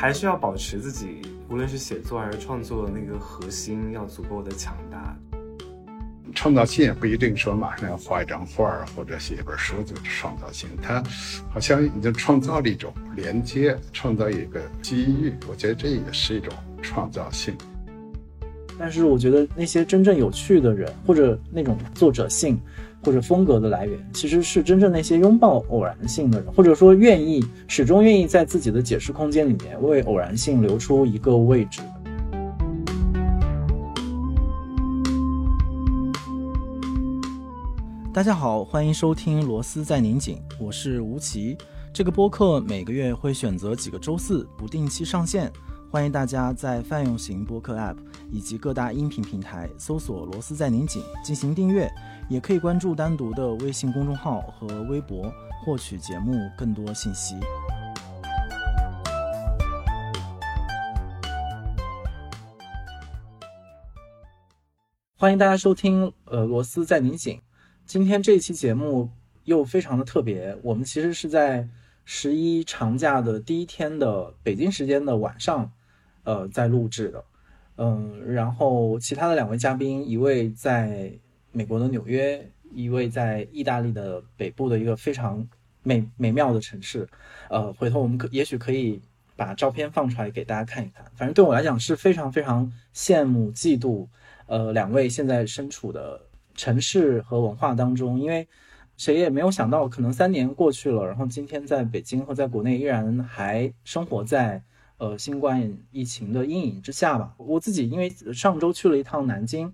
[0.00, 5.16] 还是要保持自己，无论是写作还是创作的那个核心要足够的强大。
[6.32, 11.02] 创造性也不一定说马上要画一张画儿或者写一本书就是创造性，它
[11.52, 15.32] 好像已经创造了一种连接，创造一个机遇。
[15.48, 17.56] 我觉得这也是一种创造性。
[18.78, 22.56] 但是我觉得那些真正有趣的人，或者那种作者性
[23.04, 31.80] 或者风格的来源，其实是真正那些拥抱偶然性的人，或者说愿意始终愿意在自己的解释空间里面为偶然性留出一个位置。
[38.12, 41.56] 大家好，欢迎收听《螺丝在拧紧》，我是吴奇。
[41.92, 45.52] 这个播客每个月会选择几个周四不定期上线，
[45.90, 47.96] 欢迎大家在泛用型播客 App
[48.30, 51.90] 以及各大音频平台搜索“螺丝在拧紧”进行订阅，
[52.28, 55.32] 也可以关注单独的微信公众号和微博
[55.64, 57.36] 获取节目更多信息。
[65.16, 67.40] 欢迎大家收听，呃，螺丝在拧紧。
[67.86, 69.10] 今天这一期节目
[69.44, 71.66] 又非常的特别，我们其实是在
[72.04, 75.72] 十一长假的第一天的北京时间的晚上，
[76.28, 77.24] 呃，在录制的，
[77.76, 81.10] 嗯，然后其他的两位嘉宾，一位在
[81.52, 85.48] 美国的纽约，一位在意大利的北部的一个非常
[85.82, 87.08] 美美妙的城市，
[87.48, 89.00] 呃，回头我们可也许可以
[89.36, 94.06] 把照片放出来给大家看一看，反正对我来讲是非常非常羡慕嫉妒，
[94.46, 96.20] 呃，两位现在身处的。
[96.58, 98.48] 城市和文化当中，因为
[98.96, 104.60] 谁也没有想到，可能三年过去了，然后今天在北京和在国内依然还生活在
[104.98, 107.34] 呃新冠疫情的阴影之下吧。
[107.38, 109.72] 我自己因为上周去了一趟南京，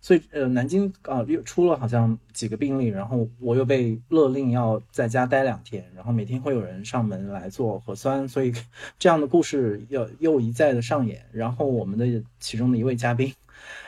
[0.00, 8.52] 所以呃南京啊又出了好像几个病例，然后我又被勒令要在家待两天，然后每天会有人上门来做核酸，所以
[8.98, 11.24] 这样的故事又又一再的上演。
[11.32, 13.34] 然后我们的其中的一位嘉宾。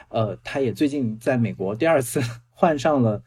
[0.08, 2.20] 呃，他也最近在美国第二次
[2.52, 3.22] 患上了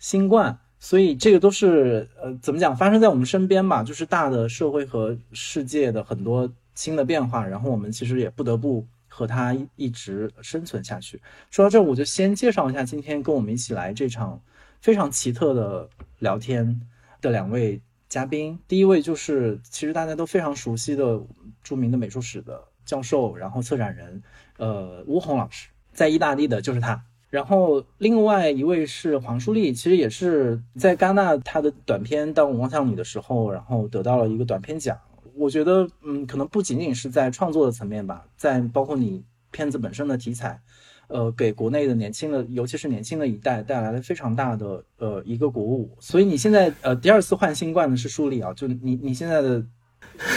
[0.00, 11.20] 新冠，所以这个都是呃怎么讲发生在我们身边吧，就是大的社会和世界的很多新的变化，然后我们其实也不得不和他一直生存下去。
[11.50, 14.40] 说到这，我就先介绍一下今天跟我们一起来这场
[14.80, 16.80] 非常奇特的聊天
[17.20, 18.58] 的两位嘉宾。
[18.66, 21.20] 第一位就是其实大家都非常熟悉的
[21.62, 24.22] 著名的美术史的教授，然后策展人，
[24.58, 25.68] 呃，吴红老师。
[25.92, 34.98] 在意大利的就是他，然后另外一位是黄舒丽，其实也是在戛纳他的短片《当我望向你》的时候，然后得到了一个短片奖。
[35.36, 40.60] 我觉得，嗯，可能不仅仅是在创作的层面吧，在包括你片子本身的题材，
[41.08, 45.96] 呃，给国内的年轻的，尤其是年轻的一代带来了非常大的呃一个鼓舞。
[46.00, 49.64] 所以你现在呃第二次患新冠的是树立啊，就你你现在的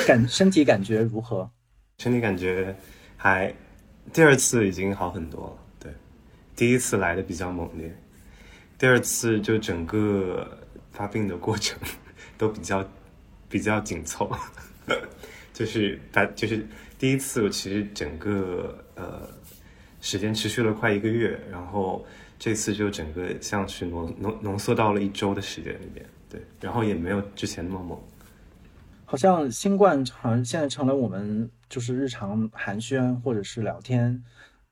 [0.06, 1.50] 感身体感觉如何？
[2.00, 2.76] 身体感觉
[3.16, 3.54] 还。
[4.14, 5.92] 第二次已经好很多了，对，
[6.56, 7.94] 第一次来的比较猛烈，
[8.78, 10.48] 第二次就整个
[10.92, 11.78] 发病的过程
[12.38, 12.90] 都比较
[13.50, 14.32] 比较紧凑，
[15.54, 16.66] 就是把就是
[17.00, 19.28] 第一次我其实整个呃
[20.02, 22.06] 时间持续了快一个月，然后
[22.38, 28.00] 这次就整个像是浓浓浓缩到了一周的时间里面，对，然后也没有之前那么猛。
[29.06, 34.24] 好像新冠好像现在成了我们就是日常寒暄或者是聊天，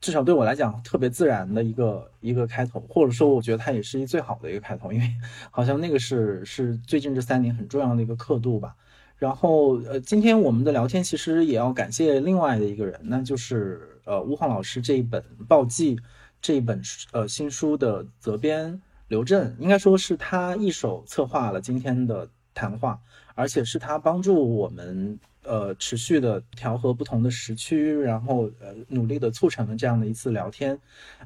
[0.01, 5.09] 至少对我来讲特别自然的一个一个开头，或者说我觉得它也是一最好的一个开头，因为
[5.49, 8.75] 好像那个是是最近这三年很重要的一个刻度吧。
[9.17, 15.95] 然后呃，今天我们的聊天其实也要感谢另外的一个人，那就是呃吴晃老师这一本《报记》
[16.41, 16.81] 这一本
[17.11, 22.99] 呃新书的责编刘震，应该说是他一手策划了今天的谈话。
[23.37, 30.79] 而且是他帮助我们，呃，持续的调和不同的时区，然后呃，努力的促成了这样的一次聊天，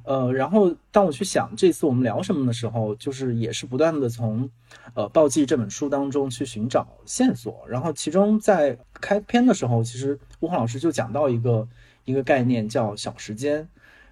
[0.04, 4.50] 呃，然后当我去想这次我们聊什么的时候，就是也是不断的从，
[4.94, 11.68] 呃，《暴记》这本书当中去寻找线索，然后其中在开篇的时候，其实吴红老师就讲到一个
[12.06, 13.68] 一个概念叫小时间。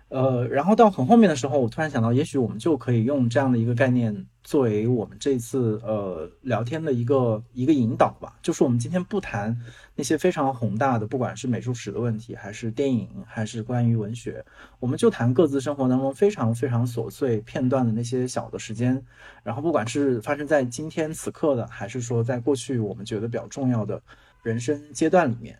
[0.09, 8.37] 呃，然后到很后面的时候，我突然想到，也许我们就可以用这样的一个概念作为我们这次呃聊天的一个一个引导吧。
[8.41, 9.53] 就是我们今天不谈
[9.95, 14.45] 那些非常宏大的，不管是美术史的问题，还是电影，还是关于文学，
[14.79, 19.03] 我们就谈各自生活当中非常非常琐碎片段的那些小的时间。
[19.43, 24.01] 然后不管是发生在今天此刻的，还是说在过去我们觉得比较重要的
[24.41, 25.59] 人生阶段里面。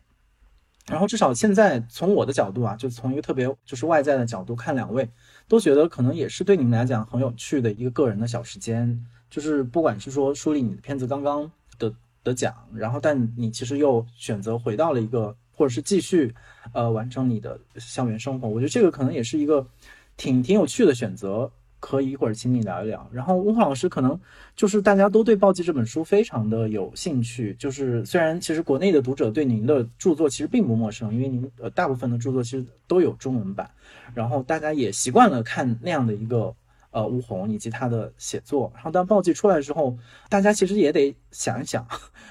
[0.88, 5.08] 然后至少现在从我的角度啊，就从一个特别就是外在的角度看，两位
[5.48, 9.06] 都觉得可能也是对你们来讲很有趣的一个个人的小时间。
[9.30, 11.94] 就是不管是说梳理你的片子刚刚得
[12.24, 16.34] 得奖，然后但你其实又选择回到了一个或者是继续
[16.72, 18.48] 呃完成你的校园生活。
[18.48, 19.68] 我觉得这个可能也是一个
[20.16, 21.52] 挺挺有趣的选择。
[21.80, 23.08] 可以一会儿请你聊一聊。
[23.12, 24.20] 然后翁浩老师可能
[24.56, 27.56] 就是大家都对《暴击》这本书非常的有兴趣。
[27.60, 33.70] 就是虽然其实国内的读者对您的著作其实并不陌生，因为您呃大部分的著作其实都有中文版，
[34.14, 36.54] 然后大家也习惯了看那样的一个
[36.92, 38.72] 呃吴红以及他的写作。
[38.74, 39.98] 然后当《暴击》出来之后，
[40.30, 41.86] 大家其实也得想一想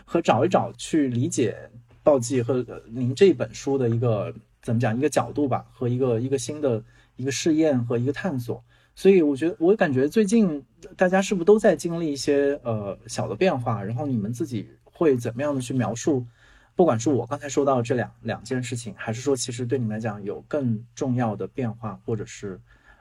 [0.05, 1.57] 和找一找去理解
[2.03, 6.83] 《暴击》和您这本书的一个怎么讲一个角度吧，和一个一个新的
[7.15, 8.63] 一个试验和一个探索。
[8.97, 10.65] 所以我觉得，我感觉最近
[10.97, 13.85] 大家是不是都在经历一些呃小的变化？
[13.85, 16.27] 然后你们自己会怎么样的去描述？
[16.75, 22.59] 不管是我刚才说到这两两件事情，还是说其实对你们来讲有更重要的变化或者是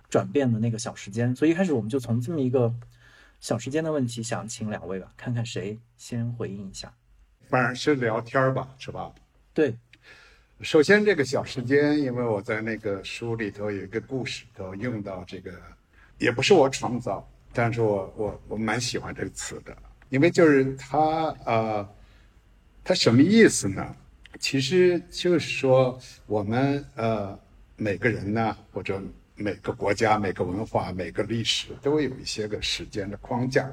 [0.09, 1.33] 转变的那个小时间？
[1.33, 2.74] 所以一开始我们就从这么一个
[3.39, 6.94] 小时间的问题，想请两位吧，看看谁先回应一下。
[7.48, 9.13] 反而是聊天吧，是吧？
[9.53, 9.74] 对。
[10.59, 15.51] 首先，这个小时间，因为我在那个书里头有一个故事，都用到这个。
[16.17, 19.75] 也不是我创造，但是我我我蛮喜欢这个词的，
[20.09, 21.88] 因为就是它呃，
[22.83, 23.95] 它什么意思呢？
[24.39, 27.38] 其实就是说我们呃
[27.77, 29.01] 每个人呢，或者
[29.35, 33.69] 每个国家、每个文化、每个历史，都有一些个时间的框架。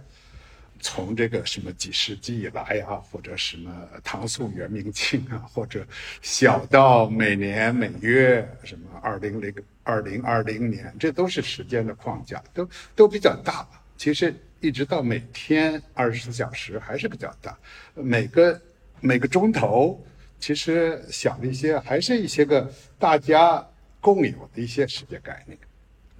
[0.82, 5.87] 从这个什么几世纪以来啊，或者什么唐宋元明清啊，或者
[6.20, 13.67] 小到每年每月什么二零零二零二零年，这都是时间的框架，都都比较大。
[13.96, 17.56] 其实一直到每天二十四小时还是比较大，
[17.94, 18.61] 每个
[19.00, 20.05] 每个钟头
[20.40, 22.69] 其实小一些，还是一些个
[22.99, 23.64] 大家
[24.00, 25.56] 共有的一些时间概念。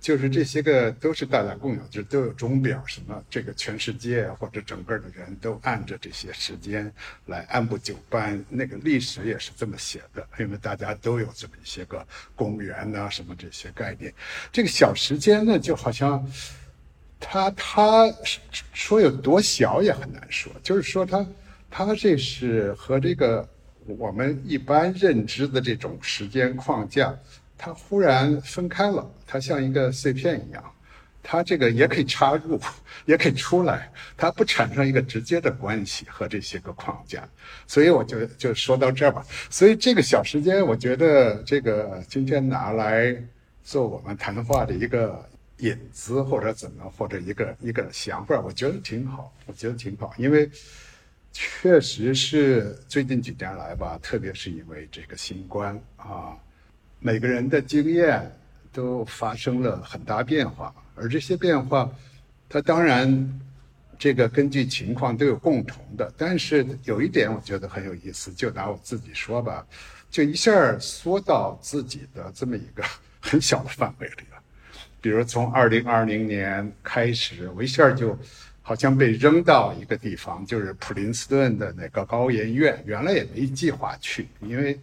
[0.02, 6.93] 就是这些个都是大家共有，就是都有钟表，什么这个全世界或者整个的人都按着这些时间
[7.26, 8.44] 来按部就班。
[8.49, 12.04] 那个历史也是这么写的，因为大家都有这么一些个
[12.34, 14.12] 公元呐，什么这些概念。
[14.50, 16.28] 这个小时间呢，就好像
[17.20, 18.12] 他他
[18.72, 21.25] 说有多小也很难说，就是说他
[21.70, 23.48] 他这是和这个
[23.87, 27.16] 我们一般认知的这种时间框架。
[27.64, 30.75] 它忽然分开了，它像一个碎片一样，
[31.23, 32.61] 它这个也可以插入，
[33.05, 37.23] 也可以出来，它不产生一个直接的关系和这些个框架，
[37.69, 39.25] 所以我就就说到这儿吧。
[39.49, 43.17] 所以这个小时间，我觉得这个今天拿来
[43.62, 45.25] 做我们谈话的一个
[45.58, 50.50] 引子，或者怎么，或者一个一个想法，我觉得挺好，我觉得挺好，因为
[51.32, 56.37] 确实是最近几年来吧，特别是因为这个新冠啊。
[57.04, 58.31] 每个人的经验
[58.72, 61.90] 都发生了很大变化，而这些变化，
[62.49, 63.40] 它当然
[63.99, 66.12] 这个根据情况都有共同的。
[66.16, 69.66] 但是有一点我觉得很有意思，就拿我自己说吧，
[70.12, 72.84] 就一下缩到自己的这么一个
[73.20, 74.41] 很小的范围里了。
[75.00, 78.17] 比如从二零二零年开始，我一下就
[78.62, 84.79] 好像被扔到一个地方，就是普林斯顿的那个高研院，原来也没计划去，因为。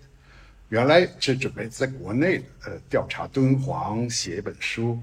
[0.69, 4.99] 原来是准备在国内呃调查敦煌写一本书，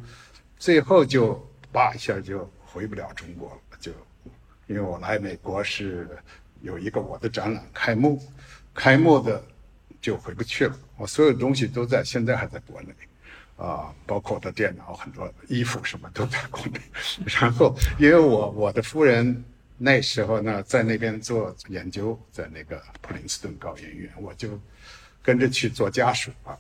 [0.58, 1.34] 最后就
[1.72, 3.90] 叭一下就回不了中国了，就
[4.68, 6.08] 因为我来美国是
[6.62, 8.22] 有一个我的展览开幕，
[8.72, 9.44] 开幕的
[10.00, 10.78] 就回不去了。
[10.96, 12.94] 我所有东西都在，现在还在国内，
[13.56, 16.80] 啊，包括我的电脑、很多衣服什么都在国内。
[17.26, 19.44] 然后因为我我的夫人
[19.76, 24.48] 那时候呢在那边做研究，在那个普林斯顿高研院，我就。
[25.26, 26.56] 跟着去做家属啊，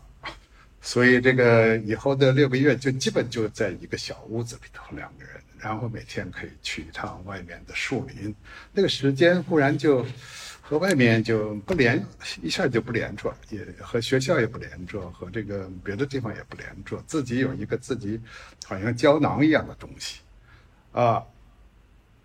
[0.80, 8.34] 所以这个以后的六个月就基本就在一个小屋子里头两个人，然后每天可以去一趟外面的树林，
[8.72, 10.04] 那个时间忽然就
[10.60, 12.04] 和外面就不连，
[12.42, 18.20] 一下就不连着，也和学校也不连着，和这个别的地方也不连着，自己有一个自己
[18.64, 20.22] 好像胶囊一样的东西，
[20.90, 21.22] 啊，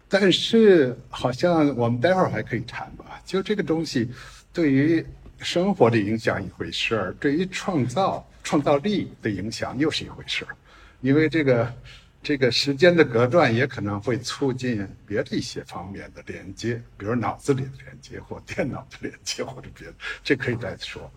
[0.10, 4.10] 但是好像我们待会儿还可以谈吧，就这个东西
[4.52, 5.06] 对于。
[5.42, 10.56] 生活的影响一回事儿，对于创造创造力的影响又是一回事儿，
[11.02, 11.74] 因为这个
[12.22, 19.94] 这个时间的隔断也可能会促进别的一些方面的连接，比如脑子里的连接或电脑的连接或者别的，
[20.24, 21.12] 这可以再说。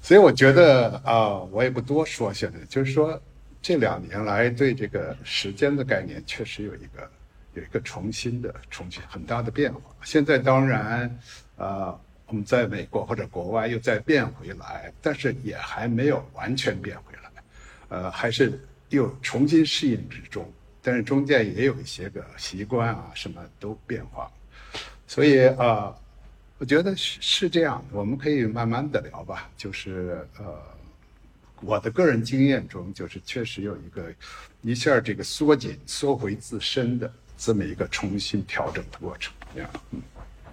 [0.00, 3.20] 所以我觉得啊，我也不多说，现在就是说
[3.60, 7.10] 这两年来对这个时间的概念确实有一个
[7.52, 9.80] 有一个重新的重新很大的变化。
[10.02, 11.18] 现在当然
[11.56, 11.94] 啊。
[12.30, 17.30] 我们在美国或者国外又再变回来，但是也还没有完全变回来，
[17.88, 18.56] 呃，还是
[18.90, 20.48] 又重新适应之中。
[20.80, 24.30] 但是中间也有一些个习惯啊，什么都变化。
[25.08, 25.92] 所以啊，
[26.58, 29.50] 我觉得是是这样，我们可以慢慢的聊吧。
[29.56, 30.56] 就是呃，
[31.62, 34.14] 我的个人经验中，就是确实有一个
[34.62, 39.34] 一下这个缩紧、缩回自身的这么一个重新调整的过程。
[39.52, 39.68] 这样，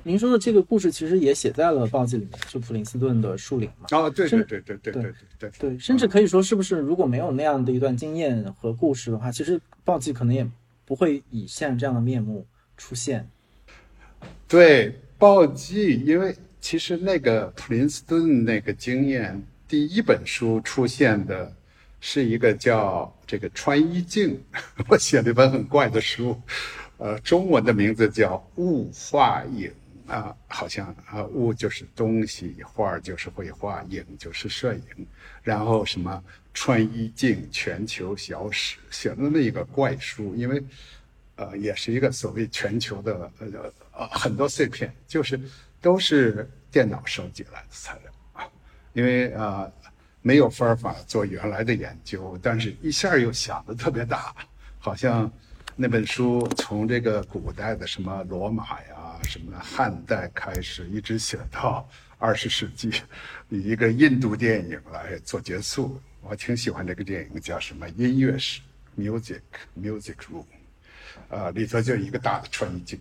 [0.07, 3.87] 您说的这个故事其实也写在了报记里面，就普林斯顿的树林嘛。
[3.91, 10.47] 哦，对对对对对对对对对，甚至可以说，是不是如果没有那样的一段经验和故事的话，其实报记可能也
[10.85, 12.47] 不会以现在这样的面目
[12.77, 13.29] 出现。
[14.47, 14.95] 对。
[15.19, 21.51] 报记，因为其实那个普林斯顿那个经验，第一本书出现的，
[21.99, 24.39] 是一个叫这个穿衣镜，
[24.87, 26.39] 我写了一本很怪的书，
[26.97, 29.71] 呃，中文的名字叫雾化影
[30.07, 35.07] 啊，好像啊，物就是东西，画就是绘画，影就是摄影，
[35.43, 36.23] 然后什么
[36.53, 40.63] 穿衣镜全球小史，写了那么一个怪书，因为。
[41.39, 45.39] 呃，也是一个所谓全球的呃呃很多碎片，就是
[45.79, 48.49] 都是电脑收集来的材料啊，
[48.93, 49.71] 因为啊
[50.23, 54.35] 没有方法做原来的研究，但是一下又想的特别大，
[54.79, 55.31] 好像
[55.75, 58.97] 那本书从这个古代的什么罗马呀、
[59.27, 62.89] 什么汉代开始，一直写到二十世纪，
[63.50, 66.01] 以一个印度电影来做结束。
[66.22, 68.62] 我挺喜欢这个电影，叫什么音乐史
[68.98, 69.41] （Music
[69.79, 70.46] Music Room）。
[71.29, 73.00] 啊，里头就一个大的穿衣镜，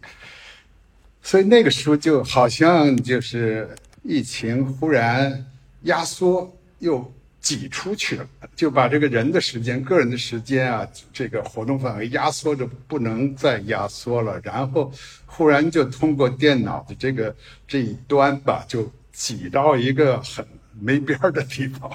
[1.22, 3.68] 所以那个书就好像就是
[4.02, 5.44] 疫情忽然
[5.82, 7.12] 压缩又
[7.46, 8.26] 挤出去了，
[8.56, 14.92] 就把这个人的时间、个人的时间啊，这个活动范围压缩着不能再压缩了，然后
[15.26, 17.32] 忽然就通过电脑的这个
[17.68, 20.44] 这一端吧，就挤到一个很
[20.80, 21.88] 没边儿的地方，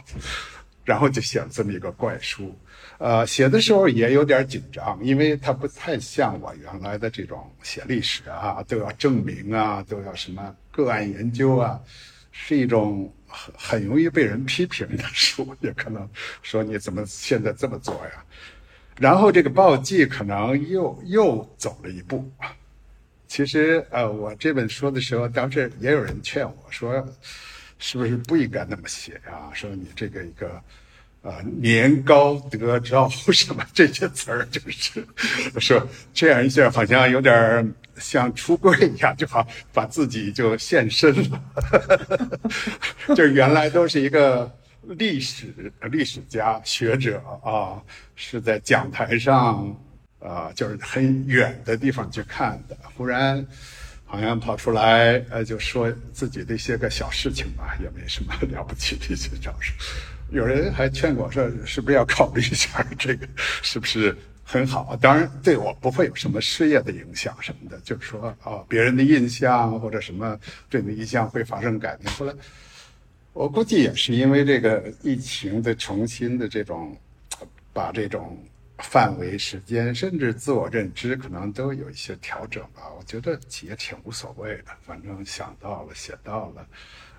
[0.86, 2.58] 然后就写了这么一个怪书。
[2.98, 11.78] 呃，写的时候也有点紧张，因为它不太像我原来的这种写历史啊，都要证明啊，都要什么个案研究啊，
[12.32, 16.08] 是一种很很容易被人批评的书，也可能
[16.42, 18.26] 说你怎么现在这么做呀？
[19.00, 22.30] 然后这个报记可能又又走了一步。
[23.28, 26.94] 其实呃，我这本书的时候，当时也有人劝我说，
[27.80, 29.50] 是不是不应该那么写啊？
[29.54, 30.62] 说你这个一个。
[31.22, 35.06] 啊，年高德昭什么这些词儿，就是
[35.60, 41.44] 说这样一下好像有点像出柜一样，就好把自己就献身了。
[43.16, 44.52] 就原来都是一个
[44.82, 47.80] 历史历史家学者啊，
[48.16, 49.80] 是在讲台上
[50.18, 53.46] 啊，就是很远的地方去看的，忽然
[54.06, 59.72] 好像跑出来，呃，就说自己的一些个小事情吧，也没什么 了不起的一些招式。
[60.32, 63.28] 有人还劝我说：“是不是要考虑一下这个，
[63.62, 64.96] 是不是很好？
[65.02, 67.78] 当然，对我不会有什么事业的影响什么的。
[67.82, 72.10] 就是说，啊，别人的印象或者什么对你的印象会发生改变。
[72.14, 72.34] 后来，
[73.34, 76.96] 我估计也是因为这个疫情的重新的这种，
[77.74, 78.42] 把这种
[78.78, 82.84] 范围、时间，甚至自我认知，可能都有一些调整吧。
[82.98, 86.66] 我觉得也挺无所谓的，反正想到了，写到了，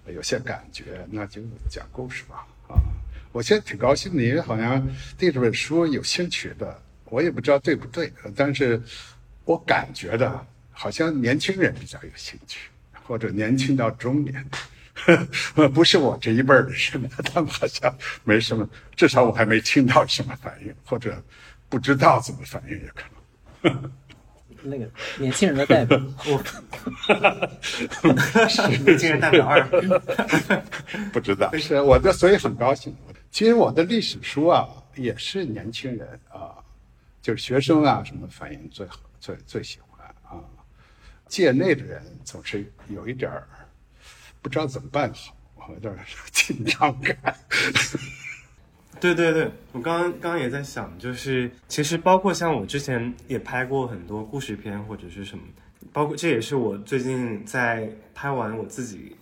[0.06, 2.78] 有些感觉，那就讲故事吧。”啊，
[3.32, 4.86] 我现在挺高兴的，因为好像
[5.18, 8.80] 对这本书有兴趣的，我也不知道对不对，但是
[9.44, 12.68] 我感觉的，好像年轻人比较有兴趣，
[13.04, 14.44] 或者年轻到中年，
[15.72, 21.22] 不是我这一辈儿的人，他们好像没什么，至少我还没听到什么反应，或者
[21.70, 23.04] 不知道怎么反应也可
[23.62, 23.92] 能。
[24.64, 26.40] 那个年轻人的代表， 我，
[28.84, 29.66] 年轻人代表二，
[31.12, 32.94] 不知道，是我的，所以很高兴。
[33.32, 36.54] 其实我的历史书啊，也是年轻人啊，
[37.22, 40.44] 就是学生啊，什么反应最好，最最喜欢啊。
[41.28, 43.48] 界内的人总是有一点儿
[44.42, 45.34] 不知道怎么办好，
[45.66, 45.96] 我有点
[46.30, 47.34] 紧张感。
[49.00, 55.42] 对对对，我刚刚刚也在想，就是其实包括像我之前也拍过很多故事片或者是什么，
[55.90, 59.16] 包括这也是我最近在拍完我自己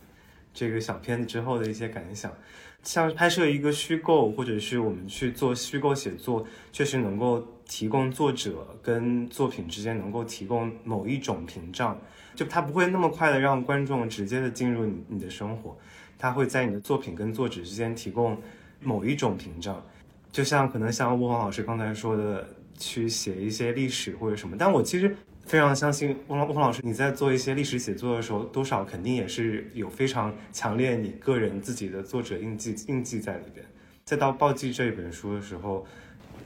[0.53, 2.33] 这个小片子之后的一些感想。
[2.83, 12.01] 像拍摄一个虚构，或者是我们去做虚构写作，确实能够提供作者跟作品之间能够提供某一种屏障，
[12.35, 15.77] 就它不会那么快的让观众直接的进入你你的生活，
[16.19, 18.37] 它会在你的作品跟作者之间提供。
[18.83, 19.85] 某一种屏障，
[20.33, 24.57] 就像可能像翁老师刚才说的，去写一些历史或者什么。
[24.59, 25.15] 但我其实
[25.51, 33.67] 非常相信翁翁老师，你在做一些历史写作的时候，多少肯定也是有非常强烈你个人自己的作者印记印记在里边。
[34.05, 35.85] 再到《报记》这一本书的时候，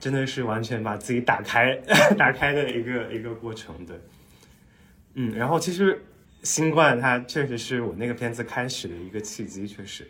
[0.01, 1.79] 真的是完全把自己打开
[2.17, 3.75] 打开的一个一个过程。
[3.85, 3.95] 对，
[5.13, 6.01] 嗯，然后其实。
[6.43, 10.07] 新冠它确实是我那个片子开始的一个契机，确实，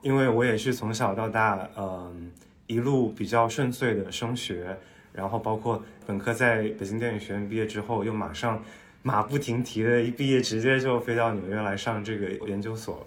[0.00, 2.30] 因为我也是从小到大，嗯，
[2.68, 4.78] 一路比较顺遂的升学，
[5.16, 8.62] 然后包括本科在北京电影学院毕业之后，又马上
[9.02, 13.06] 马不停蹄的一毕业直接就飞到纽约来上这个研究所，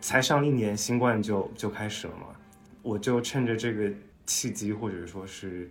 [0.00, 2.26] 才上一年新冠就就开始了嘛，
[2.82, 3.90] 我就趁着这个
[4.26, 5.70] 契机，或者说是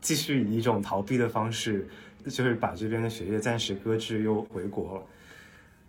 [0.00, 1.88] 继续以一种逃避的方式。
[2.28, 5.02] 就是把这边的学业暂时搁置，又回国了。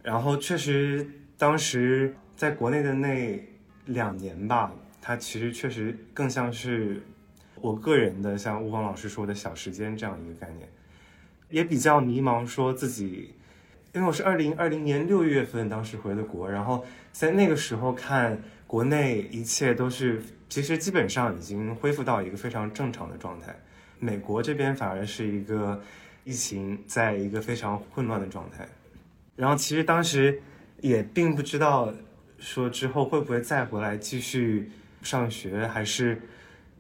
[0.04, 3.44] 然后确实，当时在国内的那
[3.86, 7.02] 两年吧，它其实确实更像是
[7.62, 10.68] 我个人的，像吴光老师说的小时间这样一个概念，
[11.50, 13.34] 也比较迷茫，说自己，
[13.94, 23.56] 因为我是二零二零年六月份当时回的国，然后在那个时候看国内一切都是，其实基本上已经恢复到一个非常正常的状态，
[24.00, 25.82] 美国这边反而是一个。
[26.28, 28.68] 疫情在一个非常混乱的状态，
[29.38, 30.42] 然后其实当时
[30.82, 31.94] 也并不知道
[32.38, 34.70] 说之后会不会再回来继续
[35.02, 36.22] 上学，还是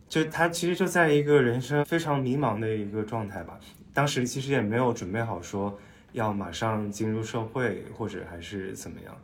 [0.08, 3.60] 就他其实就在一个人生非常迷茫的一个状态吧。
[3.94, 5.78] 当时其实也没有准备好说
[6.12, 9.16] 要马上进入社会或者还是怎么样，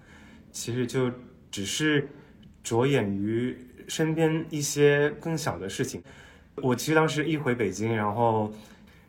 [0.51, 1.11] 其实就
[1.51, 2.07] 只是
[2.63, 6.03] 着眼于身边一些更小的事情。
[6.55, 8.53] 我其实当时一回北京，然后。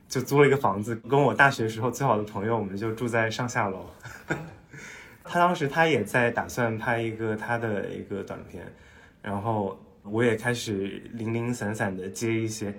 [0.06, 3.90] 就租了一个房子，跟我大学时候最好的朋友，我们就住在上下楼。
[5.24, 8.64] 他当时他也在打算拍一个他的一个短片，
[9.22, 12.72] 然后我也开始零零散散的接一些。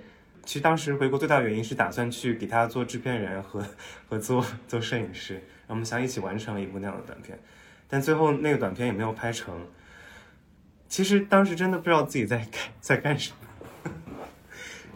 [0.44, 3.62] 其实当时回国最大原因是打算去给他做制片人和
[4.08, 7.38] 和做做摄影师，我们想一起完成一部那样的短片，
[7.88, 9.54] 但最后那个短片也没有拍成。
[10.88, 13.88] 其实当时真的不知道自己在干在干什么，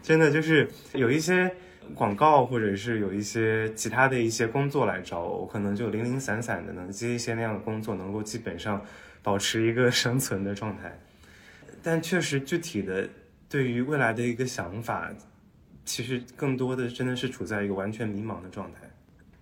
[0.03, 1.55] 真的就是有一些。
[1.93, 8.81] 广告或者是有一些其他的一些工作来找我，我可能就零零散散的能接一些那样的工作，能够基本上
[9.25, 10.97] 保持一个生存的状态。
[11.83, 13.09] 但确实具体的
[13.49, 15.11] 对于未来的一个想法，
[15.85, 18.81] 其实更多的真的是处在一个完全迷茫的状态。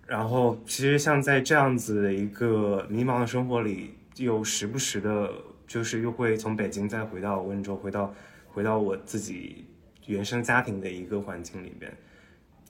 [0.07, 5.31] 然后其实像在这样子的一个迷茫的生活里，又时不时的，
[5.67, 8.13] 就是又会从北京再回到温州，回到
[8.47, 9.67] 回到我自己
[10.07, 11.95] 原生家庭的一个环境里边。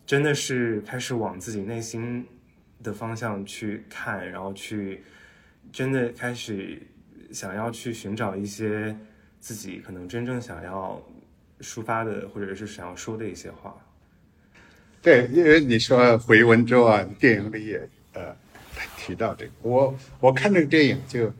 [0.05, 2.25] 真的是开始往自己内心
[2.83, 5.03] 的方向去看，然后去
[5.71, 6.81] 真的开始
[7.31, 8.97] 想要去寻找一些
[9.39, 11.01] 自己可能真正想要
[11.61, 13.75] 抒发的，或者是想要说的一些话。
[15.01, 18.35] 对，因为你说回温州啊，电影里也呃
[18.97, 19.51] 提到这个。
[19.61, 21.33] 我我看这个电影就，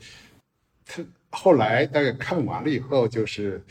[0.86, 3.62] 他后来大概看完了以后，就是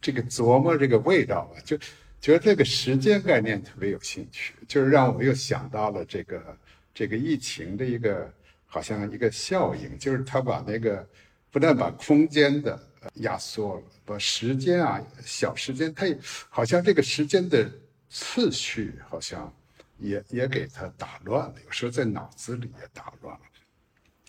[0.00, 1.78] 这个琢磨这个味道吧，就。
[2.22, 6.56] 觉得这个时间概念特别有兴趣，就是让我又想到了这个
[6.94, 8.32] 这个疫情的一个
[8.64, 11.04] 好像一个效应，就是他把那个
[11.52, 12.82] 不但把空间的
[13.16, 17.70] 压缩了，把时间啊小时间，它也好像这个时间的
[18.08, 19.54] 次序好像
[19.98, 23.40] 也也给它打乱了，有时候在脑子里也打乱了。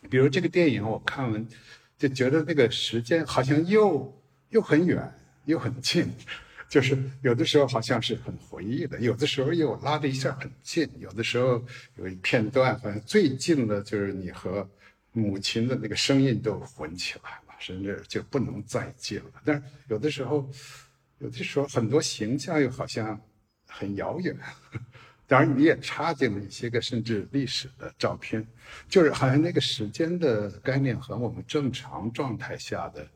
[0.09, 1.47] 比如这个电影我看完
[1.97, 4.13] 就觉得那个时间好像又
[4.49, 5.11] 又很远
[5.45, 6.13] 又很近。
[6.69, 11.63] 就是有的时候好像是很回忆的，有的时候又拉的一下很近，有的时候
[11.97, 14.67] 有一片段，好像最近的就是你和
[15.13, 19.31] 母亲的那个声音都混起来了，甚至就不能再见了。
[19.45, 20.49] 但是有的时候，
[21.19, 23.19] 有的时候很多形象又好像
[23.67, 24.35] 很遥远，
[25.27, 28.45] 当然你也插进了一些个甚至历史的照片，
[28.89, 33.07] 就是好像那个时间的概念和我们正常状态下的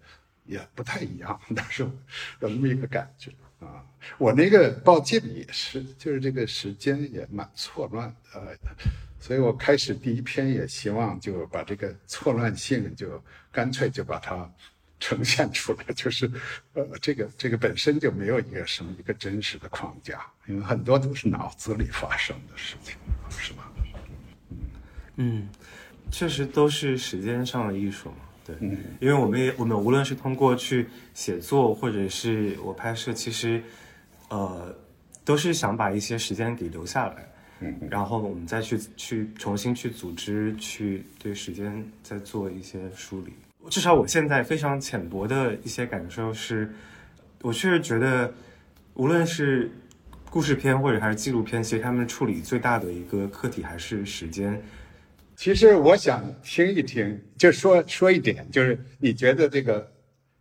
[0.46, 1.92] 也不太一样， 但是有
[2.40, 3.32] 那么一个感觉。
[3.60, 3.84] 啊，
[4.20, 8.56] 我那个报记也是，就是这个时间也蛮错乱的，
[9.20, 14.50] 所以我开始第一篇也希望就把这个错乱性就干脆就把它
[15.00, 16.30] 呈现出来，就是
[16.74, 22.96] 呃，这个这个本身就没有一个什么一个真实的框架，因为很多都是脑子里发生的事情，
[23.30, 23.72] 是吧？
[25.18, 25.50] 嗯，
[26.12, 28.18] 确实都是时间上的艺术嘛。
[28.46, 28.56] 对，
[29.00, 33.62] 因为我们也我们无论是通过去写作，或者是我拍摄，其实，
[34.30, 34.74] 呃，
[35.26, 43.34] 都是想把一些时间给留下来，嗯，然后我们再去去重新去组织，去对时间再做一些梳理。
[43.70, 46.72] 至少我现在非常浅薄的一些感受是，
[47.42, 48.34] 我确实觉得，
[48.94, 49.70] 无论是
[50.30, 54.62] 故事片或者还是纪录片，其实他们处理最大的一个课题还是时间。
[55.36, 59.92] 其实我想听一听，就说说一点，就是你觉得这个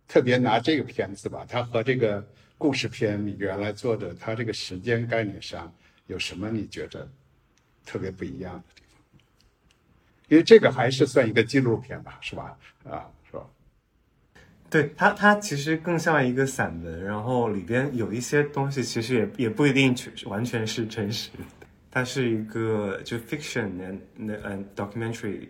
[0.07, 2.25] 特别拿这个片子吧，它和这个
[2.57, 5.71] 故事片你原来做的，它这个时间概念上
[6.07, 7.07] 有什么你觉得
[7.85, 8.99] 特别不一样的地方？
[10.29, 12.57] 因为这个还是算一个纪录片吧，是吧？
[12.83, 13.45] 啊，是吧？
[14.69, 21.43] 对它，它其实更像一个散文，然后里边有一些东西其实也也不一定全完全是真实的，
[21.89, 25.47] 它是一个就 fiction and and documentary，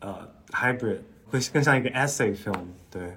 [0.00, 3.16] 呃，hybrid 会更像一个 essay film，对，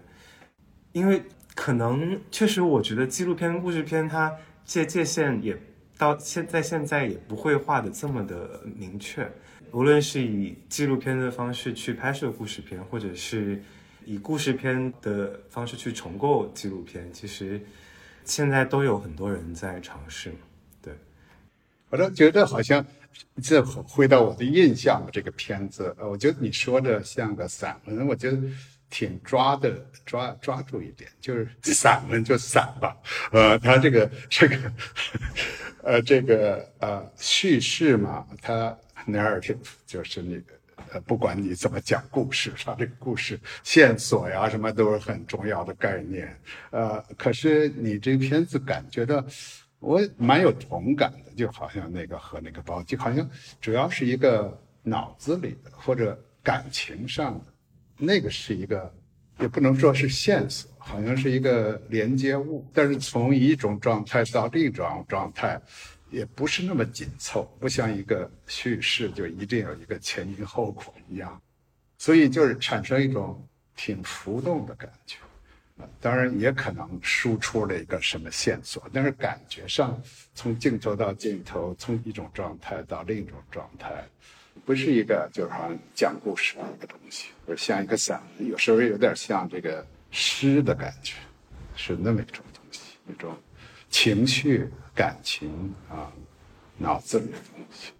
[0.91, 1.23] 因为
[1.56, 5.60] 可能确实我觉得纪录片、故事片它界界限也
[6.01, 9.29] 到现在现在也不会画的这么的明确，
[9.71, 13.61] 无论是以纪录片的方式去拍摄故事片，或者是。
[14.03, 17.61] 以故事片的方式去重构纪录片，其实
[18.25, 20.33] 现在都有很多人在尝试。
[20.81, 20.91] 对，
[21.87, 22.83] 我都觉得好像
[23.43, 28.39] 这回到我的印象，这个片子，我觉得你说的像个散文，我觉得
[28.91, 32.95] 挺抓的，抓抓住一点，就是散文就散吧。
[33.32, 34.56] 呃，他这个这个
[35.82, 38.77] 呃这个呃叙事嘛，它
[39.08, 40.54] narrative 就是那个。
[40.93, 46.38] 呃，不管你怎么讲故事，它这个故事线索呀，什么都是很重要的概念。
[46.71, 49.23] 呃，可是你这片子感觉到，
[49.80, 53.30] 我蛮有同感的，就好像那个和那个包，就好像
[53.62, 57.50] 主要是一个脑子里的或者感情上的，
[58.01, 58.93] 那个是一个，
[59.39, 65.61] 也不能说是线索，好像是一个连接物，但是从一种状态到另一种状态。
[66.09, 71.41] 也不是那么紧凑，不像一个叙事就一定有一个前因后果一样，
[71.97, 73.41] 所以就是产生一种
[73.77, 75.15] 挺浮动的感觉。
[75.99, 80.01] 当然也可能输出了一个什么线索，但是感觉上
[80.33, 84.03] 从镜头到镜头，从一种状态到另一种状态，
[84.65, 91.15] 不是一个就是好像讲故事的一个东西，而像一个散文，有时候有点像这个诗的感觉，
[91.75, 93.37] 是那么一种东西，一种
[93.89, 94.69] 情绪。
[94.93, 96.11] 感情啊，
[96.77, 97.93] 脑子里的东西，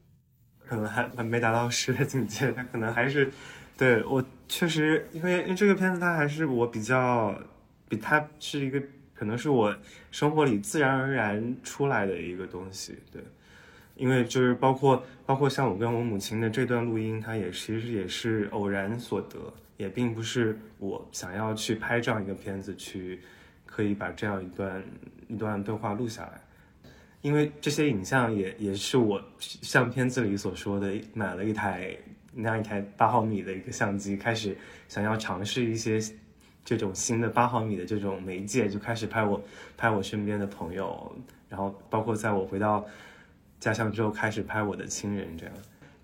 [0.68, 3.32] 可能还还没达到诗的境界，他可能还是
[3.78, 7.34] 对我确实，因为因为这个片子它还是我比较
[7.92, 8.82] 比它是一个，
[9.14, 9.76] 可能是我
[10.12, 13.22] 生活里自然而然出来的一个东西，对，
[13.98, 23.20] 因为就是包括包括像我跟我母亲的这段录音，它也其实也是偶然所得，也并不是我想要去拍这样一个片子去
[23.66, 24.82] 可以把这样一段
[25.28, 26.42] 一段对话录下来。
[27.22, 31.94] 因为这些影像也也是我像片子里所说的，买了一台
[32.34, 36.00] 那样一台八毫米的一个相机，开始想要尝试一些
[36.72, 39.44] 这种新的八毫米的这种媒介，就开始拍我
[39.76, 41.14] 拍我身边的朋友，
[41.50, 42.86] 然后包括在我回到
[43.60, 45.54] 家乡之后开始拍我的亲人，这样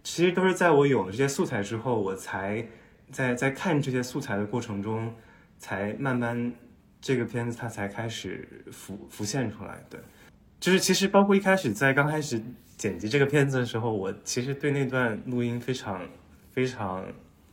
[0.03, 2.67] 其实都是在我有了这些素材之后，我才
[3.13, 5.13] 在在看这些素材的过程中，
[5.57, 6.51] 才慢慢
[6.99, 10.01] 这个片子它才开始浮浮现出来，对。
[10.59, 12.43] 就是其实包括一开始在刚开始
[12.75, 16.01] 剪辑这个片子的时候，我其实对那段录音非常
[16.51, 17.05] 非常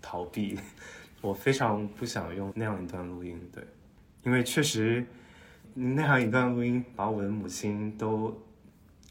[0.02, 0.58] 逃避，
[1.24, 3.62] 我非常不想用那样一段录音，对，
[4.22, 5.04] 因为确实
[5.72, 8.36] 那样一段录音把我的母亲都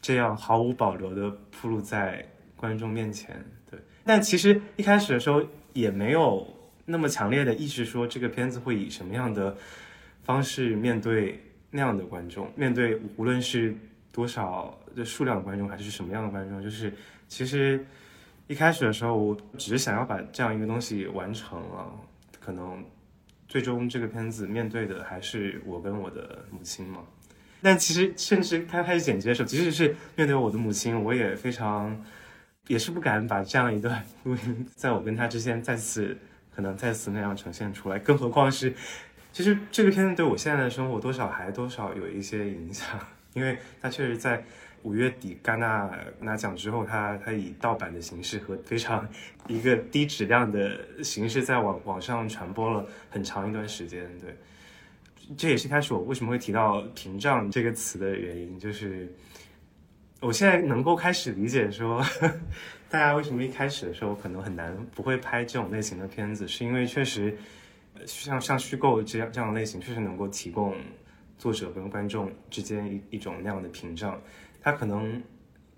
[0.00, 2.24] 这样毫无保留的铺露在
[2.56, 3.78] 观众面前，对。
[4.04, 6.46] 但其实一开始的时候也没有
[6.84, 9.56] 那么强烈的意识说这个片子会以什么样的
[10.22, 11.40] 方式面对。
[11.76, 13.76] 那样的观众面对无论是
[14.12, 16.94] 多少的数量观众，还是什么样的观众，就是
[17.26, 17.84] 其实
[18.46, 21.90] 一开始的时候，我只是想要把这样一个东西完成了，
[22.40, 22.84] 可能
[23.48, 27.00] 最终这个片子面对的还是我跟我的母亲嘛。
[27.62, 32.04] 但其实甚至他开始剪辑的时候，即使是面对我的母亲，我也非常
[32.66, 36.16] 也是不敢把这样一段录音在我跟他之间再次
[36.54, 38.74] 可能再次那样呈现出来，更何况是。
[39.32, 42.86] 其实这个片子对我现在的生活多少还多少有一些影响，
[43.32, 44.44] 因为它确实在
[44.84, 49.04] 五月底戛纳拿奖之后，它它以盗版的形式和非常
[49.48, 54.08] 一个低质量的形式在网网上传播了很长一段时间。
[54.20, 54.36] 对，
[55.36, 59.12] 这也是开始我为什么会提到屏障这个词的原因，就是
[60.20, 62.00] 我现在能够开始理解说，
[62.88, 67.36] 大家为什么一开始的时候可能很难不会拍这种类型的片子，是因为确实。
[68.06, 70.74] 像像虚构这样这样类型，确实能够提供
[71.38, 74.20] 作者跟观众之间一一种那样的屏障，
[74.64, 75.22] 他可能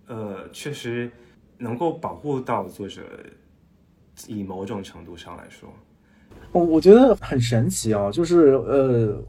[0.07, 1.11] 呃确实
[1.59, 3.03] 能够保护到作者，
[4.29, 5.69] 以某种程度上来说，
[6.53, 9.23] 我我觉得很神奇啊，就是呃。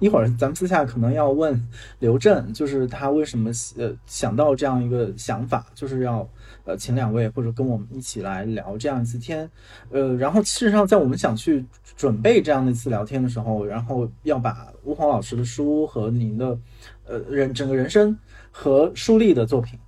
[0.00, 1.62] 一会儿咱们私下可能要问
[2.00, 6.28] 刘震，就是他为什么呃想到这样一个想法，就是要
[6.64, 9.48] 呃请两位或者跟我们一起来聊这样一次天，
[9.90, 11.64] 呃，然后事实上在我们想去
[11.96, 16.58] 准备这样的一次聊天的时候，然后要把吴红老师的书和您的
[17.06, 18.18] 呃人整个人生
[18.50, 19.78] 和书立的作品，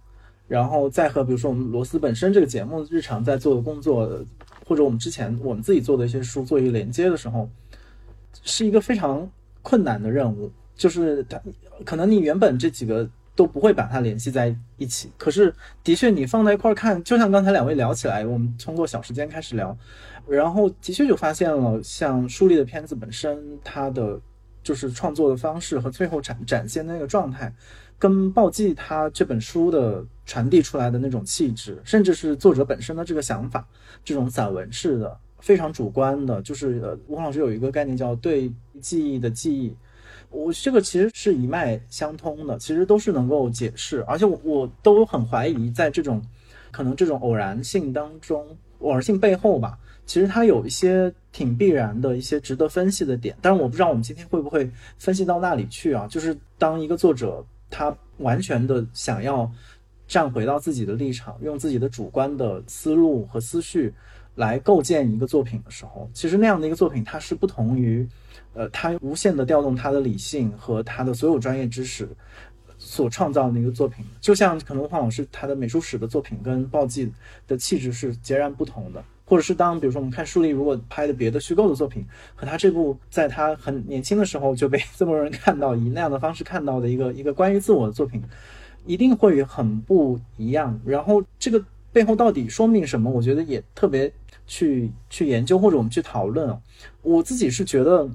[0.47, 4.07] 然后再和比如说我们罗斯本身这个节目日常在做的工作，
[4.67, 7.49] 或者我们之前我们自己做的一些书做一个连接的时候，
[8.43, 9.27] 是一个非常
[9.63, 10.51] 困难的任务。
[10.75, 11.41] 就是它
[11.85, 19.77] 可能你原本这几个都不会把它联系在一起，可是的确你放在一块儿看，就像刚才两位聊起来，我们通过小时间开始聊，
[20.27, 24.21] 然后的确就发现了，像树立的片子本身，它的
[24.63, 27.53] 就是创作的方式和最后展展现的那个状态。
[27.99, 33.65] 跟暴记他这本书的传递出来的那种气质，甚至是作者本身的这个想法，
[34.05, 38.51] 这种散文式的、非常主观的，就是呃，吴老师有一个概念叫对
[38.81, 39.77] 记忆的记忆，
[40.31, 46.23] 我这个其实是一脉相通的，其实都是能够解释，而且我我都很怀疑，在这种
[46.71, 48.47] 可能这种偶然性当中，
[48.79, 56.07] 偶然性背后吧，其实它有一些挺必然的一些值得分析的点，但是我不知道我们今天会不会分析到那里去啊？
[56.09, 57.45] 就是当一个作者。
[57.75, 59.51] 他完全的想要
[60.07, 63.91] 站回到自己的立场，用自己的主观的思路和思绪
[64.35, 68.07] 来构建一个作品的时候，其实那样的一个作品，它是不同于，
[68.55, 72.09] 呃，他无限的调动他的理性和他的所有专业知识
[72.79, 74.05] 所创造的一个作品。
[74.21, 77.13] 就像可能黄老师他的美术史的作品跟暴记
[77.47, 79.05] 的气质是截然不同的。
[79.25, 88.21] 或者是当比如说我们看舒丽如果拍的别的虚构的作品，和他这部在他很年轻的时候就被这么多人看到，以那样的方式看到的一个一个关于自我的作品，
[88.85, 90.79] 一定会很不一样。
[90.85, 93.11] 然后这个背后到底说明什么？
[93.11, 94.13] 我觉得也特别
[94.47, 96.61] 去去研究或者我们去讨论啊。
[97.03, 98.09] 我自己是觉得，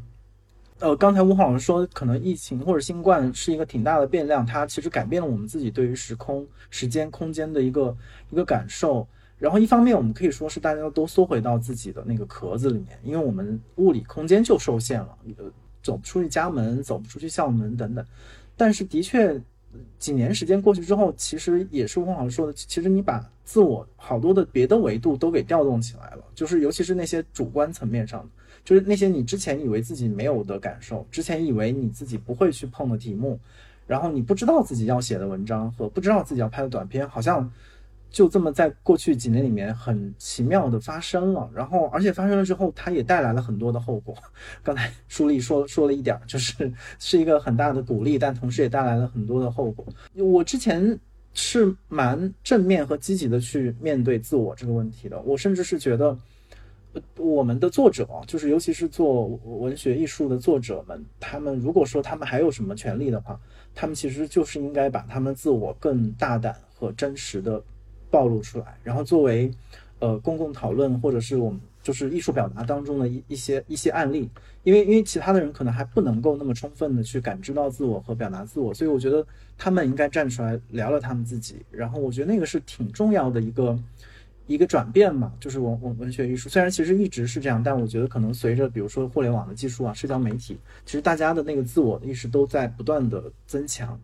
[0.79, 7.95] 呃，刚才吴老师说可能疫情或者新冠是一个挺大的变量，它其实改变了我们自己对于时空、时间、空间的一个
[8.31, 9.07] 一个感受。
[9.39, 15.45] 然后一方面，我们可以说是大家都缩回到自己的那个壳子里面，因为我们物理空间就受限了，呃，
[15.83, 18.03] 走不出去家门，走不出去校门等等。
[18.55, 19.39] 但是的确，
[19.99, 28.29] 几年时间过去之后，其实也是汪老师说的，其实你把自我好多的别的维度都给调动起来了，就是尤其是那些主观层面上的，
[28.63, 33.39] 就是那些你之前以为自己没有的感受，之前以为你自己不会去碰的题目，
[33.85, 37.51] 然后你不知道自己要写的文章和不知道自己要拍的短片，好像。
[38.09, 44.15] 就这么在过去几年里面很奇妙的发生了，然后而且发生了之后，它也带来了很多的后果。
[44.63, 49.85] 刚才舒丽说说了一点，就是是一个很大的鼓励，但同时也带来了很多的后果。
[50.15, 50.97] 我之前
[51.33, 56.17] 是蛮正面和积极的去面对自我这个问题的，我甚至是觉得，
[57.17, 63.39] 我们的作者，就是尤其是做文学艺术的作者们，他们如果说他们还有什么权利的话，
[63.75, 67.61] 他们其实就是应该把他们自我更大胆和真实的。
[68.09, 69.51] 暴露出来，然后作为，
[69.99, 74.29] 呃，公共讨论或者是我们就是艺术表达当中的一一些一些案例，
[74.63, 79.25] 因为因为其他的人可能还不能够那么充分的去感知到自我和表达自我，所以我觉得
[79.57, 81.55] 他们应该站出来聊聊他们自己。
[81.71, 83.79] 然后我觉得那个是挺重要的一个
[84.47, 93.99] 一个转变嘛，就是文文文学艺术虽然其实一直是这样，但我觉得可能随着比如说互联网的技术啊，社交媒体，其实大家的那个自我的意识都在不断的增强。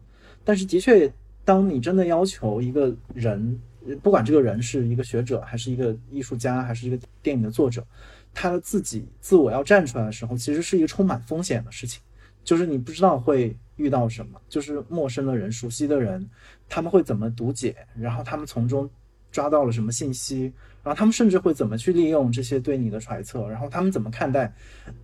[0.46, 1.12] 但是的确，
[1.44, 3.60] 当你真的要求一个人。
[4.02, 7.86] 不管这个人是一个学者，还是一个艺术家，还是一个电影的作者，
[8.34, 12.02] 他自己自我要站出来的时候，其实是一个充满风险的事情。
[12.44, 16.30] 就是你不知道会遇到什么，就是陌生的人、熟悉的人，
[16.70, 18.90] 他们会怎么读解，然后他们从中
[19.32, 24.54] 抓到了什么信息，然后他们甚至会怎么去利用这些对你的揣测，然后他们怎么看待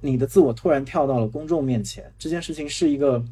[0.02, 3.24] 你的自我突然跳到了公众面前这件事情，是一个。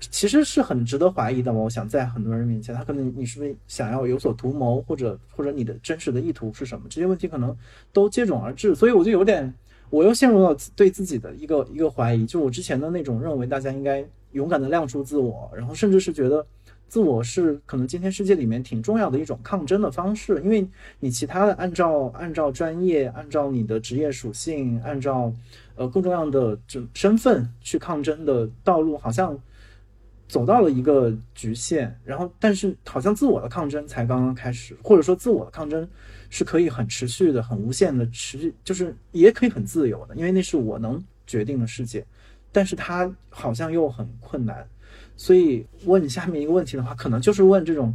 [0.00, 1.58] 其实是很值得怀疑的嘛？
[1.58, 6.86] 我想在很多人面前，他可能你是不是想要有所图谋，或者或者你的真实的意图是什么？
[6.88, 7.56] 这些问题可能
[7.92, 9.52] 都接踵而至，所以我就有点，
[9.90, 12.24] 我又陷入了对自己的一个一个怀疑。
[12.24, 16.46] 就我之前的那种认为，大家应该勇敢的亮出自我，然后甚至是觉得
[16.86, 20.64] 自我是可能今天世界里面挺重要的一种抗争的方式，因为
[21.00, 25.32] 你其他的按照按照专业、按照你的职业属性、按照
[25.74, 29.36] 呃更重要的这身份去抗争的道路，好像。
[30.28, 35.88] 走到了一个局限，然后但是好像自我的抗争才刚刚开始，或者说自我的抗争
[36.28, 42.04] 是可以很持续的、很无限的持续，就是也可以很自由的，因为那是我能决定的世界，
[42.52, 44.68] 但是它好像又很困难，
[45.16, 47.94] 所以问下面一个问题的话，可能就是问这种，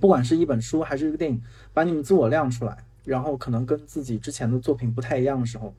[0.00, 1.42] 不管是一本书还是一个电影，
[1.74, 5.74] 把你们自我亮出来，然后可能跟自己之前的作品不太一样的时候，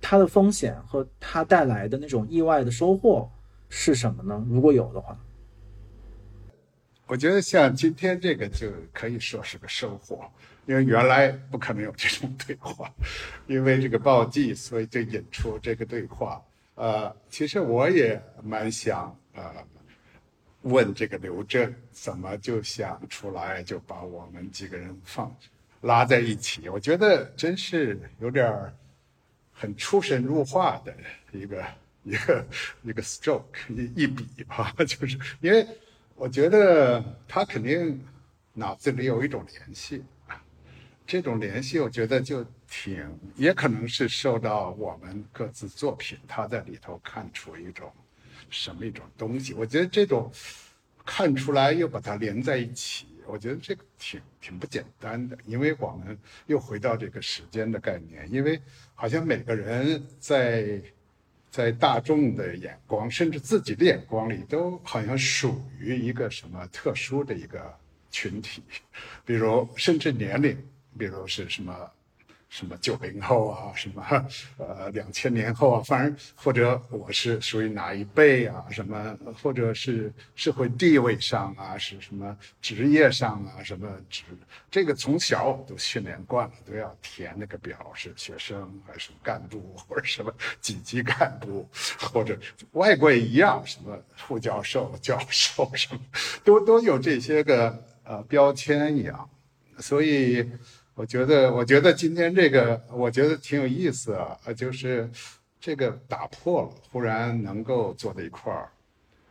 [0.00, 3.30] 它的风险和它带来的那种意外的收获。
[3.68, 4.44] 是什么呢？
[4.48, 5.18] 如果有的话，
[7.06, 10.24] 我觉得像今天这个就可以说是个收获，
[10.66, 12.90] 因为原来不可能有这种对话，
[13.46, 16.42] 因为这个暴击，所以就引出这个对话。
[16.76, 19.52] 呃，其实我也蛮想呃，
[20.62, 25.30] 问这个刘震怎么就想出来就把我们几个人放
[25.82, 28.72] 拉在一起，我觉得真是有点
[29.52, 30.96] 很出神入化的
[31.32, 31.62] 一个
[32.04, 32.46] 一个
[32.84, 35.66] 一个 stroke 一一笔吧， 就是因为
[36.14, 38.00] 我觉得他肯定
[38.52, 40.04] 脑子里有一种联系。
[41.06, 47.92] 这种联系，我觉得就挺，也可能是受到我们各自作品，他在里头看出一种
[48.48, 49.52] 什么一种东西。
[49.52, 50.32] 我觉得这种
[51.04, 55.36] 看出来又把它连在一起，我觉得这个挺挺不简单的。
[55.44, 58.58] 因为我们又回到这个时间的概念，因为
[58.94, 60.80] 好像每个人在
[61.54, 67.72] 在大众的眼光，甚至自己的眼光里，都好像属于一个什么特殊的一个
[68.10, 68.60] 群体，
[69.24, 70.56] 比如甚至年龄。
[70.96, 71.74] 比如是什么，
[72.48, 74.26] 什么九零后啊， 什么
[74.58, 84.22] 呃两千年后啊，反正或者我是属于哪一辈啊，什么或者是社会地位上啊，是什么职业上啊，什么职，
[84.70, 92.38] 这个从小都训练惯了，都要填那个表，是学生还是干部 或者什么几级干部， 或者
[92.72, 96.00] 外国也一样，什么副教授、教授什么，
[96.44, 99.28] 都都有这些个呃标签一样，
[99.78, 100.48] 所以。
[100.96, 105.10] 我觉得，我觉得今天这个，我觉得挺有意思啊，就是
[105.60, 108.68] 这个打破了，忽然能够坐在一块儿，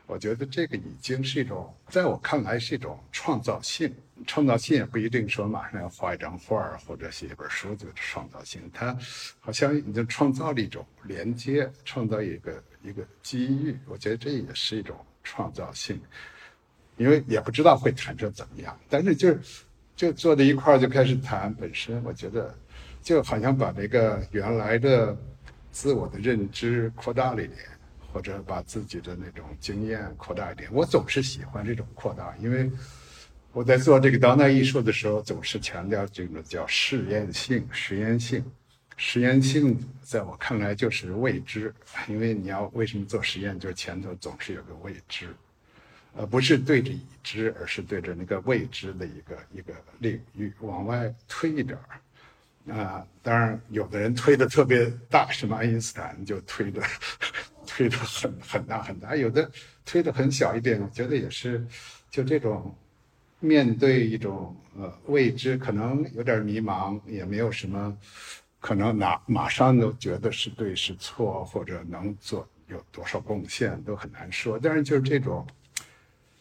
[0.05, 3.93] 我觉得这个已经是一种，在我看来是一种创造性。
[4.27, 8.95] 创造性也不一定说马上要画一张画或者写一本书就是创造性，它
[9.39, 13.77] 好像已经创造了一种连接，创造一个一个机遇。
[13.87, 15.99] 我觉得这也是一种创造性，
[16.97, 19.39] 因为也不知道会谈成怎么样，但是就是。
[20.03, 22.53] 就坐在一块儿就开始谈，本身我觉得
[23.01, 25.17] 就好像把这个原来的
[25.71, 27.59] 自我的认知扩大了一点，
[28.11, 30.69] 或者把自己的那种经验扩大一点。
[30.73, 32.69] 我总是喜欢这种扩大，因为
[33.53, 38.43] 我在做这个当代艺术的时候，总是强调这种叫试验性、实验性。
[38.97, 41.73] 实验性在我看来就是未知，
[42.09, 45.29] 因为你要为什么做实验，就是前头总是有个未知。
[46.15, 51.75] 呃，不是对着已知，而是对着那个未知的一个一个领域往外推一点
[52.67, 56.83] 儿，啊，当然有的人推的特别大，什么爱因斯坦就推的
[57.65, 59.49] 推的很很大很大，有的
[59.83, 61.65] 推的很小一点，我觉得也是，
[62.11, 62.75] 就这种
[63.39, 67.97] 面对一种呃未知，可能有点迷茫，也没有什么
[68.59, 75.43] 可能拿马上都觉得是对是错，或者能做有多少贡献都很难说，但是就是这种。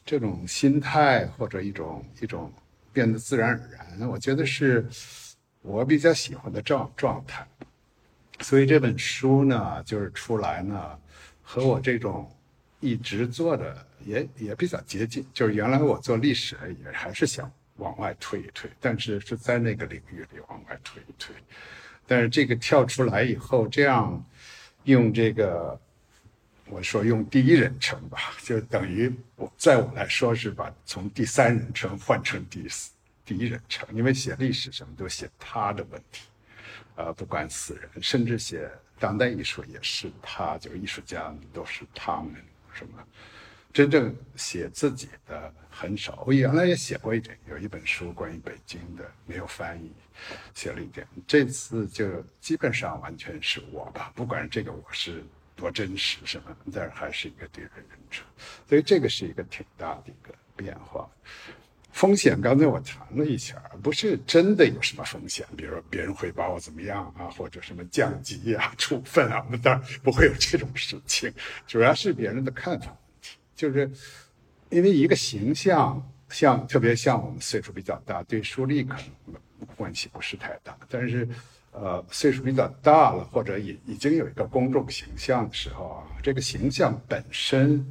[0.04, 2.52] 这种心态或者一种一种
[2.92, 4.86] 变得自然而然，我觉得是
[5.60, 7.46] 我比较喜欢的状状态。
[8.40, 10.98] 所以这本书呢，就是出来呢，
[11.40, 12.28] 和我这种
[12.80, 15.24] 一直做的也也比较接近。
[15.32, 21.34] 就是原来我做历史也还是想往外推一推，但是是在那个领域里往外推一推。
[22.06, 24.24] 但是这个跳出来以后，这样
[24.84, 25.80] 用这个。
[26.72, 32.90] 我说用第一人称吧，就等于我在我来说是把从第三人称换成第四
[33.26, 36.28] 第一人称，因为写历史什么都写他的问题，
[36.96, 42.34] 呃，不管死人，甚至写当代艺术也是他，就艺术家都是他们
[42.72, 43.06] 什么，
[43.70, 46.24] 真正写自己的很少。
[46.26, 49.92] 我原来也写过一点，有一本书关于北京的，没有翻译，
[50.54, 51.06] 写了一点。
[51.26, 55.22] 这次就基本上完全是我吧，不管这个我是。
[55.62, 56.56] 多真实什么？
[56.72, 57.70] 但是还是一个第一人
[58.10, 58.26] 称，
[58.68, 61.08] 所以这个是一个挺大的一个变化。
[61.92, 71.32] 风险刚才我谈了一下，不是真的有什么风险，比如说别人会把我怎么样啊，或者什么降级啊、处分啊，我们当然不会有这种事情。
[71.64, 73.88] 主要是别人的看法问题，就是
[74.70, 79.40] 因为一个形象，像特别像我们岁数比较大，对树立可能
[79.76, 81.28] 关系不是太大，但是。
[81.72, 87.82] 呃，岁数比较大了，或者已已经有一个公众形象的时候啊，这个形象本身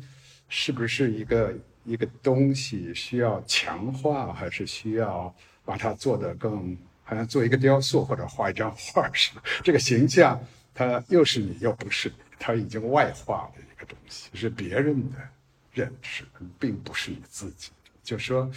[0.49, 1.51] 是不是一个
[1.83, 5.33] 一个东西需要强化，还是需要
[5.65, 9.41] 把它做得更好像做一个雕塑或者画一张画似的？
[9.63, 10.39] 这个形象
[10.75, 15.17] 它又是你又不是你，它已经外化的一个东西，是别人的
[15.73, 16.23] 认知，
[16.59, 17.71] 并不是你自己。
[18.03, 18.47] 就说。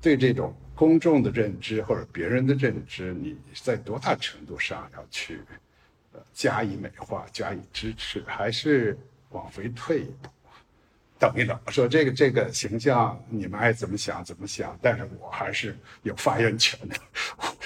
[0.00, 5.40] 对这种公众的认知或者别人的认知，你在多大程度上要去
[6.12, 8.96] 呃加以美化、加以支持，还是
[9.30, 10.28] 往回退一步，
[11.18, 16.96] 等一等，说这个这个形象你们爱怎么想怎么想，但是我还是有发言权的，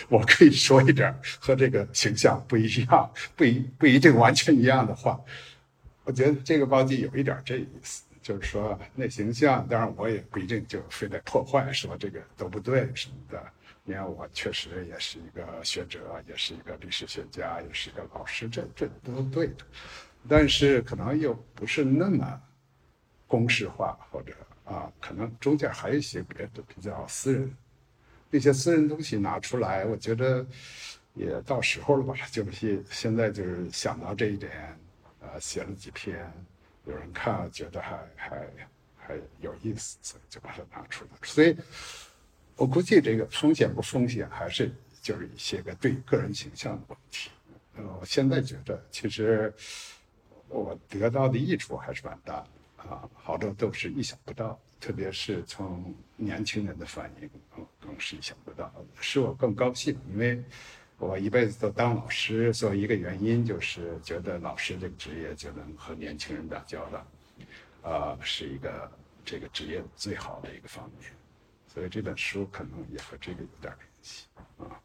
[0.08, 5.20] 我可以说一点和这个形象不一样、不一不一定完全一样的话。
[6.04, 13.44] 我觉得这个包机有一点这意思，就是说那形象，当然我也不一定就非得破坏，说这个都不对什么的。
[13.82, 19.66] 你看，我确实也是一个学者，也是一个历史学家，也是一个老师，这这都对的。
[20.28, 22.40] 但是可能又不是那么
[23.26, 24.32] 公式化，或者
[24.64, 27.56] 啊，可能中间还有一些别的比较私人，
[28.30, 30.46] 那些私人东西拿出来，我觉得
[31.14, 32.14] 也到时候了吧。
[32.30, 34.78] 就是现在就是想到这一点，
[35.18, 36.32] 呃，写了几篇，
[36.90, 38.46] 有人看了觉得还还
[38.96, 41.10] 还有意思，所以就把它拿出来。
[41.22, 41.56] 所以。
[42.56, 44.70] 我估计这个风险不风险，还是
[45.00, 47.30] 就是一些个对个人形象的问题。
[47.74, 49.50] 呃，我现在觉得，其实
[50.46, 52.48] 我得到的益处还是蛮大的
[52.90, 57.30] 啊，好多都是意想不到，特别是从年轻人的反应，
[57.80, 58.70] 更是意想不到，
[59.00, 59.98] 使我更高兴。
[60.12, 60.44] 因为
[61.00, 67.06] 我一辈子都当老师，所以一个原因就是觉得老师这个职业就能和年轻人打交道，
[67.82, 68.88] 呃，是一个
[69.24, 71.10] 这个职业最好的一个方面。
[71.66, 74.26] 所以这本书可能也和这个有点联系
[74.58, 74.78] 啊。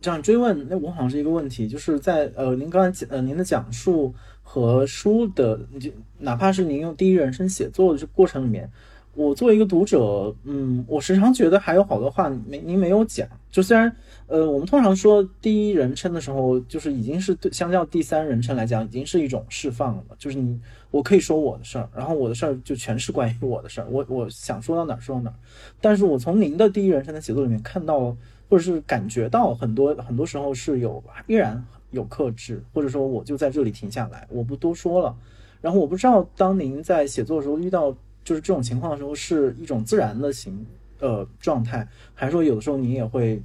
[0.00, 8.70] 这样追问，那我好像是一个问题，就是在呃，您刚才讲呃，您的讲述和书的，就哪怕是您用第一人称写作的这过程里面，
[9.18, 13.26] 我作为一个读者，嗯，我时常觉得还有好多话没您没有讲。
[13.50, 13.92] 就虽然
[14.28, 20.60] 呃，我们通常说第一人称的时候，就是已经是对相较第三人称来讲，已经是一种释放了，就是你。
[20.90, 23.86] 我可以说我的事儿，然后我的事儿就全是关于我的事儿。
[23.90, 25.34] 我我想说到哪儿说到哪儿，
[25.82, 28.16] 但是我从您的第一人称的写作里面看到，
[28.48, 35.14] 或者是感觉到很多很多时候是有依然有克制，或者说我就在这里停下来，我不多说了。
[35.60, 37.94] 然后我不知道当您在写作的时候遇到
[38.28, 40.66] 就是这种情况的时候，是一种自然的形
[40.98, 43.40] 呃状态，还是说有的时候您也会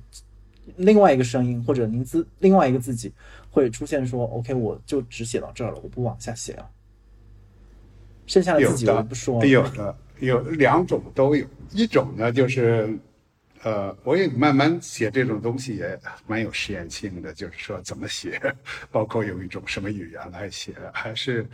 [0.75, 3.09] 另外一个声音或者您自另外一个自己
[3.49, 6.69] 会出现说，OK，我就只写到这儿了，我不往下写了。
[8.27, 9.47] 剩下的自己我不说了。
[9.47, 12.93] 有的有两种都有，一种呢就是，
[13.61, 18.37] 呃，我也慢慢写这种东西也蛮有实验性的，就是说怎么写，
[18.91, 21.47] 包括用一种什么语言来写，还是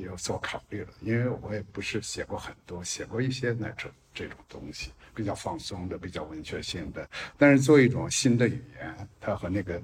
[0.00, 0.88] 有所考虑了。
[1.00, 7.08] 因为我也不是写过很多，写过一些那种这种东西，比较放松的，比较文学性的。
[7.36, 9.80] 但是做一种新的语言，它和那个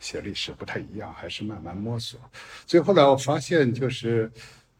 [0.00, 2.20] 写历史不太一样，还是慢慢摸索。
[2.66, 4.30] 所以后来我发现，就是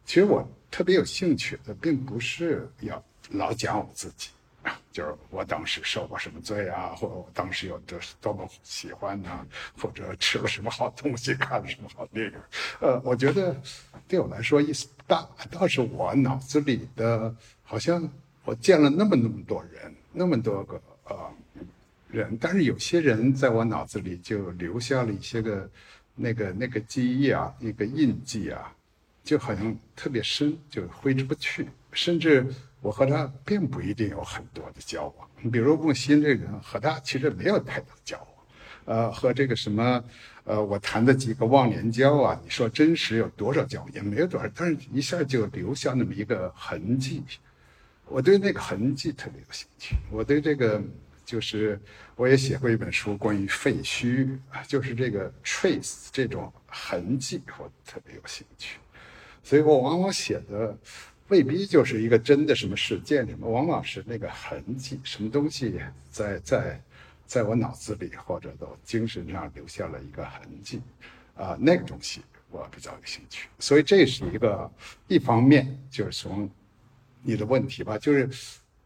[0.05, 0.47] 其实我。
[0.69, 4.31] 特别有兴趣的，并不是要老讲我自己，
[4.91, 9.47] 就是我当时受过什么罪啊，或者我当时有多多么喜欢呐，
[9.81, 12.33] 或者吃了什么好东西，看了什么好电影。
[12.81, 13.55] 呃，我觉得
[14.07, 18.09] 对我来说意思不大，倒是我脑子里的，好像
[18.45, 21.31] 我见了那么那么多人，那么多个呃
[22.09, 25.69] 人，但是有些人在我脑子里就留下了一些个
[26.15, 28.73] 那个那个记忆啊，一个印记啊。
[29.23, 31.67] 就好像特别深，就挥之不去。
[31.91, 32.47] 甚至
[32.79, 35.51] 我和他并不一定有很多的交往。
[35.51, 38.36] 比如孟欣这个人，和他其实没有太多交往。
[38.87, 40.01] 呃，和这个什么，
[40.45, 47.21] 呃，我谈的几个忘年交啊，你说真实有多少交，也没有多少，但是一下就留下那么一个痕迹。
[48.05, 49.97] 我对那个痕迹特别有兴趣。
[50.09, 50.81] 我对这个，
[51.25, 51.77] 就是
[52.15, 58.77] 我也写过一本书关于废墟啊，就是这个 trace 这种痕迹，我特别有兴趣。
[59.43, 60.77] 所以我往往写的
[61.27, 65.77] 未必就是一个真的什么事件什么，往往是那个痕迹，什么东西
[66.09, 66.81] 在在
[67.27, 70.81] 在我脑子里或者都精神上留下了一个痕迹，
[71.35, 73.47] 啊，那个东西我比较有兴趣。
[73.59, 74.71] 所以这是一个
[75.07, 76.49] 一方面，就是从
[77.21, 78.29] 你的问题吧，就是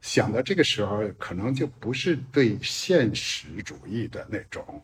[0.02, 4.84] 想到这个时候，可能就不是对现实主义的那种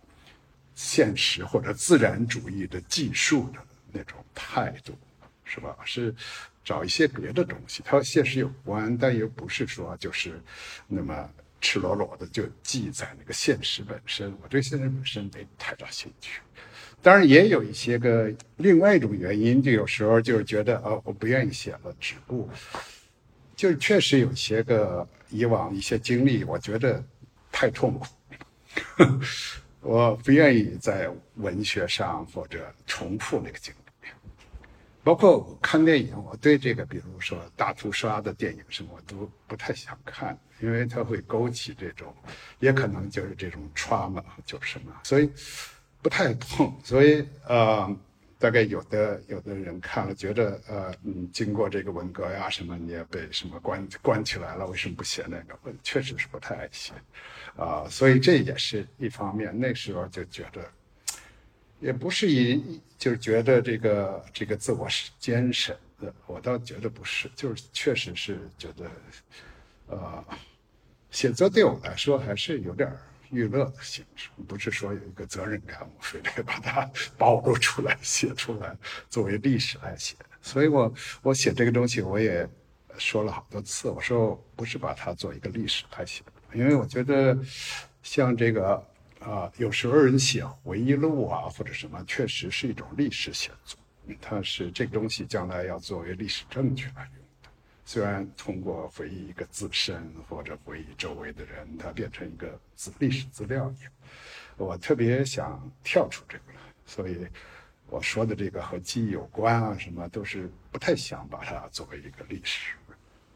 [0.76, 3.60] 现实或者自然主义的技术的
[3.91, 4.93] 那种态度。
[5.49, 5.78] 是吧？
[5.86, 6.14] 是
[6.62, 10.41] 找一些别的东西，它和现实有关，但又不是说就是
[10.89, 11.30] 那么
[11.68, 14.34] 赤裸裸的就记在那个现实本身。
[14.41, 16.39] 我对现实本身没太大兴趣。
[17.01, 22.49] 当然也有一些个另外一种原因，就有时候就是觉得啊，我不愿意写了，只顾。
[23.53, 27.03] 就是确实有些个以往一些经历，我觉得
[27.51, 28.07] 太痛苦，
[29.82, 33.86] 我不愿意在文学上或者重复那个经历。
[35.08, 42.14] 包括我看电影，我对这个，比如说大屠杀的电影什么，我都不太想看，因为它会勾起这种，
[42.60, 45.32] 也可能就是这种 trauma，就是什么，所以
[46.01, 46.78] 不太碰。
[46.84, 47.97] 所以呃，
[48.38, 55.58] 大概有的有的人看了，觉得呃，嗯，经过这个文革呀什么，你也被什么关关起来了，为什么不写那个？
[55.64, 56.91] 我确实是不太爱写，
[57.55, 59.58] 啊，所以这也是一方面。
[59.58, 60.70] 那时候就觉得。
[61.80, 68.91] 也不是以就是觉得这个这个自我是坚守的，我倒觉得不是，就是确实是觉得，
[69.88, 70.25] 呃，
[71.11, 72.91] 写作对我来说还是有点
[73.30, 78.75] 娱乐的性质，不是说有一个责任感，我非得把它 暴露出来写出来
[79.09, 80.15] 作为历史来写。
[80.41, 82.47] 所以我我写这个东西，我也
[82.97, 86.23] 说了好多次，我说不是把它做一个历史来写，
[86.53, 87.38] 因为我觉得
[88.01, 88.84] 像这个
[89.28, 93.78] 啊，有时候人写回忆录啊或者什么，确实是一种历史写作。
[94.21, 97.49] 它是这个东西将来要作为历史证据来用的，
[97.84, 103.91] 虽然通过回忆一个自身或者回忆周围的人，它变成一个资历史资料一样。
[104.55, 107.28] 我特别想跳出这个来，所以
[107.89, 112.75] 我说的这个和记忆有关啊，什么都是不太想把它作为一个历史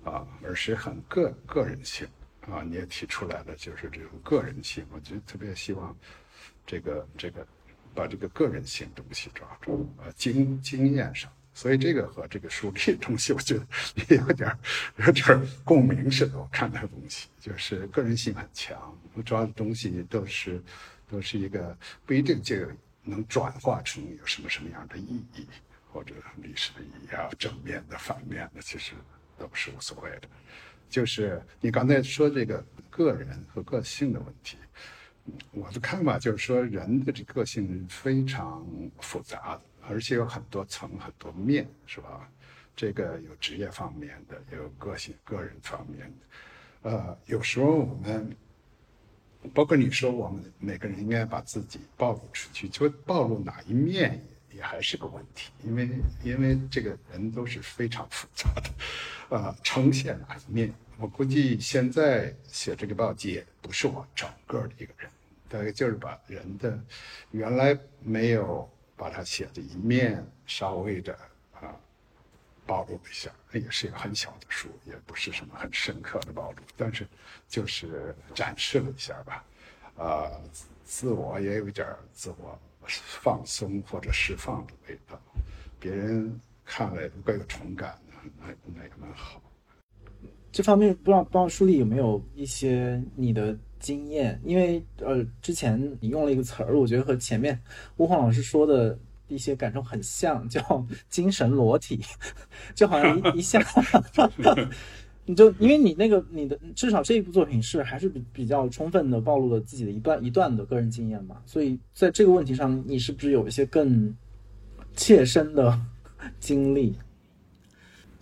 [0.06, 2.08] 啊，而是很个个人性
[2.50, 2.64] 啊。
[2.64, 5.96] 你也提出来了，就是这种个人性，我就特别希望
[6.66, 7.46] 这个这个。
[7.94, 13.68] 把这个个人性东西抓住，呃，经经验上，所以这个和这个书里东西，我觉得
[14.08, 14.58] 也有点
[14.96, 16.40] 有点共鸣似的。
[16.40, 20.64] 我看那东西，就是个人性很强，我抓的东西都是
[21.10, 22.56] 都是一个不一定就
[23.04, 25.46] 能转化成有什么什么样的意义，
[25.92, 28.94] 或者历史的意义啊，正面的、反面的，其实
[29.38, 30.30] 都是无所谓的。
[30.92, 34.58] 就是你刚才说这个个人和个性的问题。
[35.52, 38.68] 我的看法就是说，人的这个性非常
[39.00, 42.30] 复杂的，而且有很多层、很多面，是吧？
[42.76, 46.12] 这个有职业方面的，也有个性、个人方面
[46.82, 46.90] 的。
[46.90, 48.36] 呃，有时候我们，
[49.54, 54.20] 包括你说，我们每个人应该把自己暴露出去，就暴露哪一面
[54.62, 55.90] 还是个问题，因为
[56.24, 58.70] 因为这个人都是非常复杂的，
[59.30, 60.74] 呃，呈现哪一面。
[60.98, 65.10] 我估计现在写这个报记不是我整个的一个人，
[65.50, 66.80] 大概就是把人的
[67.32, 71.18] 原来没有把它写的一面稍微的
[71.54, 71.74] 啊
[72.68, 77.08] 暴露一下，那也是一个很小的书，也不是什么很深刻的暴露，但是
[77.48, 79.44] 就是展示了一下吧，
[79.98, 80.30] 啊，
[80.86, 85.20] 自我也有一点自我放松或者释放的味道，
[85.80, 87.98] 别人看了如果有同感，
[88.40, 89.42] 那那也蛮好。
[90.52, 94.40] 这方面不知道不知道书里有没有一些你的经验？
[94.44, 97.58] 因为呃，之前你用了一个词儿，我觉得和前面
[97.98, 102.02] 吴黄老师说的一些感受很像，叫“精神裸体”，
[102.76, 103.62] 就好像一一下，
[105.36, 114.16] 就因为你那个你的至少这一部作品是还是比比较充分的暴露了自己的一段一段的个人经验嘛，所以在这个问题上，你是不是有一些更
[114.96, 115.80] 切身的
[116.40, 116.96] 经历？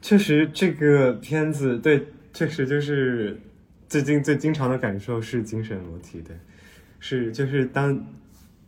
[0.01, 2.05] 确实，这个片子对。
[2.31, 3.37] 确实就是
[3.89, 6.29] 最近最经常的感受是精神裸体的，
[6.99, 7.97] 是就是当，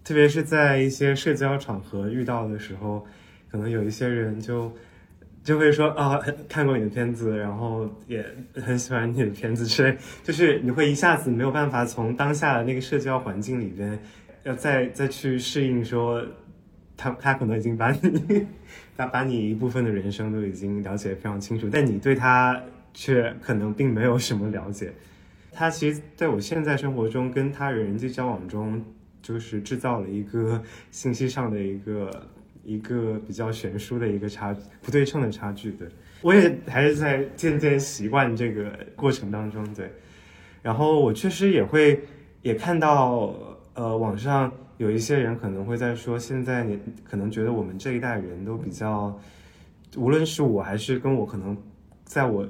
[0.04, 3.06] 特别是在一些社交场合遇到的时候，
[3.50, 4.74] 可能有一些人就
[5.44, 8.26] 就会说啊，看过你的片子，然后也
[8.56, 14.00] 很喜欢你的片子，之类，就是你会一下子没有办法从当下的那个社交环境里边，
[14.44, 16.24] 要再再去适应说，
[16.96, 18.48] 他他可能已经把你，
[18.96, 22.62] 他把你一部分的人生都已经了解非常清楚，但你对他。
[22.94, 24.92] 却可能并没有什么了解，
[25.50, 28.84] 他其实在我现在生活中跟他人际交往中，
[29.22, 30.62] 就是制造了一个
[30.92, 32.28] 信息上的一个
[32.64, 35.72] 一个比较悬殊的一个差距不对称的差距。
[35.72, 35.88] 对
[36.22, 39.64] 我也还是在渐渐习惯这个过程当中。
[39.74, 39.92] 对，
[40.62, 42.00] 然后我确实也会
[42.42, 43.34] 也看到，
[43.74, 49.20] 呃，网上有一些人可能会在说，现在你可能觉得我们这一代人都比较，
[49.98, 51.58] 无论是我还是跟我可能
[52.04, 52.48] 在我。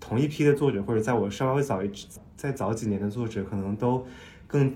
[0.00, 1.90] 同一批的作者，或者在我稍微早一
[2.36, 4.06] 再早几年的作者，可能都
[4.46, 4.70] 更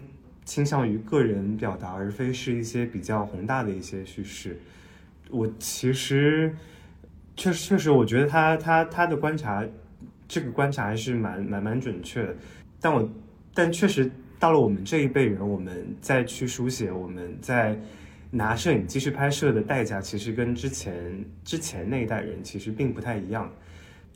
[0.48, 4.58] 倾向于个人表达，而非是一些比较宏大的一些叙事。
[5.28, 6.56] 我其实
[7.36, 9.62] 确实确实，我觉得他他他的观察，
[10.26, 12.34] 这个观察还是蛮蛮蛮准确的。
[12.80, 13.06] 但我
[13.52, 17.78] 但确实到了我们这一辈人，我们再去书写，我们在
[18.30, 23.52] 拿摄影机去拍摄的代价，其实跟之前之前那一代人其实并不太一样。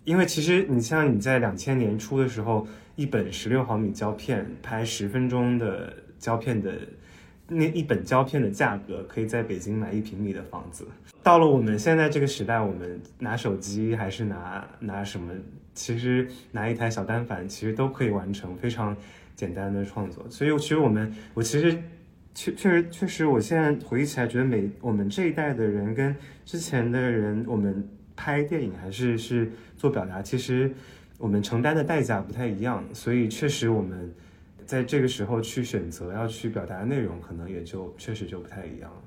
[0.04, 2.66] 因为其实你像你在两千年初的时候，
[2.96, 6.72] 一本十六毫米胶片拍十分钟的胶片的
[7.48, 10.86] 那一本胶片的价格，可以在北京买一平米的房子。
[11.22, 15.34] 到了我们现在这个时代，我们拿手机还是拿拿什么，
[15.74, 18.96] 其实拿一台小单反，其实都可以完成非常
[19.36, 20.24] 简单的创作。
[20.30, 21.76] 所以其实我们，我其实
[22.34, 26.16] 确确实确实，我现在回忆起来，觉得每我们这一代的人跟
[26.46, 27.86] 之前的人，我们。
[28.14, 30.70] 拍电影还是是做表达，其实
[31.16, 34.12] 我们承担的代价不太一样，所以确实我们
[34.66, 39.02] 在这个时候去选择要去表达的内容，可能也就确实就不太一样了。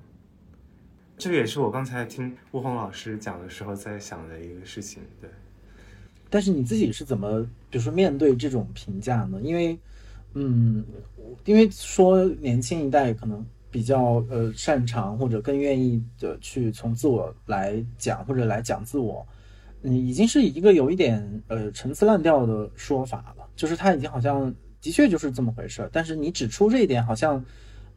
[1.18, 5.02] 这个也是我刚才听吴红老师讲的时候在想的一个事情。
[5.22, 5.30] 对，
[6.30, 9.40] 但是你自己是怎么，比如说面对这种评价呢？
[9.42, 9.80] 因为，
[10.34, 10.84] 嗯，
[11.46, 19.26] 因为说年轻一代可能比较呃擅长或者更愿意的去从自我来讲或者来讲自我，
[19.84, 24.54] 嗯，已经是一个有一点呃陈词滥调的说法了，就是他已经好像
[24.86, 27.44] 的确就是这么回事，但是你指出这一点好像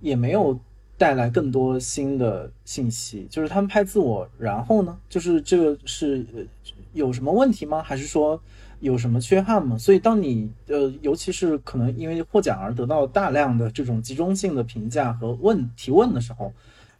[0.00, 0.58] 也没有。
[1.00, 6.26] 带来更多新的信息，就是他们拍自我，然后呢，就是这个是
[6.92, 7.80] 有什么问题吗？
[7.80, 8.42] 还是说
[8.80, 9.78] 有什么缺憾吗？
[9.78, 16.52] 所以当你呃，尤其是可能因为获奖而得到大量的这种集中性的评价和问提问的时候，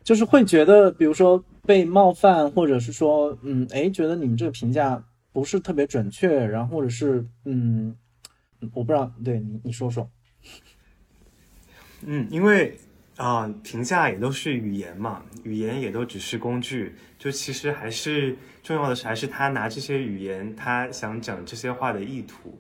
[0.05, 7.93] 就是会觉得，比如说被冒犯，或者是说，嗯，哎，觉得你们这个评价不是特别准确，然后或者是，嗯，
[8.73, 10.11] 我不知道，对你你说说，
[12.03, 12.77] 嗯，因为。
[13.19, 16.95] 啊，评价也都是语言嘛，语言也都只是工具。
[17.19, 22.57] 就其实还是重要的是，还是他拿这些语言，他想讲这些话的意图。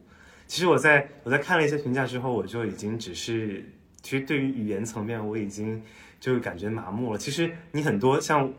[0.49, 3.65] 其实我在我在看了一些评价之后，我就已经只是，
[4.03, 5.81] 其实对于语言层面，我已经
[6.19, 7.19] 就感觉麻木了。
[7.21, 8.53] 其实你很多像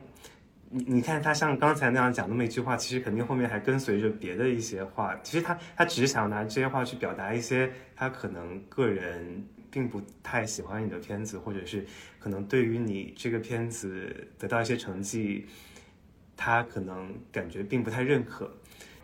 [0.69, 5.15] 你你看他像刚才那样讲那么一句话，其实肯定后面还跟随着别的一些话。
[5.23, 9.45] 其实他他只是想拿这些话去表达一些他可能个人。
[9.71, 11.85] 并不太喜欢你的片子，或者是
[12.17, 15.45] 可能对于你这个片子得到一些成绩，
[16.35, 18.51] 他可能感觉并不太认可。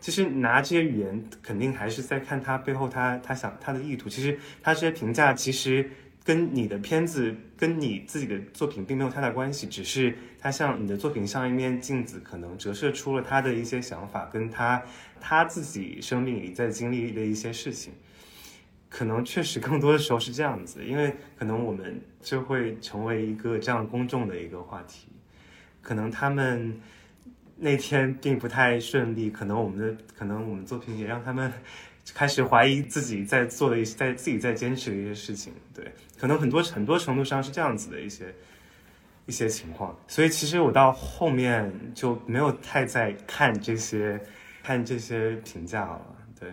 [0.00, 4.08] 其实拿这些语言，肯定还是在看他背后他他想他的意图。
[4.08, 5.88] 其实他这些评价其实
[6.26, 14.82] 跟你的片子跟你自己的作品并没有太大关系，只是他像你的作品像一面镜子，可能折射出了他的一些想法，跟他
[15.20, 17.92] 他自己生命里在经历的一些事情。
[18.88, 25.06] 可能确实更多的时候是这样子，因为可能我们就会成为一个这样公众的一个话题。
[25.80, 26.80] 可能他们
[27.56, 31.52] 那天并不太顺利，可能我们的可能我们作品也让他们
[32.14, 35.52] 开始怀疑自己在做的一些在自己在坚持的一些事情。
[35.74, 38.34] 对，可能很多很多程度上是这样子的一些
[39.26, 39.96] 一些情况。
[40.06, 44.20] 所以其实我到后面就没有太在看这些
[44.62, 46.00] 看这些评价了。
[46.38, 46.52] 对。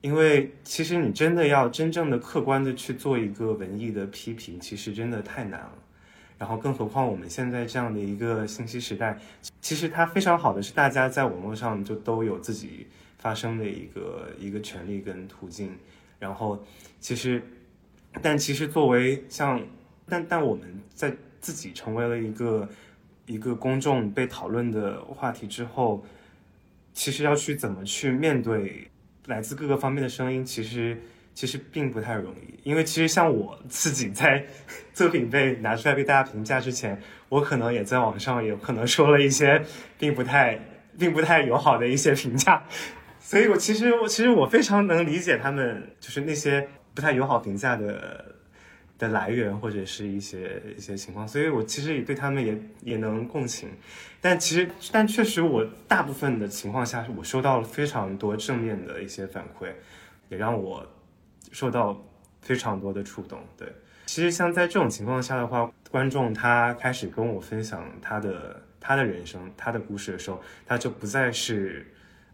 [0.00, 5.72] 因为其实你真的要真正的客观的去做一个文艺的批评，其实真的太难了。
[6.38, 9.18] 然后更何况我们现在这样的一个信息时代，
[9.60, 12.86] 其实它非常好的是大家在网络上就都有自己
[13.18, 15.76] 发声的一个一个权利跟途径。
[16.20, 16.64] 然后
[17.00, 17.42] 其实，
[18.22, 19.60] 但其实作为像，
[20.08, 22.68] 但但我们在自己成为了一个
[23.26, 26.04] 一个公众被讨论的话题之后，
[26.92, 28.90] 其实要去怎么去面对。
[29.26, 30.98] 来自各个方面的声音，其实
[31.34, 34.42] 其实并不太容易，因为其实像我 自己在
[34.94, 36.98] 作品被拿出来被大家评价之前，
[37.28, 39.62] 我可能也在网上有可能说了一些
[39.98, 40.58] 并不太
[40.98, 42.64] 并不太友好的一些评价，
[43.20, 46.66] 所以我其实我其实我非常能理解他们就是那些
[46.98, 48.34] 不太友好评价的
[48.98, 53.68] 的来源或者是一些一些情况，所以我其实也对他们也也能共情。
[54.20, 59.68] 但其实，但确实，我大部分的情况下，我收到了非常多正面的一些反馈，
[60.28, 60.84] 也让我
[61.52, 62.04] 受到
[62.42, 63.38] 非常多的触动。
[63.56, 63.72] 对，
[64.06, 71.86] 其实像在这种情况下的话，观众他开始跟我分享他的他的人生、他的故事的时候，他就不再是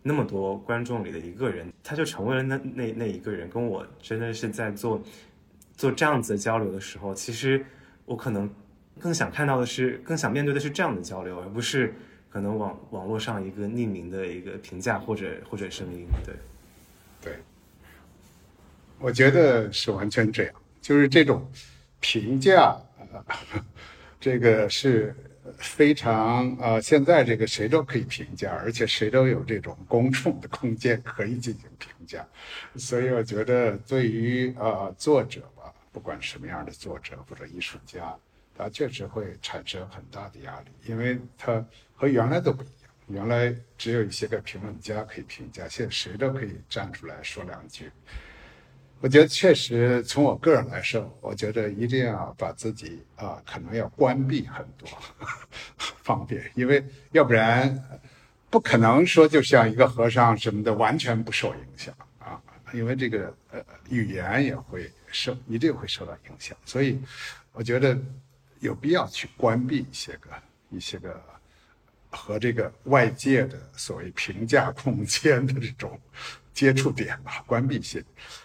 [0.04, 5.02] 那么多观众里的一个人，他就成为了那那那一个人，跟我真的是在做
[5.76, 7.66] 做这样子的交流的时候，其实
[8.04, 8.48] 我可能。
[9.00, 11.92] 更想看到的是，更想面对的是这样的交流，而不是
[12.30, 16.06] 可能网网络上一个匿名的一个评价或者或者声音。
[16.24, 16.32] 对，
[17.20, 17.38] 对，
[19.00, 21.44] 我觉得是完全这样，就是这种
[21.98, 22.76] 评价，
[24.20, 25.12] 这个是
[25.58, 32.26] 非常呃，现在这个谁都可以评价，而且谁都有这种公众的空间可以进行评价，
[32.76, 38.16] 所以我觉得对于呃作者吧，不管什么样的作者或者艺术家。
[38.56, 41.66] 他确实会产生很大的压力，因为他
[41.96, 42.72] 和原来都不一样。
[43.08, 47.90] 原来只有一些个评论家可以评价，现在谁都可以站出来说两句。
[49.04, 54.88] 我觉得确实，从我个人来说，我觉得一定要把自己啊，可能要关闭很多
[55.76, 56.82] 方便，因为
[57.12, 57.78] 要不然
[58.48, 62.40] 不可能说就像一个和尚什么的完全不受影响啊，
[62.72, 66.56] 因为这个呃语言也会受，一定会受到影响。
[66.64, 66.98] 所以
[67.52, 67.94] 我觉得。
[68.60, 70.30] 有必要去关闭一些个
[70.70, 71.22] 一些个
[72.08, 76.00] 和这个外界的所谓评价空间的这种
[76.54, 78.02] 接触点吧，关闭一些，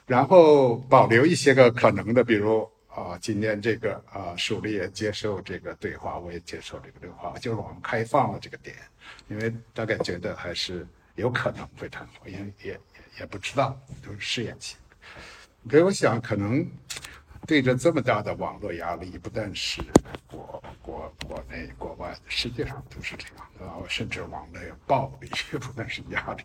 [0.07, 8.76] 然后保留一些个可能的，比如啊，今天这个啊，舒立也接受这个对话，我也接受这个对话，就是我们开放了这个点，
[9.30, 10.86] 因为大概觉得还是
[11.16, 12.80] 有可能会谈好，因为也
[13.20, 14.78] 也不知道，都是试验性。
[15.70, 16.68] 所以我想，可能
[17.50, 19.82] 对着这么大的网络压力，不但是
[20.28, 25.28] 国国国内国外，世界上都是这样然后，甚至网络暴力
[25.58, 26.43] 不但是压力。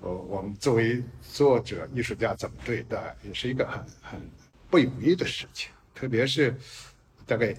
[0.00, 4.30] 我我们作为作者、艺术家怎么对待，也是一个很很
[4.70, 5.70] 不容易的事情。
[5.94, 6.56] 特别是
[7.26, 7.54] 大概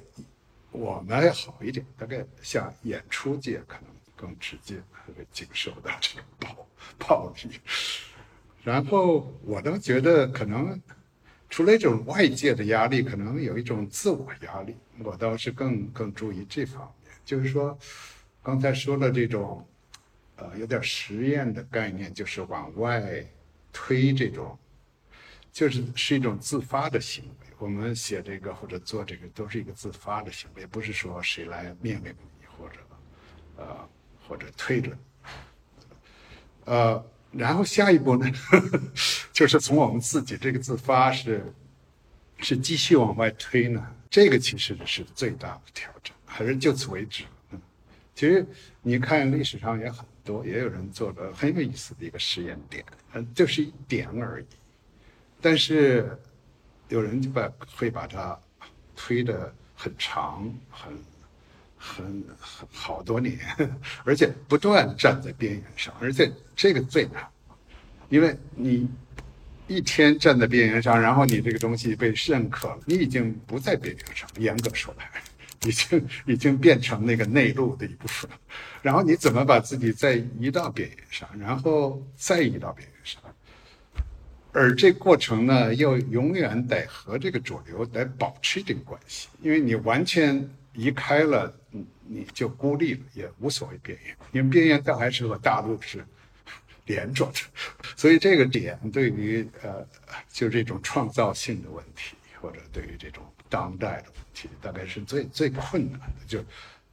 [0.72, 7.59] 我们还好一点，大概像演出界可能更直接会经受到这个暴暴力。
[8.63, 10.82] 然后我倒觉得，可能
[11.56, 14.76] 除了一种外界的压力，可能有一种自我压力。
[15.01, 17.80] 我倒是更更注意这方面，就是说，
[18.43, 19.66] 刚才说了这种，
[20.36, 23.26] 呃，有点实验的概念，就是往外
[23.72, 24.60] 推这种，
[25.49, 27.47] 就是是一种自发的行为。
[27.58, 32.80] 我们写这个或者做这个，都是一个自发的行为，不是说谁来命令你或者，
[33.56, 33.89] 呃，
[34.28, 34.97] 或者推着你，
[36.66, 37.06] 呃。
[37.38, 38.31] 然后下一步呢，
[39.33, 41.45] 就是从我们自己这个自发是，
[42.39, 43.86] 是继续往外推呢？
[44.09, 47.25] 这个其实是最大的挑战，还是就此为止？
[47.51, 47.61] 嗯，
[48.13, 48.45] 其实
[48.81, 54.45] 你看历史上也很多，也有人做的很有意思的一个实验点，嗯，就是一点而已，
[55.41, 56.17] 但是
[56.88, 58.39] 有人就把会把它
[58.95, 60.97] 推的很长，很。
[61.86, 62.03] 很
[62.39, 63.38] 很好多年，
[64.03, 67.23] 而且不断站在边缘上，而且这个最难，
[68.09, 68.89] 因为你
[69.67, 75.07] 一天站在边缘上，然后你这个东西被认可了，你已经不在边缘上，严格说来，
[75.67, 78.38] 已经已经变成那个内陆的一部分了，
[78.81, 83.21] 然后你怎么把自己再移到边缘上，然后再移到边缘上，
[84.51, 91.53] 而这过程呢，又永远得和这个主流得保持一定关系，因为你完全移开了。
[92.07, 96.05] 你就孤立了，也无所谓边缘，因为边缘它还是和大陆是
[96.86, 97.39] 连着的，
[97.95, 99.86] 所以这个点对于呃，
[100.30, 106.26] 就这种创造性的问题，或者对于这种当代的问题，大概是最最困难的。
[106.28, 106.43] 就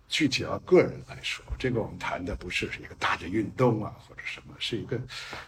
[0.08, 4.98] 具体到个人来说，这个我们谈的不是一个大的运动啊，或者什么，是一个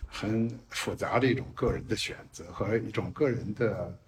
[0.07, 3.99] 很复杂的一种个人的选择和一种个人的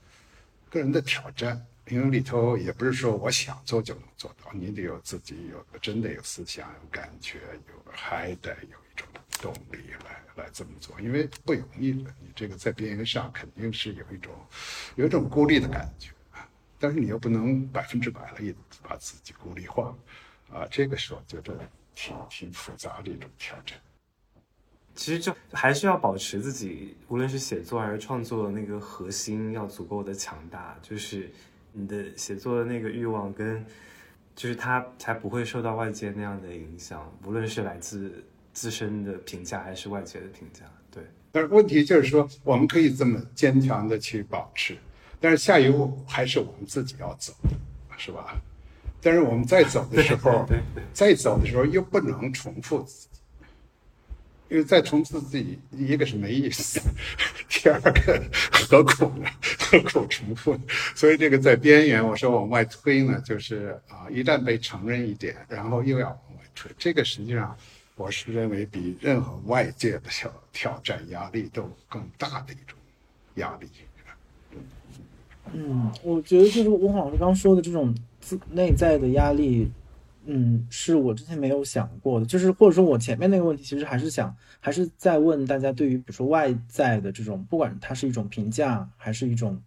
[0.68, 1.64] 个人的挑战。
[1.88, 9.06] 因为里头也不是说我想做就能做到，你得有自己有真的有思想、有感觉，有还得有一种
[9.40, 12.12] 动力来来这么做，因为不容易的。
[12.20, 14.34] 你这个在边缘上肯定是有一种
[14.96, 16.10] 有一种孤立的感觉，
[16.80, 19.96] 但是你又不能百分之百的把自己孤立化，
[20.50, 21.56] 啊，这个时候觉得
[21.94, 23.78] 挺挺复杂的一种挑战。
[24.96, 31.30] 其实就还是要保持自己，无论是写作还是创作那个核心要足够的强大，就是。
[31.78, 33.62] 你的写作的那个欲望跟，
[34.34, 38.24] 就是他才不会受到外界那样的影响，无论是来自
[38.54, 40.64] 自身的评价还是外界的评价。
[40.90, 44.74] 对，但是问题就是说，我们可以这么坚强的去保持，
[45.20, 47.34] 但是下一步还是我们自己要走，
[47.98, 48.40] 是吧？
[49.02, 50.46] 但是我们在走的时候，
[50.94, 53.15] 在走的时候又不能重复自己。
[54.48, 56.80] 因为再重复自己，一个是没意思，
[57.50, 57.92] 第二个
[58.68, 59.28] 何苦呢？
[59.58, 60.62] 何苦重复呢？
[60.94, 67.56] 所以这个在边缘，我说往外推呢，就是啊，一旦被承认一点，然后又要往外推，这个实际上
[67.96, 72.78] 我是认为比任何外界的挑挑战压力都更大的一种
[73.34, 73.68] 压力。
[75.52, 79.70] 嗯，我觉得就是翁老师刚说的这种自内在的压力。
[80.26, 89.62] 嗯，是我之前没有想过的，就是或者说我前面那个问题，其实还是想，还是在问大家，对于比如说外在的这种，不管它是一种评价，还是一种，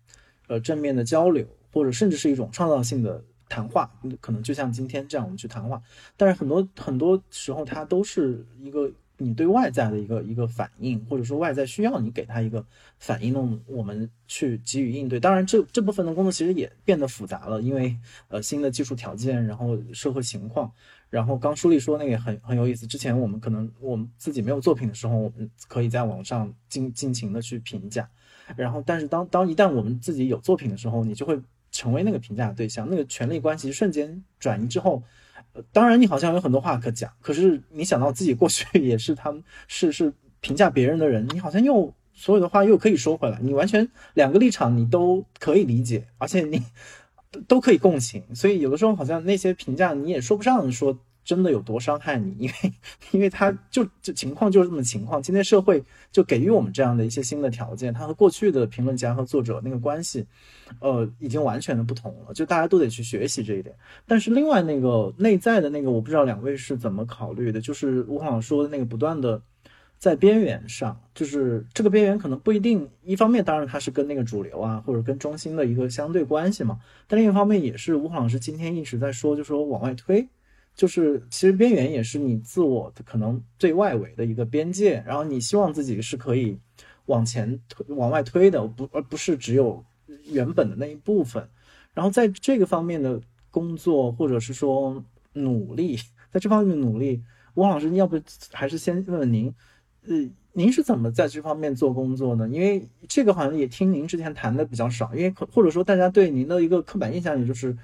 [0.48, 3.92] 呃，正面的交流，或者甚至是一种创造性的谈话，
[4.22, 5.82] 可能就像今天这样我们去谈话，
[6.16, 8.92] 但是很多很多时候它都是一个。
[9.22, 12.66] 你对外在的一个一个反应，或者说外在需要你给他一个
[12.98, 15.20] 反应，呢，我们去给予应对。
[15.20, 17.96] 当然，这这部分的工作其实也变得复杂了，因为
[18.30, 20.72] 呃新的技术条件，然后社会情况，
[21.10, 22.88] 然后刚书立说那个很很有意思。
[22.88, 28.10] 之前我们可能我们自己没有作品的时候，我们可以在网上尽尽情的去评价，
[28.56, 31.38] 然后但是当当一旦我们自己有作品的时候，你就会
[31.72, 35.04] 成为那个评价对象，那个权力关系瞬间转移之后。
[35.72, 46.62] 当然，你好像有很多话可讲，可是你想到自己过去 也是他们是是评价别人的人，你好像又所有的话又可以说回来，你完全两个立场你都可以理解，而且你
[47.48, 52.74] 都可以共情，所以有的时候好像那些评价你也说不上说真的有多伤害你，因为
[53.12, 60.26] 因为他就就情况就是这么情况，今天社会就给予我们这样的一些新的条件，他和过去的评论家和作者那个关系，
[60.80, 63.76] 呃，已经完全的不同了，就大家都得去学习这一点。
[64.08, 69.42] 但是另外那个内在的那个，我不知道两位是怎么考虑的，就是吴航说的那个不断的。
[70.00, 80.26] 在边缘上，就是这个边缘可能不一定，一方面当然它是跟那个主流啊，或者跟中心的一个相对关系嘛，但另一方面也是吴老师今天一直在说，就说往外推，
[80.76, 86.58] 就是其实边缘也是你自我的可能最外围的一个边界，然后你希望自己是可以
[87.08, 89.84] 往前推、往外推的，不而不是只有
[90.26, 91.48] 原本的那一部分。
[91.94, 93.20] 然后在这个方面的
[93.52, 95.04] 工作或者是说
[95.34, 95.98] 努力，
[96.32, 97.22] 在这方面努力，
[97.56, 98.20] 汪老师，要不
[98.52, 99.54] 还是先问问您。
[100.08, 100.16] 呃，
[100.54, 102.48] 您是怎么在这方面做工作呢？
[102.48, 107.76] 因为这个好像也听您之前谈的比较少，因为可或者说大家对您的一个刻板印象，也就是，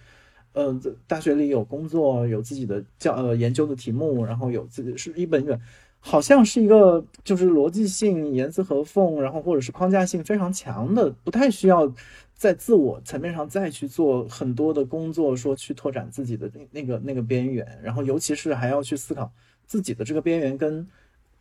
[0.56, 5.60] 嗯呃，大学里有工作，有自己的教呃研究的题目，然后有自己是一本一本，
[6.00, 11.94] 好像是一个就是逻辑性严丝合缝，然后或者是框架性非常强的，不太需要
[12.34, 19.32] 在自我层面上再去做很多的工作，说去拓展自己的那那个那个边缘，然后尤其是还要去思考
[19.66, 20.88] 自己的这个边缘跟。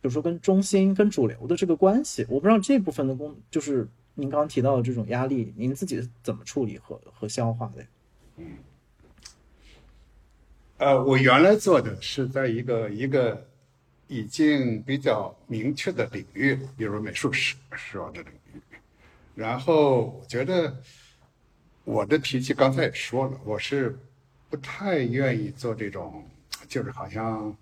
[0.01, 7.83] 比如说跟中心、跟主流的这个关系，我不知道这部分的工，就是您刚刚提到的这种压力，您自己怎么处理和和消化的？
[8.37, 8.45] 嗯，
[10.77, 13.47] 呃，我原来做的是在一个一个
[14.07, 18.11] 已经比较明确的领域，比如美术史是吧？
[18.13, 18.61] 这领域，
[19.33, 20.75] 然后我觉得
[21.83, 23.97] 我的脾气刚才也说了，我是
[24.49, 26.27] 不太愿意做这种，
[26.67, 27.55] 就是好像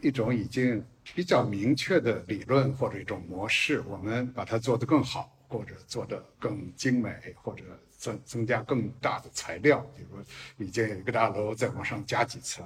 [0.00, 0.84] 一种已经。
[1.12, 7.64] 比较明确的理论或者一种模式，我们把它做得更好，或者做得更精美，或者
[8.00, 12.64] 增增加更大的材料，比如已经有一个大楼再往上加几层。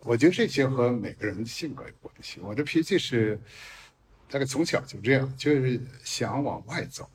[0.00, 2.40] 我觉得这些和每个人的性格有关系。
[2.40, 3.40] 我的脾气是
[4.28, 7.08] 大概从小就这样，就是想往外走，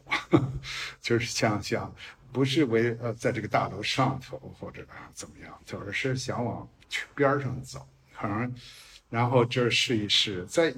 [1.02, 1.94] 就是想想
[2.32, 7.86] 不是为呃在这个大楼上头或者怎么样，而是想往去边上走，
[8.18, 8.56] 可能。
[9.10, 10.74] 然后这试一试，在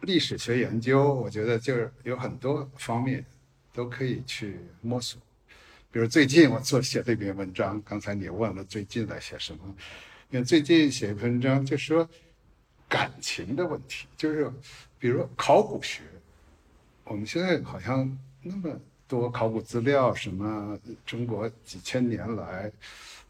[0.00, 3.24] 历史学研究，我觉得就是有很多方面
[3.72, 5.20] 都可以去摸索。
[5.90, 9.60] 比如最近我做写这篇文章，刚才你问了最近在写什么，
[10.30, 12.08] 因为最近写一篇文章就说
[12.88, 14.52] 感情的问题，就是
[14.98, 16.02] 比如考古学，
[17.04, 22.70] 我们现在好像那么多考古资料，什么中国几千年来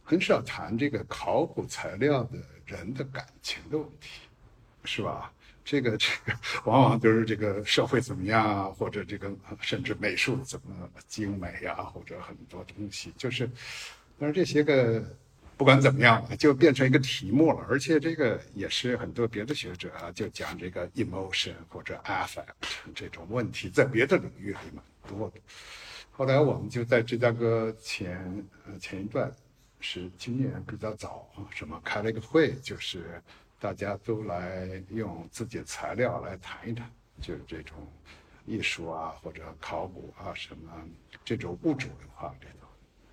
[0.02, 4.20] 很少谈这个考古材料的人的感情的问题。
[4.84, 5.30] 是吧？
[5.70, 6.32] 这个这个
[6.64, 13.46] 往往都是这个社会怎么样啊，或者这个甚至美术怎么精美呀，或者很多东西，就是，
[14.18, 15.04] 但是这些个
[15.58, 17.66] 不管怎么样，就变成一个题目了。
[17.68, 22.46] 而且这个也是很多别的学者啊，就讲这个 emotion 或者 affect
[22.94, 25.38] 这种问题，在别的领域里蛮多的。
[26.10, 28.42] 后来我们就在芝加哥前
[28.80, 29.30] 前一段
[29.80, 33.22] 是今年比较早，什么开了一个会，就是。
[33.60, 36.88] 大家都来用自己的材料来谈一谈，
[37.20, 37.76] 就是这种
[38.46, 40.70] 艺术啊，或者考古啊，什么
[41.24, 42.68] 这种物质文化这种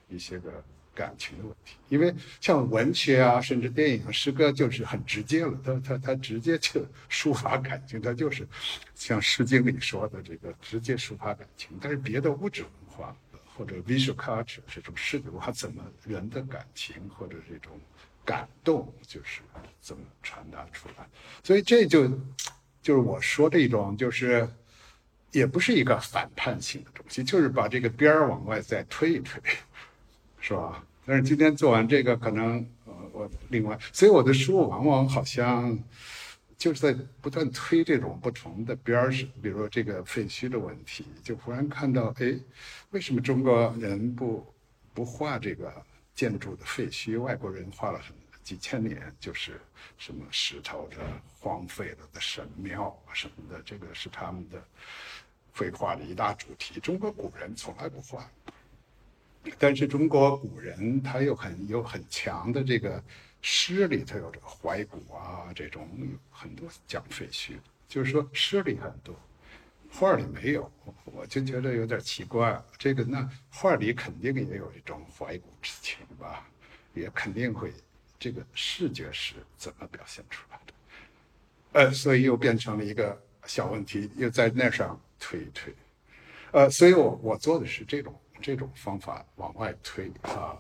[0.07, 1.77] 一些个感情的问题。
[1.89, 8.47] 因为像文学啊，甚至电影、诗歌，就是很直接了，它它它直接就 抒发感情，它就是
[8.93, 11.75] 像《诗经》里说的这个直接抒发感情。
[11.81, 13.15] 但是别的物质文化
[13.57, 17.79] 或者 visual culture 这种视觉文化，怎么人的感情或者这种。
[18.25, 19.41] 感动就是
[19.79, 21.07] 怎么传达出来，
[21.43, 22.07] 所以这就
[22.81, 24.49] 就是我说这种，就是
[25.31, 29.39] 也不是一个反叛性的东西，就是把这个边儿往外再推一推，
[30.39, 30.83] 是吧？
[31.05, 35.77] 但是今天做完这个，可能呃，我另外，所以我的书往往好像
[36.57, 42.33] 就是在不断推这种不同的边儿是，比如说这个废墟的问题，就忽然看到，哎，
[42.89, 44.43] 为什么中国人不
[44.95, 45.71] 不画这个？
[46.15, 49.59] 建筑的废墟，外国人画了很几千年，就是
[49.97, 50.97] 什么石头的
[51.39, 54.63] 荒废了的神庙啊什么的，这个是他们的
[55.53, 56.79] 绘画的一大主题。
[56.79, 58.29] 中国古人从来不画，
[59.57, 63.03] 但是中国古人他又很有很强的这个
[63.41, 65.89] 诗里头有这个怀古啊，这种
[66.31, 67.53] 很多讲废墟，
[67.87, 69.13] 就是说诗里很多。
[69.97, 70.69] 画里没有，
[71.05, 72.61] 我就觉得有点奇怪。
[72.77, 76.45] 这个那画里肯定也有一种怀古之情吧，
[76.93, 77.71] 也肯定会。
[78.17, 80.73] 这个视觉是怎么表现出来的？
[81.73, 85.73] 呃，所以又变成了一个小问题，又在那上推一推。
[86.51, 90.57] 呃，所以我我做的是这种这种方法往外推啊。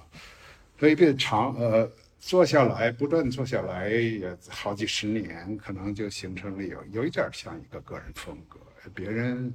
[0.77, 8.59] 所以变长呃，做下来，不断做下来，也好几十年，可能就形成了有有一点像一个个人风格。
[8.93, 9.53] 别人，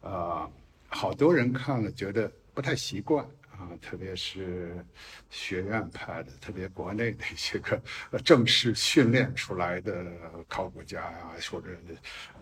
[0.00, 0.50] 呃，
[0.88, 4.84] 好多人看了觉得不太习惯啊，特别是
[5.30, 7.80] 学院派的，特别国内的一些个
[8.24, 10.04] 正式训练出来的
[10.48, 11.68] 考古家呀，或者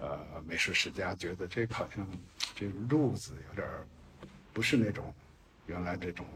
[0.01, 2.07] 呃美术史家，觉得这好像
[2.55, 3.67] 这路子有点
[4.53, 5.13] 不是那种
[5.67, 6.27] 原来这种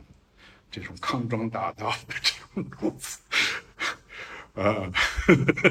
[0.70, 3.18] 这种康庄大道的这种路子，
[4.54, 4.92] 呃，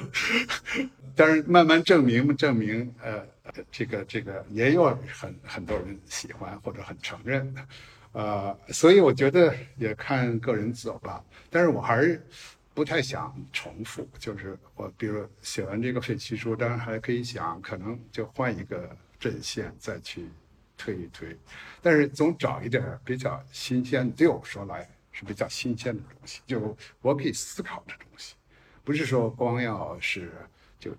[1.16, 3.26] 但是慢慢证明证明呃。
[3.72, 7.68] 这个这个也有很很多人喜欢或者很承认的，
[8.14, 11.24] 呃，所以我觉得也看个人走吧。
[11.49, 12.26] 但是我还是
[12.74, 18.89] 不太想重复，就是我比如写完这个废弃书，当然还可以想，可能就换一个
[19.20, 20.30] 阵线再去
[20.78, 21.38] 推一推。
[21.82, 28.36] 但是总找一点比较新鲜，对我说来是比较新鲜的东西，就我可以思考的东西，
[28.84, 30.32] 不是说光要是
[30.80, 30.95] 就。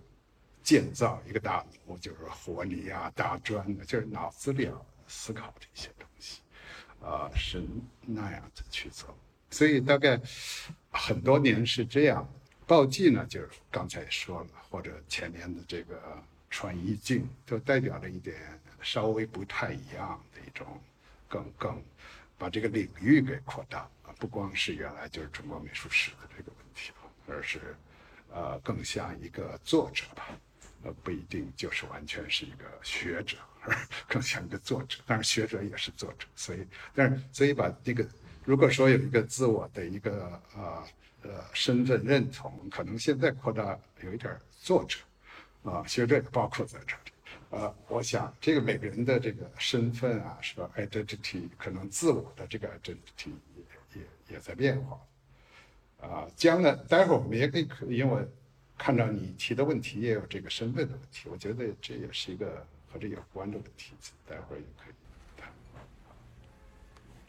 [0.62, 6.40] 建造一个大楼就是活泥啊、大砖的，就是脑子里要思考这些东西，
[7.00, 7.62] 啊，是
[8.00, 9.14] 那样子去做。
[9.50, 10.20] 所以大概
[10.90, 12.26] 很多年是这样。
[12.64, 16.00] 报记呢，就是刚才说了，或者前面的这个
[16.48, 18.36] 穿衣镜，都代表了一点
[18.80, 20.80] 稍微不太一样的一种，
[21.28, 21.82] 更更
[22.38, 27.76] 把这个领域给扩大啊，不光是原来就是中国美术史的这个问题了，而是
[28.30, 30.28] 呃，更像一个作者吧。
[30.85, 33.37] 呃，不一定就是完全是一个学者，
[34.09, 34.99] 更像一个作者。
[35.07, 38.05] 当然，学者也是作者，所以，但是，所以把这个，
[38.45, 40.85] 如果说有一个自我的一个呃
[41.22, 44.99] 呃身份认同，可能现在扩大有一点作者，
[45.62, 47.12] 啊，学者也包括在这里。
[47.51, 55.01] 呃，我想这个每个人的这个身份啊，是吧？identity 可能自我的这个 identity 也也也在变化。
[56.01, 58.26] 啊，将来待会儿我们也可以，因为。
[58.83, 63.93] 看到你提的问题也有这个身份的问题，我觉得这也是一个和这有关的问题，
[64.28, 64.95] 待会儿也可以
[65.41, 65.49] 谈。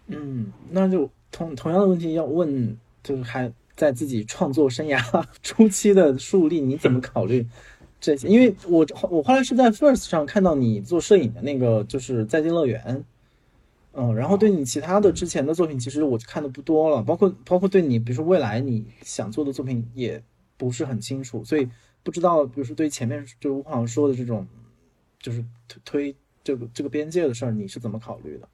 [0.08, 5.00] 嗯，那就同同样的问题要问，就是还在自己创作生涯
[5.44, 7.46] 初期的树立，你怎么考虑
[8.02, 8.28] 这些？
[8.28, 13.06] 因为我我后来是在 First 上看到你做摄影的那个，就是再见乐园。
[13.92, 20.24] 嗯，然后对你其他的之前的作品，其实我看的不多了，包括包括对你，比如说未来你想做的作品也。
[20.58, 21.68] 不是很清楚，所以
[22.04, 24.48] 不知道，比如说对前面就吴老师说的这种，
[25.20, 28.48] 就是推推这个这个边界的事儿，你是怎么考虑的？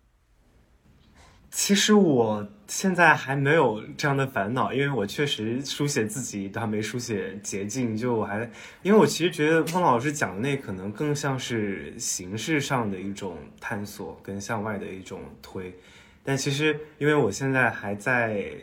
[1.51, 8.49] 其实我现在还没有这样的烦恼，因为我确实书写自己都还没书写捷径，就我还，
[8.83, 15.73] 因为我其实觉得汪老师讲的那可能更像是形式上的一种探索跟向外的一种推，
[16.23, 18.55] 但其实因为我现在还在。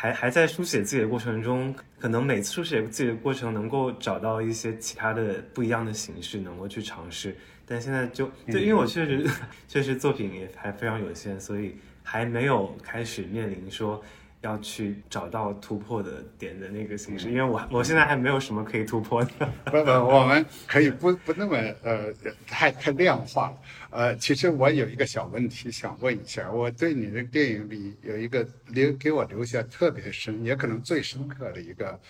[0.00, 7.36] 还还在书写自己的过程中，可能每次书写自己的过程能够找到一些其他的不一样的形式，能够去尝试。
[7.66, 9.28] 但现在就对，因为我确实
[9.66, 11.74] 确实作品也还非常有限，所以
[12.04, 14.00] 还没有开始面临说。
[14.40, 19.30] 要去找到突破的点的那个形式，因为我我现在还没有什么可以突破的。
[19.64, 22.12] 不不，我们可以不不那么呃
[22.46, 23.58] 太太量化了。
[23.90, 32.00] 呃，其实我有一个小问题想问一下，我对你的电影里有一个留给我留下特别深，也可能最深刻的一个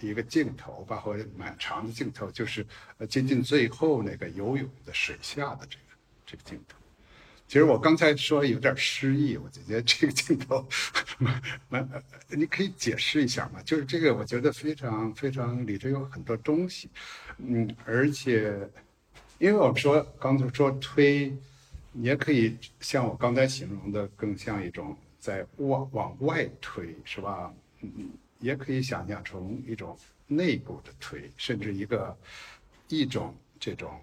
[0.00, 2.64] 一个镜头吧，或者蛮长的镜头，就是
[2.96, 5.84] 呃接近最后那个游泳的水下的这个
[6.24, 6.79] 这个镜头。
[7.50, 10.64] 其实我刚才说有点失意，我觉得这个镜头
[11.18, 13.60] 蛮 蛮，你可以解释一下吗？
[13.64, 16.88] 就是这个，我觉得非常非常里头有很多东西，
[17.38, 18.56] 嗯，而且，
[19.38, 21.36] 因为我们说刚才说推，
[21.90, 27.52] 你也可以像我刚才形容的，更像一种在往往外推，是吧？
[27.80, 29.98] 嗯，也可以想象成一种
[30.28, 32.16] 内部的推，甚至一个
[32.86, 34.00] 一种这种。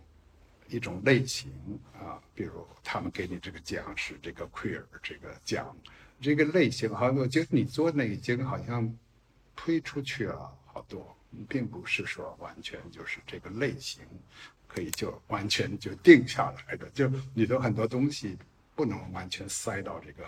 [0.70, 1.51] 一种类型
[1.93, 5.76] 啊，比如他们给你这个奖是这个 queer 这个奖，
[6.20, 8.93] 这个类型好像我觉得你做那已经好像
[9.55, 11.15] 推出去了好多，
[11.47, 14.03] 并不是说完全就是这个类型
[14.68, 18.38] 可以就完全就定下来的，就你的很多东西
[18.76, 20.24] 不能完全塞到这个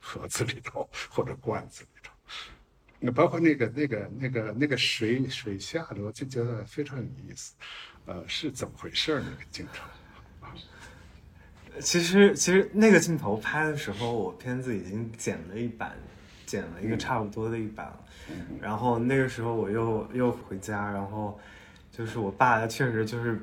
[0.00, 2.12] 盒子里头 或者罐子里头。
[3.00, 7.54] 那包括那个那个那个那个水水下的，我就觉得非常有意思。
[8.06, 9.84] 呃，是怎么回事那个镜头
[10.46, 10.52] 啊？
[11.80, 15.92] 其实，其实那个镜头拍的时候，我片子已经剪了一版，
[16.46, 18.00] 剪了一个差不多的一版了。
[18.60, 21.38] 然后那个时候我又又回家，然后
[21.90, 23.40] 就是我爸确实就是，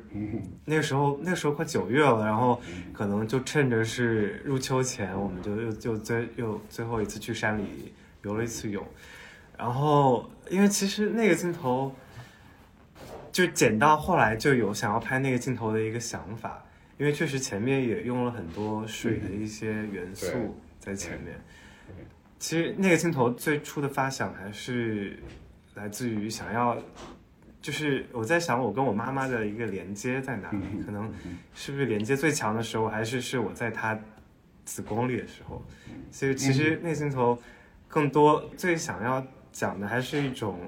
[0.66, 2.62] 那个时候那个时候快九月了，然后
[2.93, 7.93] 可能就趁着是入秋前，我们就又就最又最后一次去山里
[8.24, 8.86] 游了一次泳。
[9.57, 11.93] 然后因为其实那个镜头，
[13.32, 16.64] 就剪到后来就有想要拍那个镜头的一个想法，
[16.98, 21.40] 因为确实前面也用了很多水的一些元素在前面。
[22.38, 25.18] 其实那个镜头最初的发想还是
[25.76, 26.76] 来自于想要，
[27.62, 31.14] 就是我在想我跟我妈妈的一个连接在哪里，可能
[31.54, 33.98] 是不是连接最强的时候，还是是我在她
[34.66, 35.64] 子宫里的时候。
[36.10, 37.40] 所以其实那个镜头
[37.88, 40.60] 更多最想要讲的还是一种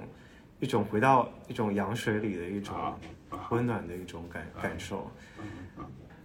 [0.63, 2.73] 一种回到一种羊水里的一种
[3.49, 5.11] 温暖的一种感感受。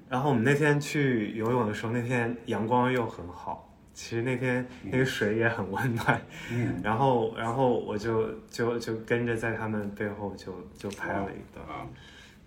[0.09, 3.65] 然后我们那天去游泳的时候，那天阳光又很好。
[3.93, 6.23] 其实那天那个水也很温暖，
[6.53, 11.85] 嗯，然后然后我就就就跟着在他们背后就就拍了一段啊。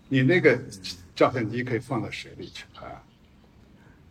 [0.08, 0.58] 你那个
[1.14, 3.04] 照相机可以放到水里去拍啊？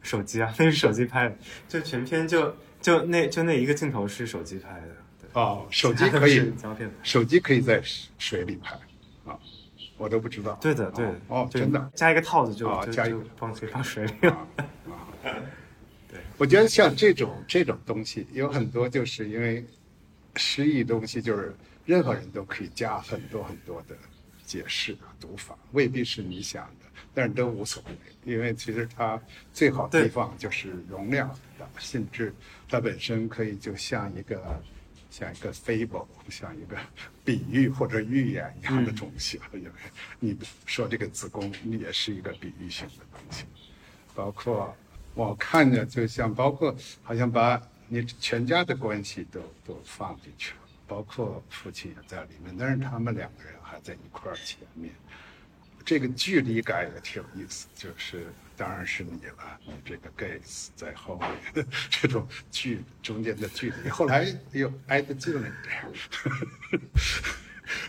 [0.02, 4.96] 手机啊，那是手机拍的，就全片就就那就那一个镜头是手机拍的。
[5.32, 7.80] 哦，手机可以胶片，手机可以在
[8.18, 8.74] 水里拍
[9.24, 9.38] 啊，
[9.96, 10.58] 我都不知道。
[10.60, 11.20] 对的，对的。
[11.28, 14.46] 哦，真的，加一个套子就就就放可以放水里啊。
[16.08, 16.20] 对。
[16.36, 19.64] 我觉得像这种这种东西有很多，就是因为
[20.36, 21.54] 诗意东西，就是
[21.84, 23.96] 任何人都可以加很多很多的
[24.44, 29.20] 解释啊、读法，未必是你想的，但是都无所谓，因为其实它
[29.52, 32.34] 最好的地方就是容量大，甚至
[32.68, 34.60] 它本身可以就像一个
[35.10, 36.78] 像一个 fable，像一个
[37.24, 39.70] 比喻或者寓言一样的东西因为
[40.18, 43.44] 你说这个子宫也是一个比喻性的东西，
[44.14, 44.74] 包括。
[45.12, 54.94] 我看着就像，包括好像把你全家的关系都都放进去了，包括父亲也在里面，但是他们两个人还在一块儿前面，
[55.84, 61.30] 这个距离感也挺有意思，就是当然是你了，你这个 gaze 在后面，
[61.88, 65.82] 这种距中间的距离，后来又挨得近了一点。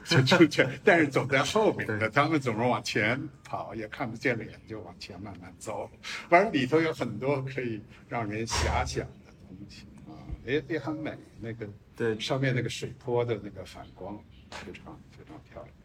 [0.06, 5.92] 就出去，但是走在后面的，他们总是往前跑，也看不见脸，就往前慢慢走。
[6.30, 10.16] 反正里头有很多可以让人遐想的东西啊，
[10.46, 11.18] 也也很美。
[11.42, 11.68] 那个
[11.98, 14.18] 对上面那个水波的那个反光，
[14.52, 15.76] 非常非常漂亮。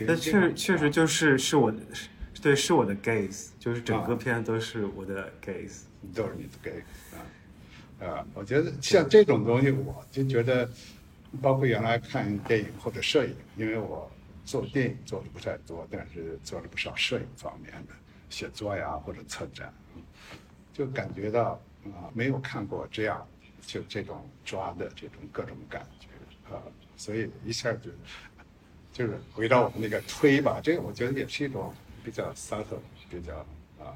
[0.00, 1.78] 那确确实就是是我的，
[2.42, 5.84] 对，是我的 gaze，就是整个片都是我的 gaze，
[6.14, 8.26] 都是你的 gaze 啊啊！
[8.34, 10.68] 我觉得像这种东西，我就觉得。
[11.40, 14.06] 包括原来看电影或者摄影，因为我
[14.44, 17.94] 做电影做的不太多，但是做了不少摄影方面的
[18.28, 19.72] 写作呀或者策展，
[20.74, 23.26] 就感觉到啊没有看过这样
[23.62, 26.60] 就这种抓的这种各种感觉啊，
[26.98, 27.90] 所以一下就
[28.92, 31.72] 就是回到我们那个推吧，这个我觉得也是一种
[32.04, 32.80] 比较 subtle、
[33.10, 33.38] 比较
[33.78, 33.94] 啊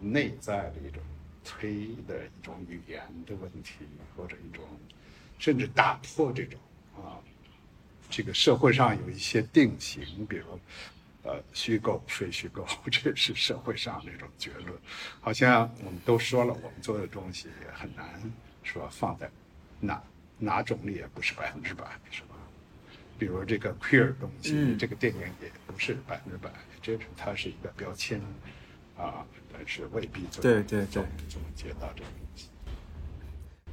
[0.00, 1.02] 内在的一种
[1.44, 3.74] 推的一种语言的问题
[4.16, 4.64] 或者一种。
[5.40, 6.58] 甚至打破这种
[6.96, 7.14] 啊，
[8.10, 10.58] 这个社会上有一些定型，比如
[11.22, 14.76] 呃虚构、非虚构， 这是社会上那种结论。
[15.20, 18.20] 好像我们都说了，我们做的东西也很难
[18.64, 19.30] 说放在
[19.78, 20.02] 哪
[20.38, 22.34] 哪种里也不是百分之百，是吧？
[23.16, 26.50] 比如这个 queer 东西，这个电影也不是百分之百，
[26.96, 28.18] 这是它是一个标签
[28.96, 32.48] 啊，但是未必对对对总结到这个东西。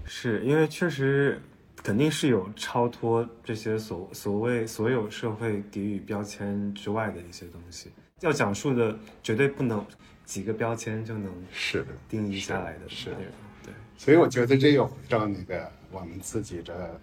[0.06, 1.42] 是因为确实。
[1.84, 7.92] 肯定是有超脱这些所所谓所有社会给予标签之外的一些东西，
[8.22, 9.86] 要讲述的绝对不能
[10.26, 13.18] 几个标签就能是的定义下来的，是的，
[13.64, 13.72] 对。
[14.00, 17.00] 所以我觉得这又回到那个我们自己的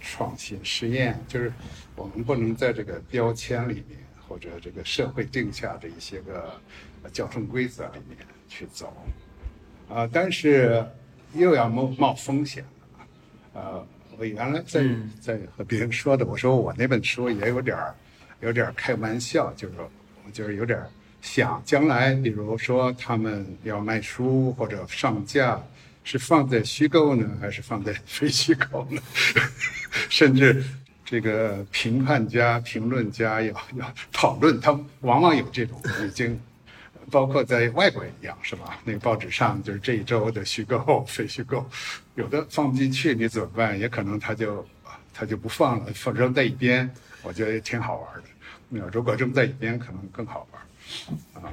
[0.00, 1.52] 创新实验，就是
[1.94, 6.60] 我们不能在这个标签里面或者这个社会定下的一些个
[7.12, 8.92] 交通规则里面去走，
[9.88, 10.84] 啊，但是
[11.34, 13.06] 又要冒冒风险了，
[13.54, 13.86] 呃。
[14.18, 14.82] 我原来在
[15.20, 17.94] 在和别人说的，我说我那本书也有点儿，
[18.40, 19.74] 有点儿开玩笑，就是
[20.24, 20.82] 我就是有点
[21.20, 25.62] 想将来，比如说他们要卖书或者上架，
[26.02, 29.02] 是放在虚构呢，还是放在非虚构呢？
[30.08, 30.64] 甚至
[31.06, 36.38] 这个评判家、评论家要要讨论，他往往有这种已经。
[37.08, 38.80] 包括在外国也一样，是吧？
[38.84, 41.64] 那个报纸上就是这一周的虚构、非虚构，
[42.16, 43.78] 有的放不进去，你怎么办？
[43.78, 44.66] 也可能他就
[45.14, 46.90] 他就不放了，放扔在一边。
[47.22, 48.22] 我觉得也挺好玩的。
[48.68, 51.52] 那如果扔在一边，可能更好玩啊。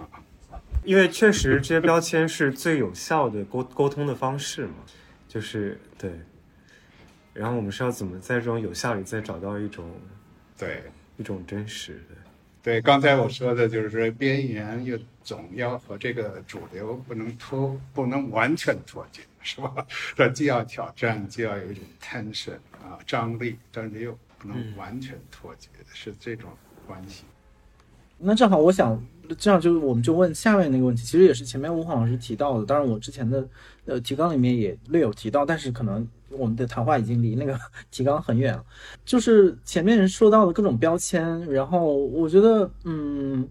[0.84, 4.74] 因为确实这些标签是最有效的沟沟通的方式嘛，
[5.30, 6.10] 就是对。
[7.34, 9.90] 然后我们是要怎么在这种有效里再找到一种
[10.58, 10.84] 对
[11.18, 12.16] 一种真实的？
[12.62, 19.86] 对，刚才我说的就是说边缘又总要和这个主流不能脱，不能完全脱节，是吧？
[20.16, 26.50] 它既要挑战，既要有一种 tension 啊张力，但是又不能完全脱节，是这种
[26.88, 27.26] 关系。
[28.18, 28.98] 那正好，我想
[29.38, 33.46] 这样就我们就问下面那个问题，其实也是前面吴黄老师提到的，当然我之前的
[33.86, 36.08] 呃提纲里面也略有提到，但是可能
[36.38, 37.58] 我们的谈话已经离那个
[37.92, 38.64] 提纲很远了。
[39.06, 43.48] 就是前面说到的各种标签，然后我觉得，嗯，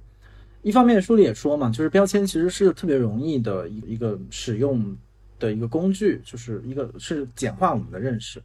[0.62, 4.96] 一方面书里也说嘛，就是标签其实是特别容易的一一个使用
[5.38, 8.42] 的一个工具，就是一个是简化我们的认识。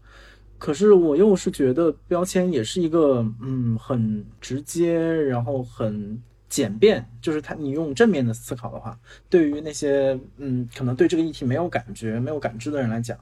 [0.58, 6.22] 可是我又是觉得标签也是一个，嗯，很直接，然后很。
[6.50, 8.98] 简便就是他，你用正面的思考的话，
[9.30, 13.20] 对于那些嗯，可能对这个议题没有感觉、没有感知的人来讲，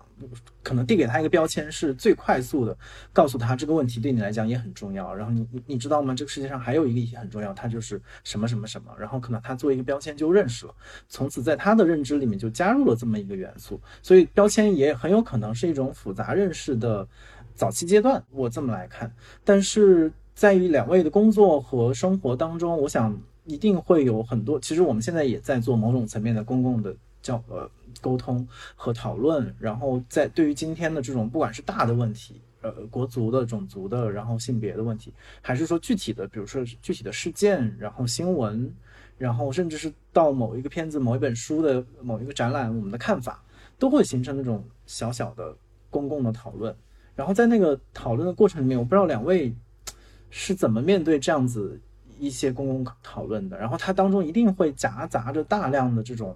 [0.61, 2.77] 可能递给他一个标签是最快速的，
[3.11, 5.14] 告诉他这个问题对你来讲也很重要。
[5.15, 6.14] 然后你你你知道吗？
[6.14, 8.93] 这个世界上还有一个议题很重要，它就是什么什么什么。
[8.99, 10.76] 然后可能他做一个标签就认识了，
[11.10, 13.81] 从此在他的认知里面就加入了这么一个元素。
[14.03, 17.07] 所以标签也很有可能是一种复杂认识的
[17.56, 18.23] 早期阶段。
[18.30, 19.11] 我这么来看，
[19.43, 20.11] 但是。
[20.36, 24.60] 在于两位的工作和生活当中，我想一定会有很多。
[24.60, 27.68] 其实我们现在也在做某种层面的公共的交呃
[28.02, 28.45] 沟通
[28.76, 29.56] 和讨论。
[29.57, 38.70] 然后在对于今天的这种不管是大的问题，呃国族的、种族的，然后性别的问题，还是说具体的，比如说具体的事件，然后新闻，
[39.18, 43.41] 然后甚至是到某一个片子、某一本书的某一个展览，我们的看法
[43.80, 45.56] 都会形成那种小小的
[45.90, 46.76] 公共的讨论。
[47.16, 49.56] 然后在那个讨论的过程里面，我不知道两位。
[50.38, 51.80] 是怎么面对这样子
[52.20, 53.57] 一些公共讨论的？
[53.57, 56.36] 然后它当中一定会夹杂着大量的这种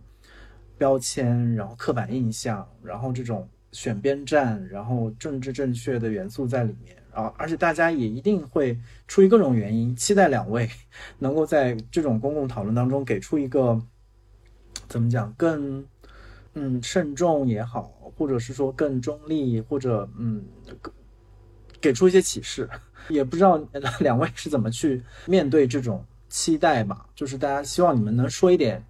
[0.77, 6.95] 标签，然后刻板印象，然后这种选边站，然后政治正确的元素在里面。
[7.13, 10.69] 然后，而且大家也一定会出于各种原因，期待两位
[11.19, 13.77] 能够在这种公共讨论当中给出一个
[14.87, 15.85] 怎么讲更
[16.53, 20.45] 嗯慎重也好，或者是说更中立，或者嗯
[21.81, 22.69] 给出一些启示。
[23.09, 23.57] 也不知道
[24.01, 27.07] 两位是怎么去面对这种期待吧？
[27.15, 28.85] 就是大家希望你们能说一点，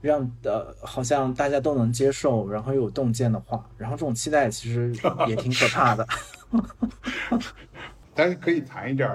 [0.00, 3.68] 让呃好像大家都能接受，然后又有洞见的话。
[3.76, 4.94] 然后这种期待其实
[5.26, 6.06] 也挺可怕的。
[8.14, 9.10] 但是可以谈一点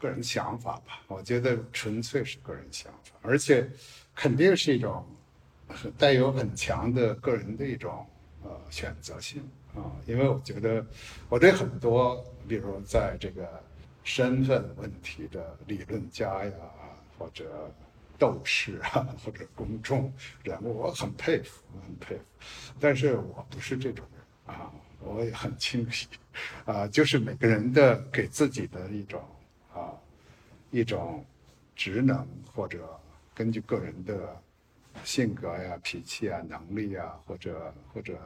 [0.00, 1.00] 个人想法吧。
[1.06, 3.70] 我觉得纯粹是个人想法，而且
[4.12, 5.06] 肯定是一种
[5.96, 8.04] 带有很强的个人的一种
[8.42, 9.40] 呃选择性
[9.74, 9.90] 啊。
[10.06, 10.84] 因为我觉得
[11.28, 12.24] 我对很多。
[12.46, 13.48] 比如在这个
[14.02, 16.52] 身份问题的理论家呀，
[17.18, 17.72] 或者
[18.18, 22.22] 斗士啊，或者公众人物，我很佩服，我很佩服。
[22.78, 24.70] 但是我不是这种人啊，
[25.00, 26.06] 我也很清晰
[26.66, 29.22] 啊，就是每个人的给自己的一种
[29.72, 29.90] 啊
[30.70, 31.24] 一种
[31.74, 32.86] 职能，或者
[33.34, 34.38] 根据个人的
[35.02, 38.18] 性格呀、脾气啊、能力啊，或者或者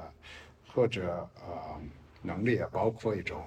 [0.79, 1.75] 或者啊
[2.23, 3.45] 能力也，包括一种。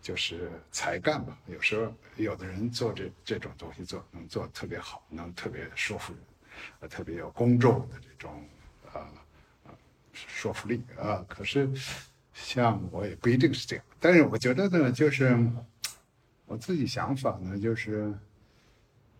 [0.00, 6.22] 就是才干吧，有时候有的人做这这种东西做能做特别好，能特别说服人，
[6.80, 8.48] 呃，特别有公众的这种
[8.92, 9.10] 啊
[9.66, 9.74] 啊
[10.12, 11.22] 说服力啊。
[11.28, 11.68] 可是
[12.32, 15.36] 像我也不一定是这样，但是我觉得呢，就是
[16.46, 18.14] 我自己想法呢，就是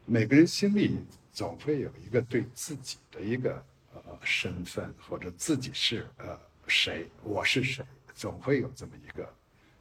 [0.07, 3.63] 每个人心里总会有一个对自己的一个
[3.93, 6.39] 呃身份，或者自己是呃
[6.69, 7.85] 谁，我是谁，
[8.15, 9.35] 总会有这么一个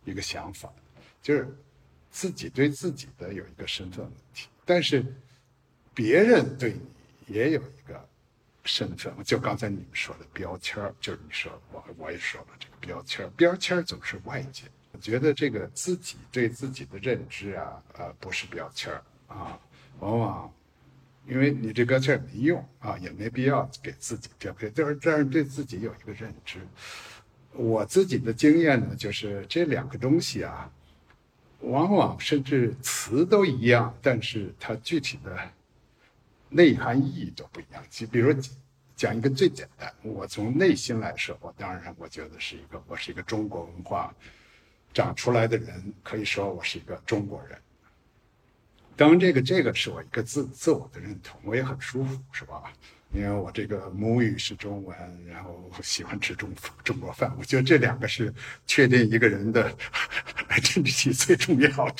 [0.06, 0.72] 一个想法。
[1.22, 1.48] 就是
[2.10, 5.06] 自己对自己的有一个身份问题，但是
[5.94, 8.08] 别人对你也有一个
[8.64, 9.14] 身份。
[9.24, 14.64] 就刚才你们说的标签就是你说我我也说了这个标签标签总是外界。
[14.94, 18.92] 我觉得这个自己对自己的认知啊，呃，不是标签
[19.28, 19.60] 啊，
[20.00, 20.54] 往往
[21.28, 26.60] 因为你这标签没用啊，也没必要给自己标签，就是这样对自己有一个认知。
[27.54, 30.72] 我自己的经验呢，就是这两个东西啊。
[31.62, 35.36] 往往甚至词都一样，但是它具体的
[36.49, 37.84] 内涵意义都不一样。
[37.90, 38.32] 就比如
[38.95, 44.14] 讲一个最简单，我从内心来说，我当然我觉得是一个，我是一个中国文化
[44.94, 47.60] 长出来的人，可以说我是一个中国人。
[48.98, 52.64] 当然，这个这个是我一个自自我的认同，我也很舒服，是吧？
[53.14, 56.49] 因为我这个母语是中文，然后喜欢吃中
[56.84, 58.34] 中国饭，我觉得这两个是
[58.65, 59.74] 确定一个人的
[60.61, 61.95] 政治体最重要的，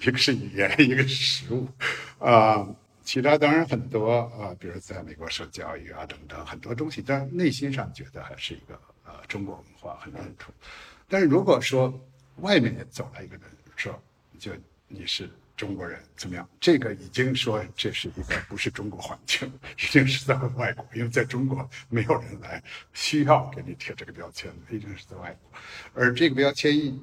[0.00, 1.68] 一个是语言，一个是食物，
[2.18, 2.66] 啊，
[3.04, 10.54] 其他当然很多啊，比如在美国受教育啊等等很多东西，但内心上觉得还是一个呃中国文化很认同。
[11.08, 11.92] 但是如果说
[12.36, 13.42] 外面也走来一个人
[13.76, 14.02] 说，
[14.38, 14.50] 就
[14.86, 15.28] 你是
[15.58, 16.48] 中国人怎么样？
[16.60, 22.62] 这个已经说这是一个不是中国环境，已经是在外国，因为在中国没有人来
[22.94, 25.60] 需要给你贴这个标签的，一定是在外国。
[25.94, 27.02] 而这个标签一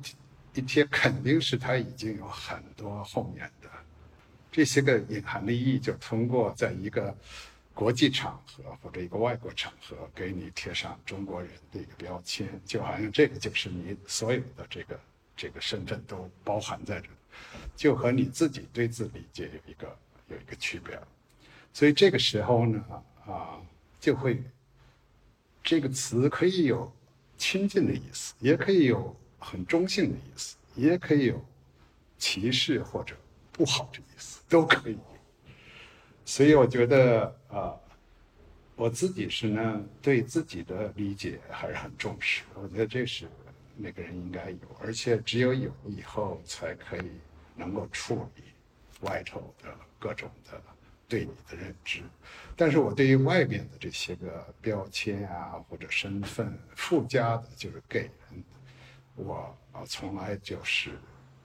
[0.54, 3.70] 一贴，肯定是它已经有很多后面的
[4.54, 7.14] 这些个隐含的意义，就通过在一个
[7.74, 14.98] 国际场合或者一个外国场合给你贴上中国人的一个标签，就好像这个就是你所有的这个
[15.36, 17.10] 这个身份都包含在这里。
[17.76, 19.98] 就和你自己对字理解有一个
[20.30, 20.98] 有一个区别，
[21.74, 22.84] 所以这个时候呢，
[23.28, 23.60] 啊，
[24.00, 24.42] 就会
[25.62, 26.92] 这个词可以有
[27.38, 31.46] 亲近的意思，也可以有很中性的意思，也可以有
[32.18, 33.14] 歧视或者
[33.52, 34.98] 不好的意思，都可以。
[36.24, 37.76] 所以我觉得啊，
[38.76, 42.44] 我自己是呢，对自己的理解还是很重视。
[42.56, 43.28] 我觉得这是
[43.76, 47.12] 每个人应该有，而且只有有以后才可以。
[47.56, 48.44] 能够处理
[49.02, 50.62] 外头的各种的
[51.08, 52.02] 对你的认知，
[52.56, 58.00] 但是我对于外面的这些个标签啊或者身份附加的，就是给
[58.32, 58.44] 人，
[59.14, 60.98] 我啊从来就是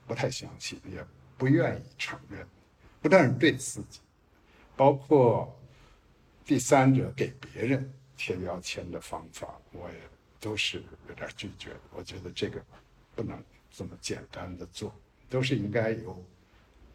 [0.07, 1.05] 不太相信，也
[1.37, 2.47] 不愿意承认。
[3.03, 4.01] 不但是对自己，
[4.77, 5.55] 包括
[6.45, 10.01] 第三者给别人贴标签的方法，我也
[10.41, 11.77] 都是有点拒绝。
[11.93, 12.63] 我觉得这个
[13.15, 14.91] 不能这么简单的做。
[15.31, 16.23] 都是应该由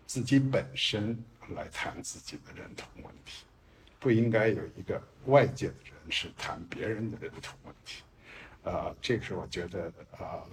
[0.06, 1.18] 自己本身
[1.56, 3.46] 来谈自己的认同问题，
[4.00, 8.04] 不应该有一个外界的人士谈别人的认同问题。
[8.64, 10.44] 啊，这个是我觉得啊，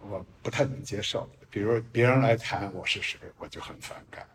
[0.00, 1.46] 我不太能接受的。
[1.50, 4.26] 比如别人来谈我是谁，我就很反感，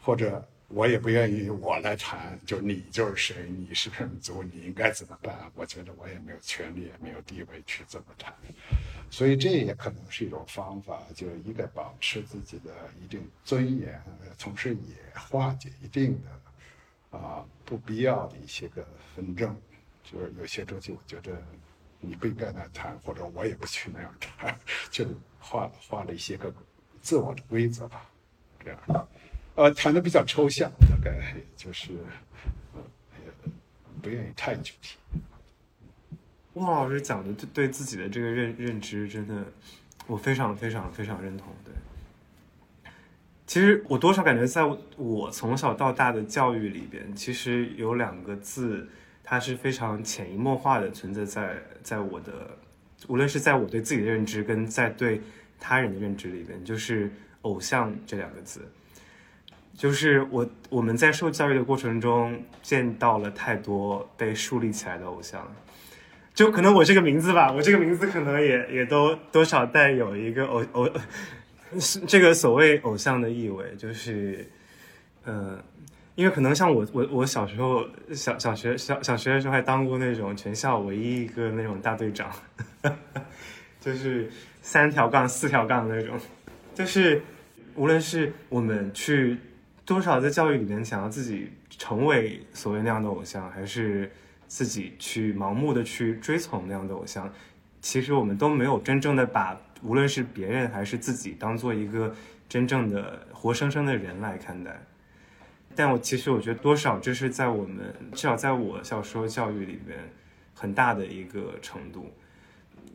[0.00, 5.50] 或者我也不愿意我来谈，就你就是谁，你是什么族，你应该怎么办？
[5.54, 8.34] 我觉得我也没有权利，也没有地位去这么谈。
[9.10, 12.70] 所以这也可能是一种方法，就是一个保持自己的
[13.02, 13.98] 一定尊严，
[14.38, 18.86] 同时也化解一定的啊不必要的一些个
[19.16, 19.58] 纷争。
[20.04, 21.42] 就是有些东西，我觉得
[21.98, 24.54] 你不应该来谈，或者我也不去那样谈，
[24.90, 25.06] 就
[25.38, 26.52] 画画了一些个
[27.00, 28.04] 自我的规则吧，
[28.62, 29.08] 这样的。
[29.58, 31.88] 呃，谈的比较抽象，大概就是
[34.00, 34.96] 不愿意太具体。
[36.54, 39.44] 孟老师讲的对对自己的这个认认知，真的，
[40.06, 41.48] 我非常非常非常认同。
[41.64, 41.74] 对，
[43.48, 44.62] 其实我多少感觉，在
[44.96, 48.88] 我从小到大的教育里边，其实有两个字，
[49.24, 52.56] 它是非常潜移默化的存在在在我的，
[53.08, 55.20] 无论是在我对自己的认知，跟在对
[55.58, 57.10] 他人的认知里边，就是
[57.42, 58.60] 偶像这两个字。
[59.78, 65.40] 就是我我们在受教育的过程中，见到了太多被树立起来的偶像。
[66.34, 70.90] 就可能我这个名字吧，我这个名字可能也也都多少带有一个偶偶，
[71.78, 74.44] 是这个所谓偶像的意味，就是，
[75.24, 75.56] 嗯，
[76.16, 82.28] 因为可能像我我我小时候小小学小小学的时候还当过那种全校唯一一个那种大队长，
[83.80, 84.28] 就是
[84.60, 86.18] 三条杠四条杠那种，
[86.74, 87.22] 就是
[87.76, 89.36] 无论是我们去
[89.88, 94.08] 多少在教育里面想要自己成为所谓那样的偶像，还是。
[94.50, 97.30] 自己去盲目的去追从那样的偶像，
[97.82, 102.14] 其实我们都没有真正的把无论是别人还是自己当做一个
[102.48, 104.80] 真正的活生生的人来看待。
[105.76, 109.98] 但我其实我觉得多少这是在我们至少在我小时候教育里面
[110.54, 112.10] 很大的一个程度。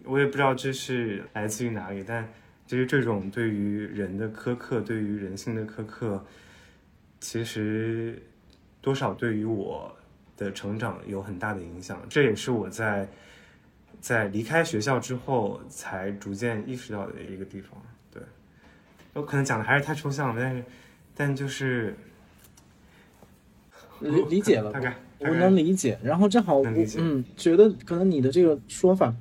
[0.04, 2.28] 我也不知道这是来自于哪里，但
[2.66, 6.26] 其实这种对于人的苛刻，对于人性的苛刻，
[7.24, 8.22] 其实
[8.82, 9.90] 多少对于我。
[10.36, 13.08] 的成长有很大的影响，这也是我在
[14.02, 17.80] 在离开学校之后才逐渐意识到的一个地方。
[18.12, 18.20] 对，
[19.14, 20.64] 我可能讲的还是太抽象了，但是
[21.16, 21.96] 但就是
[24.00, 26.00] 理理解了，大概我能理解。
[26.04, 26.66] 然后正好我
[26.98, 29.14] 嗯觉得可能你的这个说法。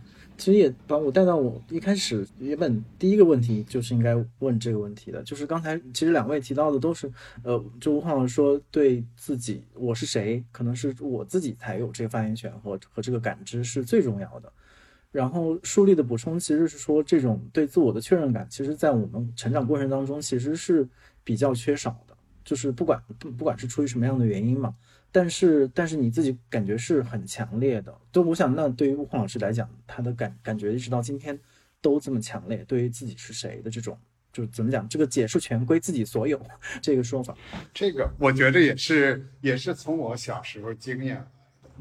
[0.43, 7.09] 其实也把我带到我一开始原本第一个问题就是应该问这个问题的，就是刚才其实两位提到的都是，
[7.45, 14.53] 呃，就吴老师说对自己我是谁，可能是我自己才有这个发言权和和这个感知是最重要的。
[15.13, 20.85] 然后树立的补充其实是说，这种对自我的确认感，其实在我们成长过程当中其实是
[21.23, 23.01] 比较缺少的，就是不管
[23.39, 24.75] 不管是出于什么样的原因嘛。
[25.15, 27.95] 但是，但是你自己感觉是很强烈的。
[28.11, 31.39] 就我想，那对于悟空老师来讲，他的感感觉一直到今天
[31.83, 32.65] 都这么强烈。
[32.67, 33.99] 对于自己是谁的这种，
[34.33, 36.41] 就怎么讲，这个解释权归自己所有
[36.81, 37.37] 这个说法，
[37.75, 41.23] 这个我觉得也是，也是从我小时候经验。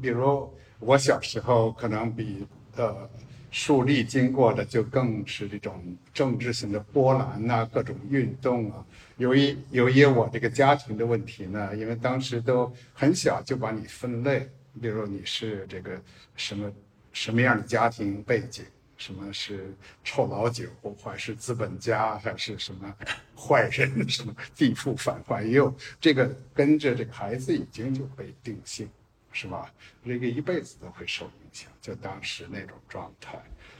[0.00, 2.46] 比如我小时候可能比
[2.76, 3.08] 呃
[3.50, 8.84] 树立经过的就更是这种政治性的波澜呐、各种运动啊。
[9.22, 14.48] 由于由于我这个家庭的问题呢，因为当时都很小就把你分类，
[14.80, 16.00] 比如你是这个
[16.34, 16.72] 什么
[17.12, 18.64] 什么样的家庭背景，
[18.96, 19.72] 什么是
[20.02, 20.66] 臭老九，
[21.02, 22.92] 还是资本家，还是什么
[23.38, 28.88] 坏人，什么地富反坏右，这个跟着这个孩子已经就被定性。
[29.34, 29.72] 是吧？
[30.04, 33.38] 这个一辈子都会受影响，就当时那种状态。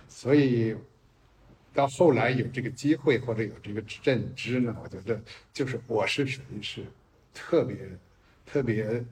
[0.08, 0.74] 所以
[1.74, 5.20] 到后来有这个机会或者有这个认知呢，我觉得
[5.52, 6.84] 就是我是属于是
[7.32, 7.76] 特别
[8.46, 9.04] 特别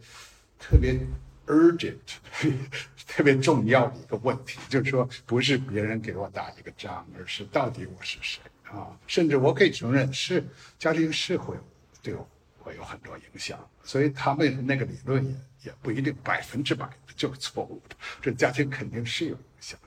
[0.59, 1.01] 特别
[1.47, 1.97] urgent、
[3.07, 8.97] 特别重要的一个问题，就是说不是别人给我打一个仗，而是到底我是谁啊？
[9.07, 10.45] 甚至我可以承认是
[10.79, 11.57] 家庭社会
[12.03, 12.29] 对我
[12.59, 15.35] 会有很多影响，所以他们那个理论也。
[15.63, 19.79] 也不一定百分之百的就是错误的，这家庭肯定是有影响，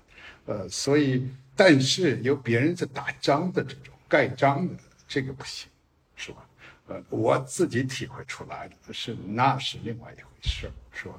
[0.45, 4.73] 呃，所以但是由别人在打章的这种盖章的
[5.07, 5.69] 这个不行，
[6.15, 6.47] 是吧？
[6.87, 11.13] 呃，我自己体会出来的是那是另外一回事，是吧？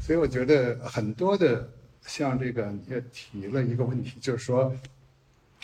[0.00, 1.68] 所以我觉得很多的
[2.02, 4.74] 像这个也提了一个问题，就是说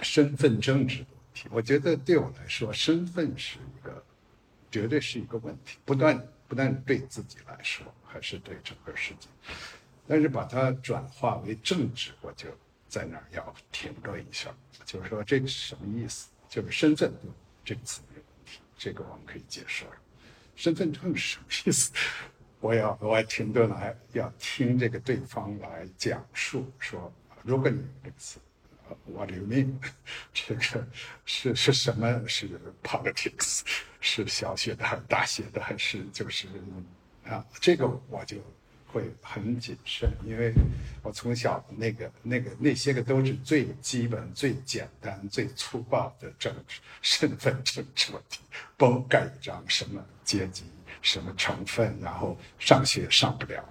[0.02, 1.48] 身份政治的问题。
[1.50, 4.04] 我觉得对我来说，身份是一个
[4.70, 7.86] 绝对是一个问题，不断不但对自己来说。
[8.06, 9.26] 还是对整个世界，
[10.06, 12.46] 但是把它转化为政治，我就
[12.94, 14.54] 在那儿要停顿一下。
[14.84, 16.28] 就是说，这个是什么意思？
[16.48, 17.12] 就是身份
[17.64, 19.84] 这个词没问题，这个我们可以解释。
[20.54, 21.90] 身份证是什么意思？
[22.60, 26.70] 我要我要停顿来，要听这个对方来讲述。
[26.78, 27.12] 说，
[27.42, 28.38] 如果你这个词
[29.06, 29.74] ，What do you mean？
[30.32, 30.60] 这个
[31.24, 32.28] 是是什么？
[32.28, 32.48] 是
[32.82, 33.62] politics？
[34.00, 35.60] 是小学的还是大学的？
[35.60, 36.46] 还是就是？
[37.24, 38.36] 啊，这个我就
[38.94, 40.54] 会很谨慎，因为
[41.02, 48.38] 我从小那个、那个、那些个都是最基本、最简单、最粗暴的政治 身份政治问题，
[48.76, 50.62] 甭盖章什么阶级、
[51.02, 53.64] 什么成分，然后上学上不了，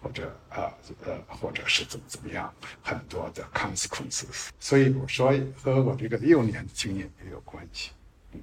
[0.00, 0.72] 或者啊
[1.04, 4.50] 呃，或者是怎么怎么样，很多的 consequences。
[4.60, 7.90] 所以我说和我这个六年的经验也有关系。
[8.32, 8.40] 嗯，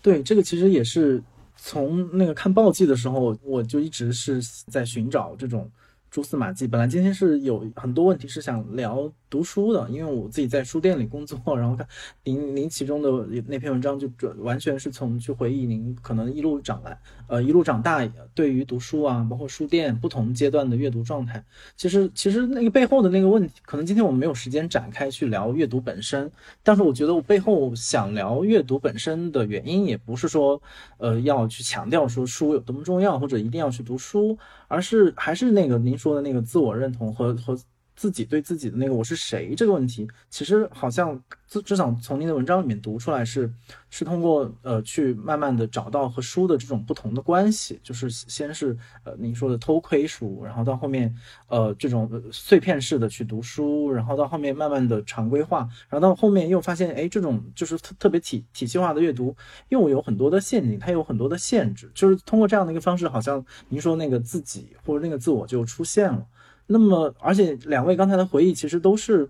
[0.00, 1.20] 对，这个其实也是。
[1.62, 5.70] 从那个看报季的时候，我就一直是在寻找这种。
[6.10, 6.66] 蛛丝马迹。
[6.66, 11.86] 本来今天是有很多问题是想聊读书的，因为我自己在书店里工作， 然后看
[12.24, 13.10] 您您其中的
[13.46, 16.98] 那篇文章，就完全是从去回忆您可能一路长来，
[17.28, 18.04] 呃，一路长大
[18.34, 21.42] 对于读书啊，包括书店不同阶段的阅读状态。
[21.76, 26.30] 其实其实那个背后的那个问题，可能今天我们没有时间展开去聊阅读本身，
[26.62, 30.60] 但是我觉得我背后想聊阅读本身的原因，也不是说
[30.98, 34.36] 呃要去强调说书有多么重要，或者一定要去读书。
[34.66, 37.58] 而是还是那个您说的那个自我认同和和
[38.00, 43.52] 自己对自己的那个我是谁这个问题，其实好像至至少从您的文章里面读出来是
[43.90, 48.74] 是通过呃去慢慢的找到和书的这种不同的关系，就是先是
[49.04, 51.14] 呃您说的偷窥书，然后到后面
[51.48, 59.36] 呃这种碎片式的去读书，然后到后面慢慢的常规化，然后到后面又发现哎这种就是特特别体体系化的阅读
[59.68, 66.26] 又有很多的陷阱，它有很多的限制，就是通过这样的一个方式，好像您说那个自己或者那个自我就出现了。
[66.72, 69.28] 那么，而且两位刚才的回忆其实都是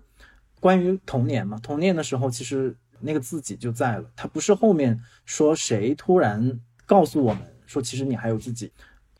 [0.59, 1.59] 关于童年嘛。
[1.63, 8.71] 童年的时候，其实那个自己就在了，他不是后面说谁突然告诉我们说，其实你还有自己。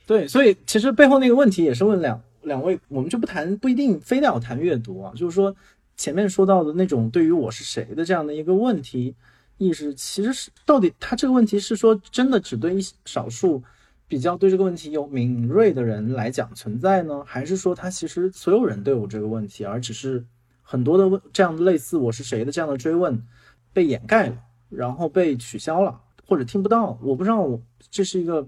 [0.05, 5.55] 对，所以其实背后那个问题也是问两两位，我们就不谈，不一定非得要谈阅读啊，就是说
[5.97, 9.15] 前面说到的那种对于我是谁的这样的一个问题
[9.57, 13.63] 意识，其实是到底他这个问题是说真的只对一少数。
[14.11, 20.25] 比较对这个问题有敏锐的人来讲存在呢，还是说他其实所有人都有这个问题，而只是
[20.61, 23.25] 很多的问这样类似我是谁的这样的追问
[23.71, 26.99] 被掩盖了，然后被取消了，或者听不到？
[27.01, 28.45] 我不知道，我这是一个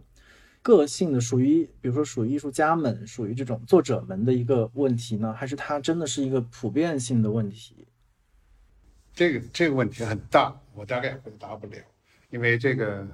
[0.62, 7.88] 个性的，属于比如说属于艺术家们、属于这种作者们的一个问题呢，还是它真的是一个普遍性的问题？
[9.14, 11.78] 这个这个问题很大，我大概回答不了，
[12.32, 13.08] 因为这个。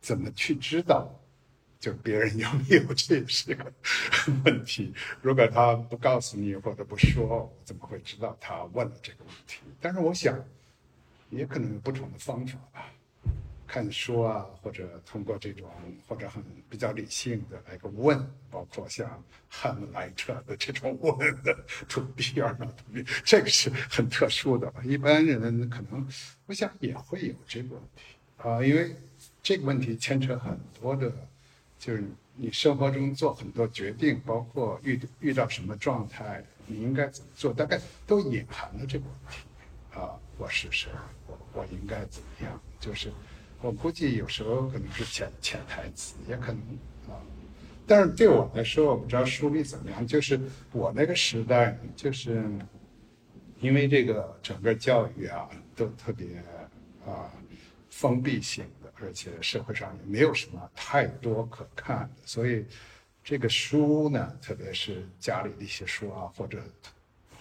[0.00, 1.14] 怎么去知道，
[1.78, 3.72] 就别人有没有，这也是个
[4.44, 4.92] 问题。
[5.22, 9.60] 如果他不告诉你或者不说，怎么会知道他问了这个问题？
[9.80, 10.38] 但是我想，
[11.30, 12.92] 也可能有不同的方法吧，
[13.66, 15.70] 看书啊，或者通过这种
[16.06, 18.18] 或者很比较理性的来个问，
[18.50, 21.54] 包括像汉莱特的这种问的
[21.88, 24.70] ，to be or not to be，这个是很特殊的。
[24.84, 26.06] 一般人可能，
[26.46, 28.02] 我想也会有这个问题
[28.38, 28.94] 啊，因为。
[29.42, 31.12] 这个问题牵扯很多的，
[31.78, 32.04] 就是
[32.36, 40.18] 你生活中做很多决定，包括遇遇到什么状态，你应该怎么做，大概都隐含了这个问题啊。
[40.38, 40.90] 我是谁？
[41.26, 42.60] 我我应该怎么样？
[42.78, 43.12] 就是
[43.60, 46.60] 我估计有时候可能是潜潜台词，也可能
[47.08, 47.20] 啊。
[47.86, 50.06] 但是对我来说，我不知道书里怎么样。
[50.06, 50.40] 就是
[50.72, 52.48] 我那个时代，就是
[53.60, 56.26] 因为这个整个教育啊，都特别
[57.06, 57.30] 啊
[57.90, 58.64] 封闭性。
[59.02, 62.64] 而且社会上也没有什么太多可看的，所以
[63.22, 66.62] 这个书呢，特别是家里的一些书啊，或者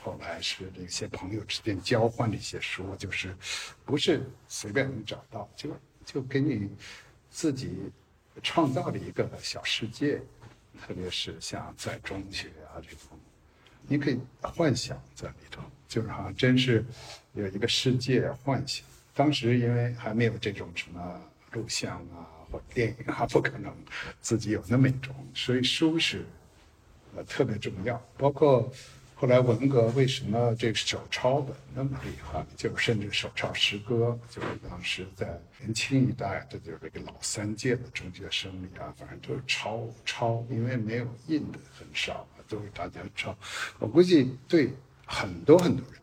[0.03, 3.35] 后来是这些朋友之间交换的一些书，就是
[3.85, 5.75] 不是随便能找到，就
[6.05, 6.69] 就给你
[7.29, 7.91] 自己
[8.43, 10.21] 创造了一个小世界。
[10.85, 13.19] 特别是像在中学啊这种，
[13.87, 16.85] 你可以幻想在里头，就是好像真是
[17.33, 18.85] 有一个世界幻想。
[19.13, 21.21] 当时因为还没有这种什么。
[21.51, 23.73] 录像啊，或电影啊，不可能
[24.21, 26.25] 自己有那么一种，所以书是
[27.15, 28.01] 呃特别重要。
[28.17, 28.71] 包括
[29.15, 43.37] 后来文革为什么这个手抄本那么厉害，就甚至手抄诗歌，就是当时在年轻一代，这就是这个老三届的中学生里啊，反正都是抄抄，因为没有印的很少，都是大家抄。
[43.77, 44.73] 我估计对
[45.05, 45.99] 很多很多人。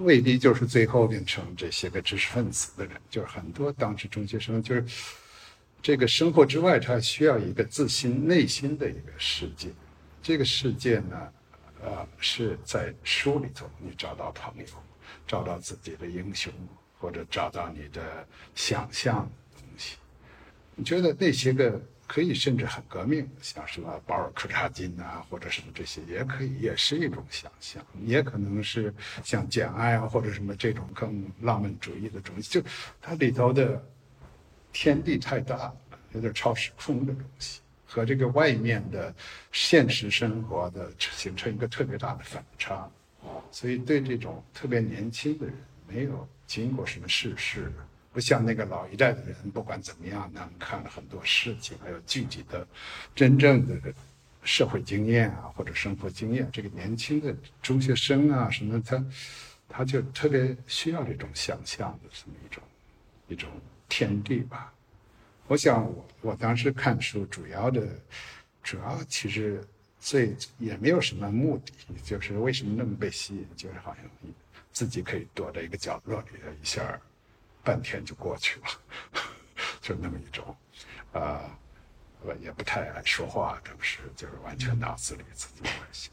[0.00, 4.84] 未必就是最后变成这些个知识分子的人，就是很多当时中学生，就是
[5.82, 9.68] 这个生活之外，他需要一个自信内心的一个世界。
[10.22, 11.32] 这个世界呢，
[11.82, 14.64] 呃，是在书里头，你找到朋友，
[15.26, 16.52] 找到自己的英雄，
[16.98, 19.24] 或者找到你的想象
[19.54, 19.96] 的东西。
[20.74, 21.80] 你觉得那些个？
[22.12, 28.92] 可以，甚至很革命，像什么保尔柯察金呐，或者什么这些，也可以，也是一种想象，也可能是
[29.22, 32.68] 像简爱啊，或者什么这种更浪漫主义的东西，就
[33.00, 33.80] 它里头的
[34.72, 35.72] 天地太大，
[36.10, 39.14] 有点超时空的东西，和这个外面的
[39.52, 42.90] 现实生活的形成一个特别大的反差，
[43.52, 45.54] 所以对这种特别年轻的人，
[45.86, 47.72] 没有经过什么世事。
[48.12, 52.66] 不像那个老一代的人，不管怎么样，他们看了很多事情，还有具体的、
[53.14, 53.94] 真正的
[54.42, 56.48] 社会经验啊，或者生活经验。
[56.52, 59.04] 这个年轻的中学生啊，什么他，
[59.68, 62.62] 他就特别需要这种想象的这么一种
[63.28, 63.48] 一种
[63.88, 64.72] 天地吧。
[65.46, 67.86] 我想，我我当时看书，主要的，
[68.62, 69.62] 主要其实
[70.00, 71.72] 最也没有什么目的，
[72.04, 74.04] 就是为什么那么被吸引，就是好像
[74.72, 76.28] 自己可以躲在一个角落里
[76.60, 77.00] 一下。
[77.70, 78.66] 半天就过去了，
[79.80, 80.44] 就那么一种，
[81.12, 81.56] 啊，
[82.20, 86.12] 我也不太爱说话，当时就是完全脑子里自己在想。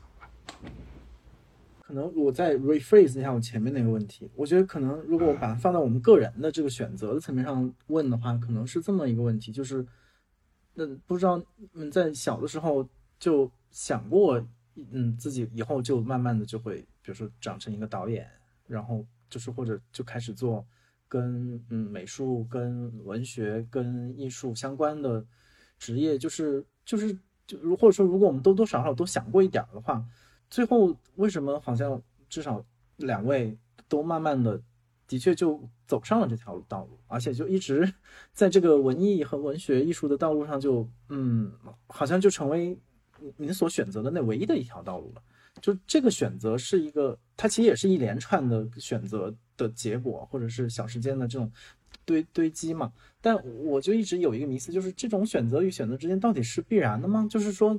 [1.81, 9.83] 可能我再 rephrase 一下我前面那个问题，我觉得可能如果我把它放在我们个人的这个选择的层面上问的话，可能是这么一个问题，就是，
[10.75, 14.39] 那不知道你在小的时候就想过，
[14.91, 18.29] 嗯，自己以后就慢慢的就会，比如说长成一个导演，
[18.67, 20.63] 然后就是或者就开始做。
[21.07, 25.25] 跟嗯美术、跟文学、跟艺术相关的
[25.77, 30.03] 职业，就是就是就如或者说，如果我们多多少少都想过一点的话，
[30.49, 32.65] 最后为什么好像至少
[32.97, 33.57] 两位
[33.87, 34.61] 都慢慢的
[35.07, 37.93] 的确就走上了这条道路，而且就一直
[38.33, 41.51] 在这个文艺和文学艺术的道路上，就嗯
[41.87, 42.77] 好像就成为
[43.37, 45.21] 您所选择的那唯一的一条道路了。
[45.61, 51.51] 就这个选择是一个，它其实也是一连串的选择的结果，或者是小时间的这种
[52.05, 52.93] 堆堆积嘛。
[53.19, 53.35] 但
[53.65, 57.27] 我就一直有一个迷思，就是这种选择与选择之间到底是必然的吗？
[57.29, 57.77] 就是说，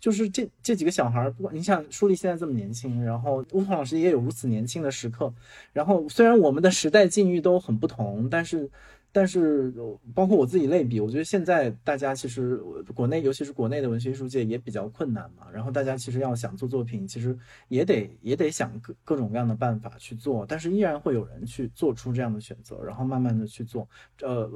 [0.00, 5.32] 就是这这几个小孩，不管你想舒立现在这么年轻，然后乌鹏老师也有如此年轻的时刻，
[5.72, 8.70] 然后虽然我们的时代境遇都很不同，但是。
[9.16, 9.72] 但是，
[10.14, 12.58] 包括我自己类比，我觉得现在大家其实
[12.94, 15.46] 国内，尤其是国内的文学艺术界也比较困难嘛。
[15.50, 17.34] 然后大家其实要想做作品，其实
[17.68, 20.44] 也得也得想各各种各样的办法去做。
[20.44, 23.88] 但是依然会有人去做出这样的选择，然后慢慢的去做。
[24.20, 24.50] 呃，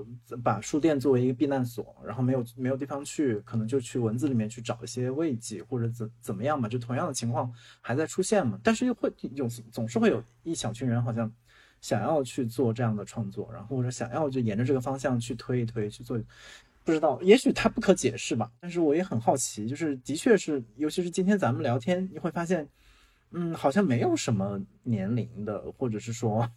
[0.45, 6.69] 把书店作为一个避难所，然后没有没有地方去，可能就去文字里面去找一些慰藉或者怎怎么样嘛。
[6.69, 7.51] 就同样的情况
[7.81, 8.61] 还在出现嘛。
[8.63, 11.33] 但是又会有总是会有一小群人好像。
[11.81, 16.19] 想要去做这样的创作，然后或者想要就沿着这个方向去推一推去做，
[16.85, 18.51] 不知道，也许它不可解释吧。
[18.61, 22.69] 但是我也很好奇，就是的确是，尤其是今天咱们聊天，你会发现，
[23.31, 26.51] 嗯，好像没有什么年龄的，或者是说，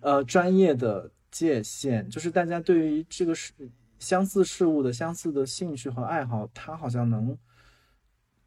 [0.00, 3.52] 呃，专业的界限，就是大家对于这个事
[3.98, 7.36] 相似事物的相似的兴趣和爱好，它好像能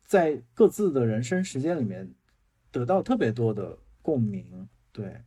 [0.05, 2.09] 在各自的人生时间里面
[2.71, 5.21] 得到特别多的共鸣，对。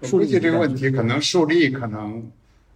[0.00, 2.30] 我估计这个问题可能树立可能，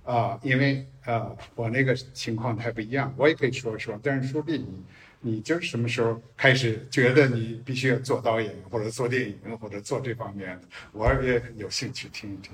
[0.04, 3.98] 啊，因为啊，我那个情况太不一样，我也可以说说。
[4.02, 4.66] 但是树立，你
[5.20, 10.62] 你就是什么时候开始觉得你必须要做导演或者做电影或者做这方面的？
[10.92, 12.52] 我也有兴趣听一听。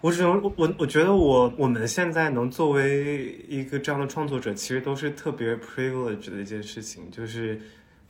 [0.00, 7.60] 我只能我我觉得我我们现在能作为一个这样的创作者，其实都是特别 privilege 的一件事情，就是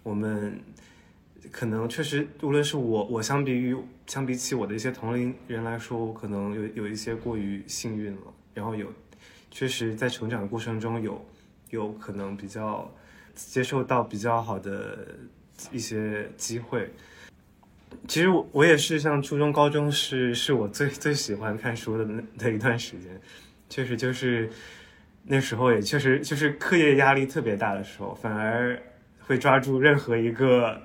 [0.04, 0.56] 我们
[1.50, 8.22] 可能确实，无论是我我相比于相比起我的一些同龄人来说，我可能有有一些过于幸运了，
[8.54, 8.86] 然后有
[9.50, 11.24] 确实在成长的过程中有
[11.70, 12.90] 有可能比较
[13.34, 15.06] 接受到比较好的
[15.72, 16.90] 一些机会。
[18.06, 23.20] 其实我我也是，像初中、高中是是我最最喜欢看书的那的一段时间，
[23.68, 24.48] 确实就是
[25.24, 28.80] 那时候也确实就是课业压力特别大的时候，反而
[29.26, 30.80] 会抓住任何一个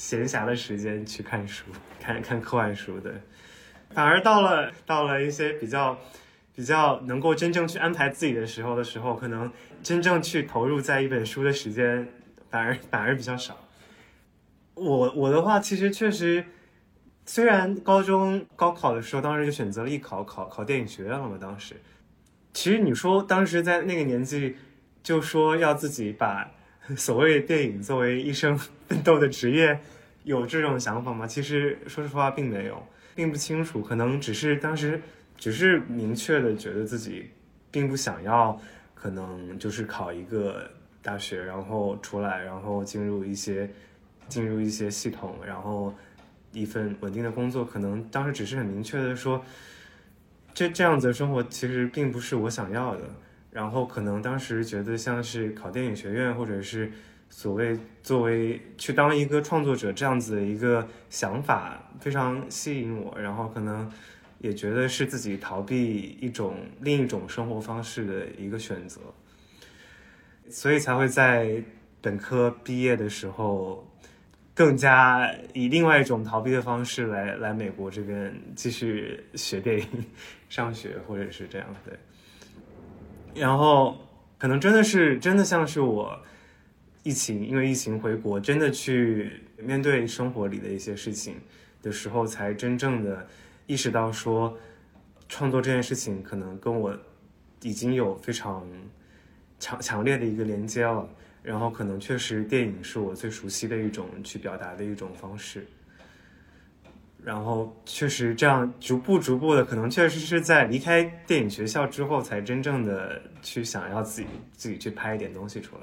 [0.00, 1.66] 闲暇的时间去看书，
[2.00, 3.12] 看看课外书的。
[3.90, 5.98] 反而到了到了一些比较
[6.54, 9.52] 比较能够真正去安排自己的时候的时候，可能
[9.82, 12.08] 真正去投入在一本书的时间
[12.48, 13.58] 反而反而比较少。
[14.72, 16.46] 我我的话，其实确实，
[17.26, 21.36] 虽然高中高考的时候，当时就选择了艺考，考考电影学院了嘛。
[21.38, 21.76] 当时，
[22.54, 24.56] 其实你说当时在那个年纪，
[25.02, 26.50] 就说要自己把
[26.96, 28.56] 所谓电影作为一生
[28.88, 29.80] 奋斗的职业，
[30.24, 31.26] 有这种想法吗？
[31.26, 33.80] 其实说实话，并没有，并不清楚。
[33.82, 35.00] 可能只是当时
[35.36, 37.30] 只是明确的觉得自己
[37.70, 38.60] 并不想要，
[38.94, 40.70] 可能就是考一个
[41.02, 43.70] 大学，然后出来，然后进入一些。
[44.28, 45.92] 进入一些系统，然后
[46.52, 49.44] 一份稳定的工作，可能当时只是很明确的说，
[50.54, 53.10] 这这样子的生活其实并不是我想要的。
[53.50, 56.90] 然后可能当时觉得像是考电影学院，或者是
[57.28, 63.90] 所谓作为去当一个创作者这样子的一个想法非常吸引我，然后可能
[64.38, 69.00] 也觉得是自己逃避一种另一种生活方式的一个选择，
[70.48, 71.62] 所以才会在
[72.00, 73.86] 本科毕业的时候。
[74.52, 79.86] 更加以另外一种逃避的方式来来美国这边继续学电影、
[80.50, 81.98] 上学，或者是这样对。
[83.34, 83.96] 然后
[84.38, 86.18] 可能真的是真的像是我
[87.02, 91.36] 疫情，因为疫情回国，真的去面对生活里的一些事情
[91.82, 93.26] 的时候，才真正的
[93.66, 94.56] 意识到说，
[95.28, 96.98] 创作这件事情可能跟我
[97.62, 98.66] 已经有非常
[99.58, 101.08] 强强烈的一个连接了。
[101.42, 105.66] 然后可能确实电影是我最熟悉的一种去表达的一种方式，
[107.24, 115.82] 然后确实这样逐步逐步的，可能确实是在离开电影学校之后，才真正的去想要自己自己去拍一点东西出来。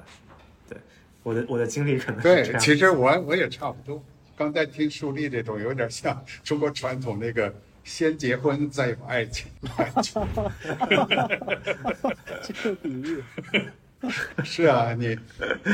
[0.67, 0.77] 对，
[1.23, 4.03] 我的我的经历可能对，其实我我也差不多。
[4.35, 7.53] 刚才听树立这种，有点像中国传统那个
[7.83, 9.47] 先结婚再有爱情。
[12.43, 13.23] 这个比喻。
[14.43, 15.17] 是啊，你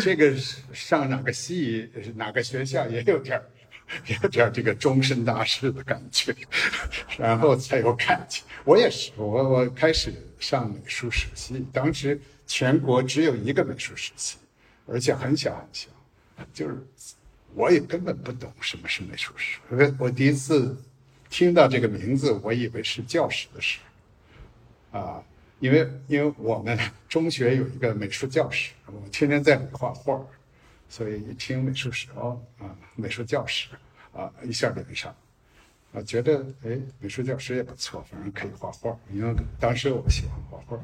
[0.02, 0.34] 这个
[0.72, 3.44] 上哪个系、哪个学校也有点儿，
[4.22, 6.36] 有点这个终身大事的感觉，
[7.18, 8.44] 然后才有感情。
[8.64, 14.38] 我也是，我我开始上美术史系，当时全国只有一个美术史系，
[14.88, 15.90] 而且很小很小，
[16.54, 16.78] 就是
[17.54, 19.60] 我也根本不懂什么是美术史。
[19.70, 20.76] 我我第一次
[21.30, 23.80] 听到这个名字，我以为是教史的史，
[24.92, 25.24] 啊。
[25.60, 26.78] 因为因为我们
[27.08, 30.22] 中学有一个美术教室，我天天在里画画，
[30.94, 33.70] 所以一听美术史哦啊，美术教室
[34.14, 35.12] 啊，一下连上，
[35.92, 38.96] 啊，觉得哎，美术教师也不错，反正可以画画。
[39.12, 40.80] 因为当时我喜欢画画，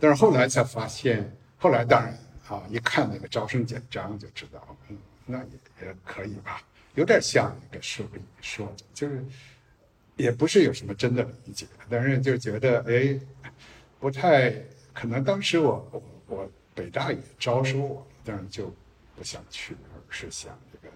[0.00, 2.18] 但是后来才发现，后来当然
[2.48, 6.62] 啊，一看那个招生简章就知道，嗯，那也也可以吧，
[6.94, 9.22] 有点像那个书里说的，就是
[10.16, 13.20] 也不是有什么真的理解，但是就觉得哎。
[14.00, 14.50] 不太
[14.92, 18.74] 可能，当时我我我北大也招收我，但是就
[19.22, 20.92] 不想去，而是想这个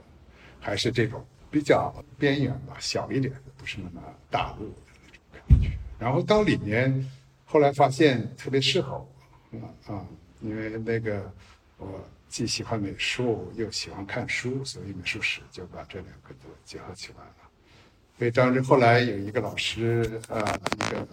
[0.59, 4.75] 还是这种比较边缘吧，小一点的，不是那么大陆的
[5.05, 5.71] 那种感觉。
[5.97, 7.09] 然后到里面，
[7.45, 9.07] 后来发现特别适合
[9.53, 10.05] 我，啊，
[10.41, 11.33] 因为那个
[11.77, 17.37] 我既喜欢美术，又喜欢看书，所以美术史就把这两个都结合起来了。
[18.19, 20.43] 所以当时后来有一个老师，呃，
[20.75, 21.07] 一个。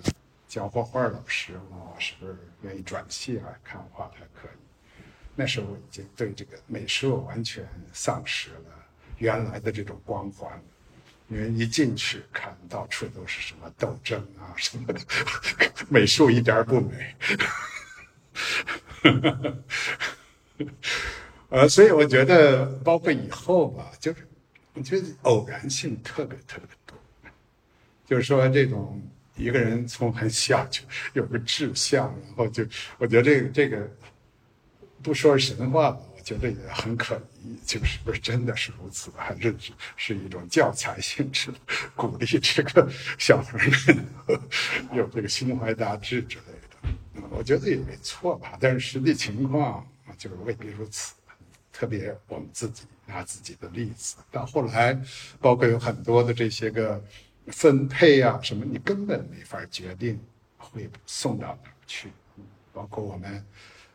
[0.46, 4.52] 教画画老师问我是不是愿意转系来看画，还可以。
[5.36, 8.66] 那时候我已经对这个美术完全丧失了
[9.18, 10.62] 原来的这种光环，
[11.28, 15.00] 因为一进去看到处都是什么斗争啊 什么的，
[15.90, 17.16] 美术一点不美。
[21.50, 24.28] 呃，所以我觉得，包括以后吧，就是
[24.74, 26.98] 我觉得偶然性特别特别多，
[28.06, 29.02] 就是说这种。
[29.36, 30.84] 一个人从很小就
[31.14, 32.64] 有个志向，然后就，
[33.00, 33.92] 我觉得这个这个，
[35.04, 39.54] 不说神话吧，我觉得也很可疑，就是不是真的是如此，还是
[39.98, 41.58] 是一种教材性质的，
[41.94, 42.90] 鼓励这个
[43.20, 44.06] 小孩们
[44.94, 47.28] 有这个心怀大志之类的。
[47.30, 49.86] 我觉得也没错吧，但是实际情况
[50.18, 51.14] 就是未必如此。
[51.72, 54.98] 特别我们自己拿自己的例子，到后来，
[55.42, 57.04] 包括有很多的这些个
[57.48, 60.18] 分配啊什么，你根本没法决定
[60.58, 62.10] 会送到哪儿去，
[62.72, 63.46] 包括我们。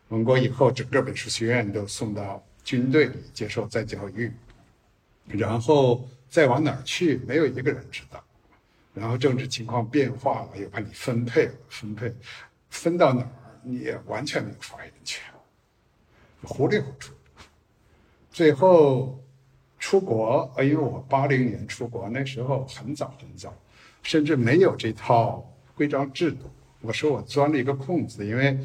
[0.09, 4.31] 文革以后，整个美术学院都送到军队里接受再教育，
[5.27, 8.23] 然后再往哪儿去，没有一个人知道。
[8.91, 12.11] 然后政治情况变化了，又把你分配了，分配
[12.71, 13.29] 分到哪儿，
[13.61, 15.23] 你也完全没有发言权，
[16.41, 17.13] 糊里糊涂。
[18.31, 19.23] 最后
[19.77, 23.53] 出国，因为我八零年出国，那时候很早很早，
[24.01, 26.49] 甚至没有这套规章制度。
[26.81, 28.57] 我说我钻了一个空子，因为。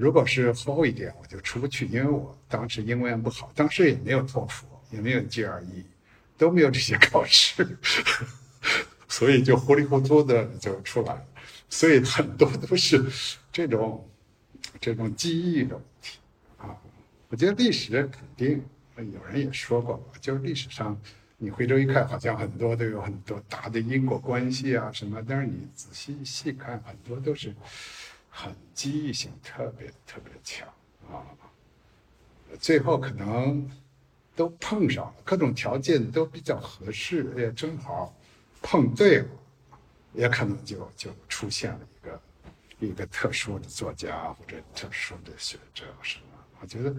[0.00, 5.84] 如果是厚一点，我就出不去，因为我当时英文不好，当时也没有托福，也没有 GRE，
[6.38, 7.76] 都没有这些考试，
[9.08, 11.26] 所以就糊里糊涂的就出来了。
[11.68, 13.04] 所以很多都是
[13.52, 14.08] 这种
[14.80, 16.18] 这种记忆的问题
[16.56, 16.74] 啊。
[17.28, 18.64] 我觉得历史肯定
[18.96, 20.98] 有人也说过，就是历史上
[21.36, 27.54] 你回头一看，好像很多都有很多大的因果关系啊什么，但是你仔细细看，很多都是。
[28.30, 30.66] 很记忆性特别特别强
[31.10, 31.26] 啊，
[32.58, 33.68] 最后可能
[34.34, 38.16] 都碰上了，各种条件都比较合适，也正好
[38.62, 39.28] 碰对了，
[40.14, 42.20] 也可能就就出现了一个
[42.78, 46.24] 一个特殊的作家或者特殊的学者什么。
[46.60, 46.94] 我觉得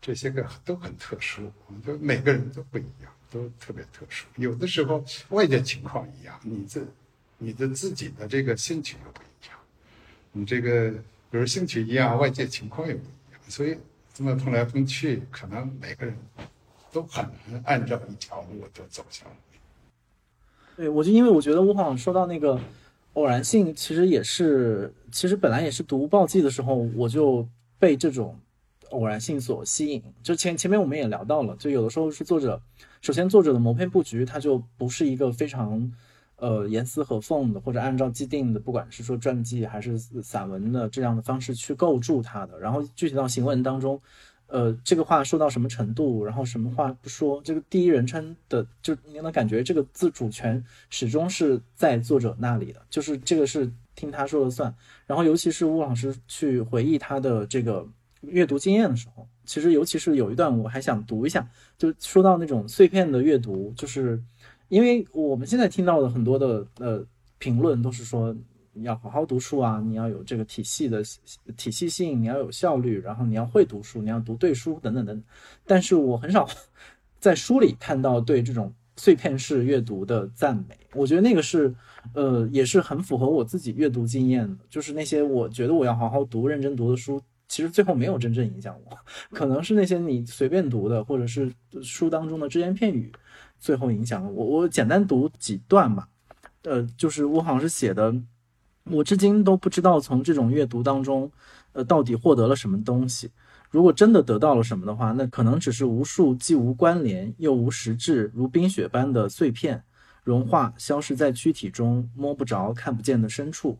[0.00, 4.26] 这些个都很特殊，我觉得每个人都不一样，都特别特殊。
[4.36, 6.86] 有的时候外界情况一样，你自
[7.38, 9.58] 你的自己的这个兴趣又不一样。
[10.36, 10.90] 你这个，
[11.30, 13.78] 比如兴趣一样，外界情况也不一样，所以
[14.12, 16.12] 这么碰来碰去，可能每个人
[16.92, 19.32] 都很难按照一条路就走下来。
[20.76, 22.60] 对，我就因为我觉得我好像说到那个
[23.12, 27.46] 偶然性，其实也是，其实本来也是读报记的时候，我就
[27.78, 28.36] 被这种
[28.90, 30.02] 偶然性所吸引。
[30.20, 32.60] 就前前面我们也聊到了，就有的时候是作者，
[33.00, 35.92] 首先作者的谋篇布局，它就不是一个非常。
[36.44, 42.60] 呃，严丝合缝的，或者按照既定的，不管是说传记还是散文的这样的方式去构筑它的。
[42.60, 43.98] 然后具体到行文当中，
[44.48, 54.74] 呃，这个话说到什么程度，然后什么话不说，这个第一人称的，就你能感觉这个自主权始终是在作者那里的，就是这个是听他说了算。
[55.06, 57.88] 然后尤其是吴老师去回忆他的这个
[58.20, 61.48] 阅读经验的时候，其实尤其是有一段我还想读一下，
[61.78, 64.22] 就说到那种碎片的阅读，就是。
[64.74, 67.06] 因为我们现在听到的很多的呃
[67.38, 68.34] 评论都是说
[68.72, 71.00] 你要好好读书啊，你要有这个体系的
[71.56, 75.22] 体系性，你要有效率，然后你要会读书，你要读对书等等等。
[75.64, 76.48] 但是我很少
[77.20, 80.76] 在书里看到对这种碎片式阅读的赞美。
[80.92, 81.72] 我觉得那个是
[82.12, 88.98] 呃也是很符合我自己阅读经验的，就是那些我觉得我要好好读、认真读的书，其实最后没有真正影响我，
[89.30, 91.48] 可能是那些你随便读的，或者是
[91.80, 93.12] 书当中的只言片语。
[93.64, 96.06] 最后影响了我，我简单读几段吧，
[96.64, 98.14] 呃，就是我好像是写的，
[98.90, 101.32] 我至今都不知道从这种阅读当中，
[101.72, 103.30] 呃，到底获得了什么东西。
[103.70, 109.82] 如果真的得到了什么的话，那可能只是无数既无关联又无实质，如冰雪般的碎片，
[110.22, 113.78] 融化消失在躯体中，摸不着看不见的深处。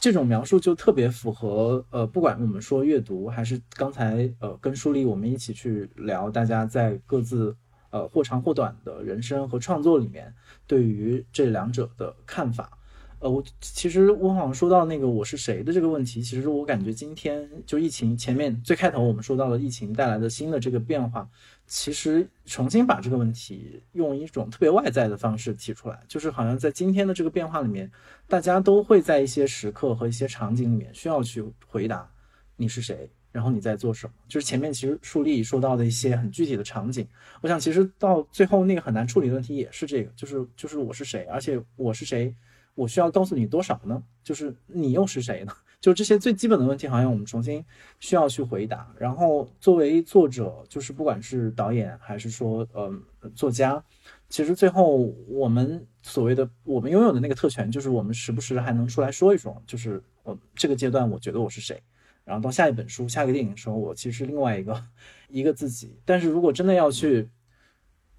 [0.00, 7.54] 这种描述就特别符合，呃，不管我们说阅读，还是刚才呃跟书里我们一起去聊，大家在各自。
[7.96, 10.34] 呃，或长或短的人生和创作里面，
[10.66, 12.78] 对于这两者的看法，
[13.20, 21.26] 呃，我其实我好像说到那个我是谁的这个问题，其实我感觉今天就疫情前面最开头我们说到了疫情带来的新的这个变化，
[21.66, 27.90] 其实重新把这个问题用一种特别外在的方式提出来，就是好像在今天的这个变化里面，
[28.28, 32.10] 大家都会在一些时刻和一些场景里面需要去回答
[32.56, 33.10] 你是谁。
[33.36, 34.12] 然后你在做什么？
[34.26, 37.06] 就是前面其实树立说到的一些很具体的场景，
[37.42, 42.34] 我想其实到最后那个很难处理的问题也是这个，就是就是我是谁，而且我是谁，
[42.74, 44.02] 我需要告诉你多少呢？
[44.24, 45.52] 就是你又是谁呢？
[45.78, 47.62] 就这些最基本的问题，好像我们重新
[48.00, 48.90] 需要去回答。
[48.98, 52.90] 然后作为作者，就是不管是导演还是说呃
[53.34, 53.84] 作家，
[54.30, 61.80] 其实最后我们所谓的我们拥有的那个特权，就是我们时不时还能出来说一说，就是我这个阶段我觉得我是谁。
[62.26, 64.84] 然后到下一本书、下一个电影的时候，我其实是另外一个
[65.28, 65.96] 一个自己。
[66.04, 67.28] 但是如果真的要去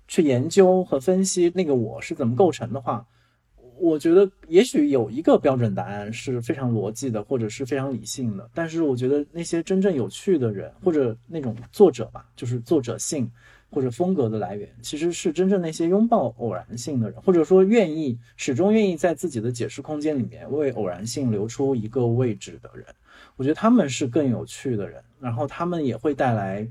[0.07, 3.05] 去研究和分析那个我是怎么构成的话，
[3.77, 8.49] 我觉得也许有一个标准答案是非常逻辑的，或者是非常理性的。
[8.53, 13.29] 但是我觉得那些真正有趣的人，或者那种作者吧，就是作者性
[13.69, 22.85] 或者风格的来源，其实是真正那些拥抱偶然性的人，或者说愿意始终愿意在自己的解释空间里面为偶然性留出一个位置的人。
[23.37, 26.67] 我觉得他们是更有趣的人，然后他们也会带来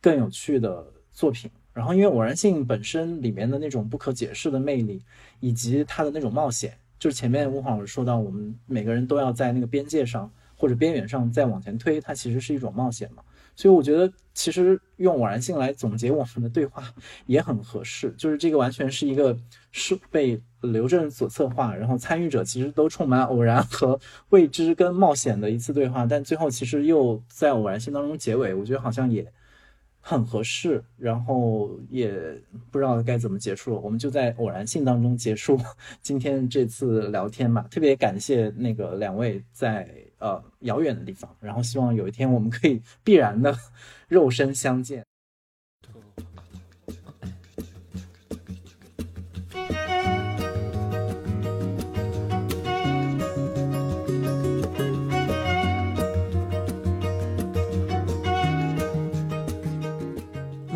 [0.00, 1.50] 更有趣的作品。
[1.72, 5.00] 然后，因为偶然性本身里面的那种不可解释的魅力，
[5.38, 13.22] 以及它的那种冒险，就是前面吴老师说到，我们每个人都要在那个边界上或者边缘上再往前推，它其实是一种冒险嘛。
[13.54, 16.82] 所以我觉得，其实用偶然性来总结我们的对话
[17.26, 18.12] 也很合适。
[18.18, 19.38] 就是这个完全是一个
[19.70, 23.98] 是被刘震所策划，然后参与者其实都充满偶然和
[24.30, 29.26] 未知跟冒险的一次对话，但最后其实又在偶然性当中结尾，我觉得好像也。
[30.00, 32.10] 很合适，然后也
[32.70, 35.60] 不知道该怎么结束了，我们就在偶然性当中结束
[36.00, 37.66] 今天这次聊天吧。
[37.70, 39.86] 特别感谢那个两位在
[40.18, 43.54] 呃遥远的地方，然后希望有一天我们可以必然的
[44.08, 45.04] 肉身相见。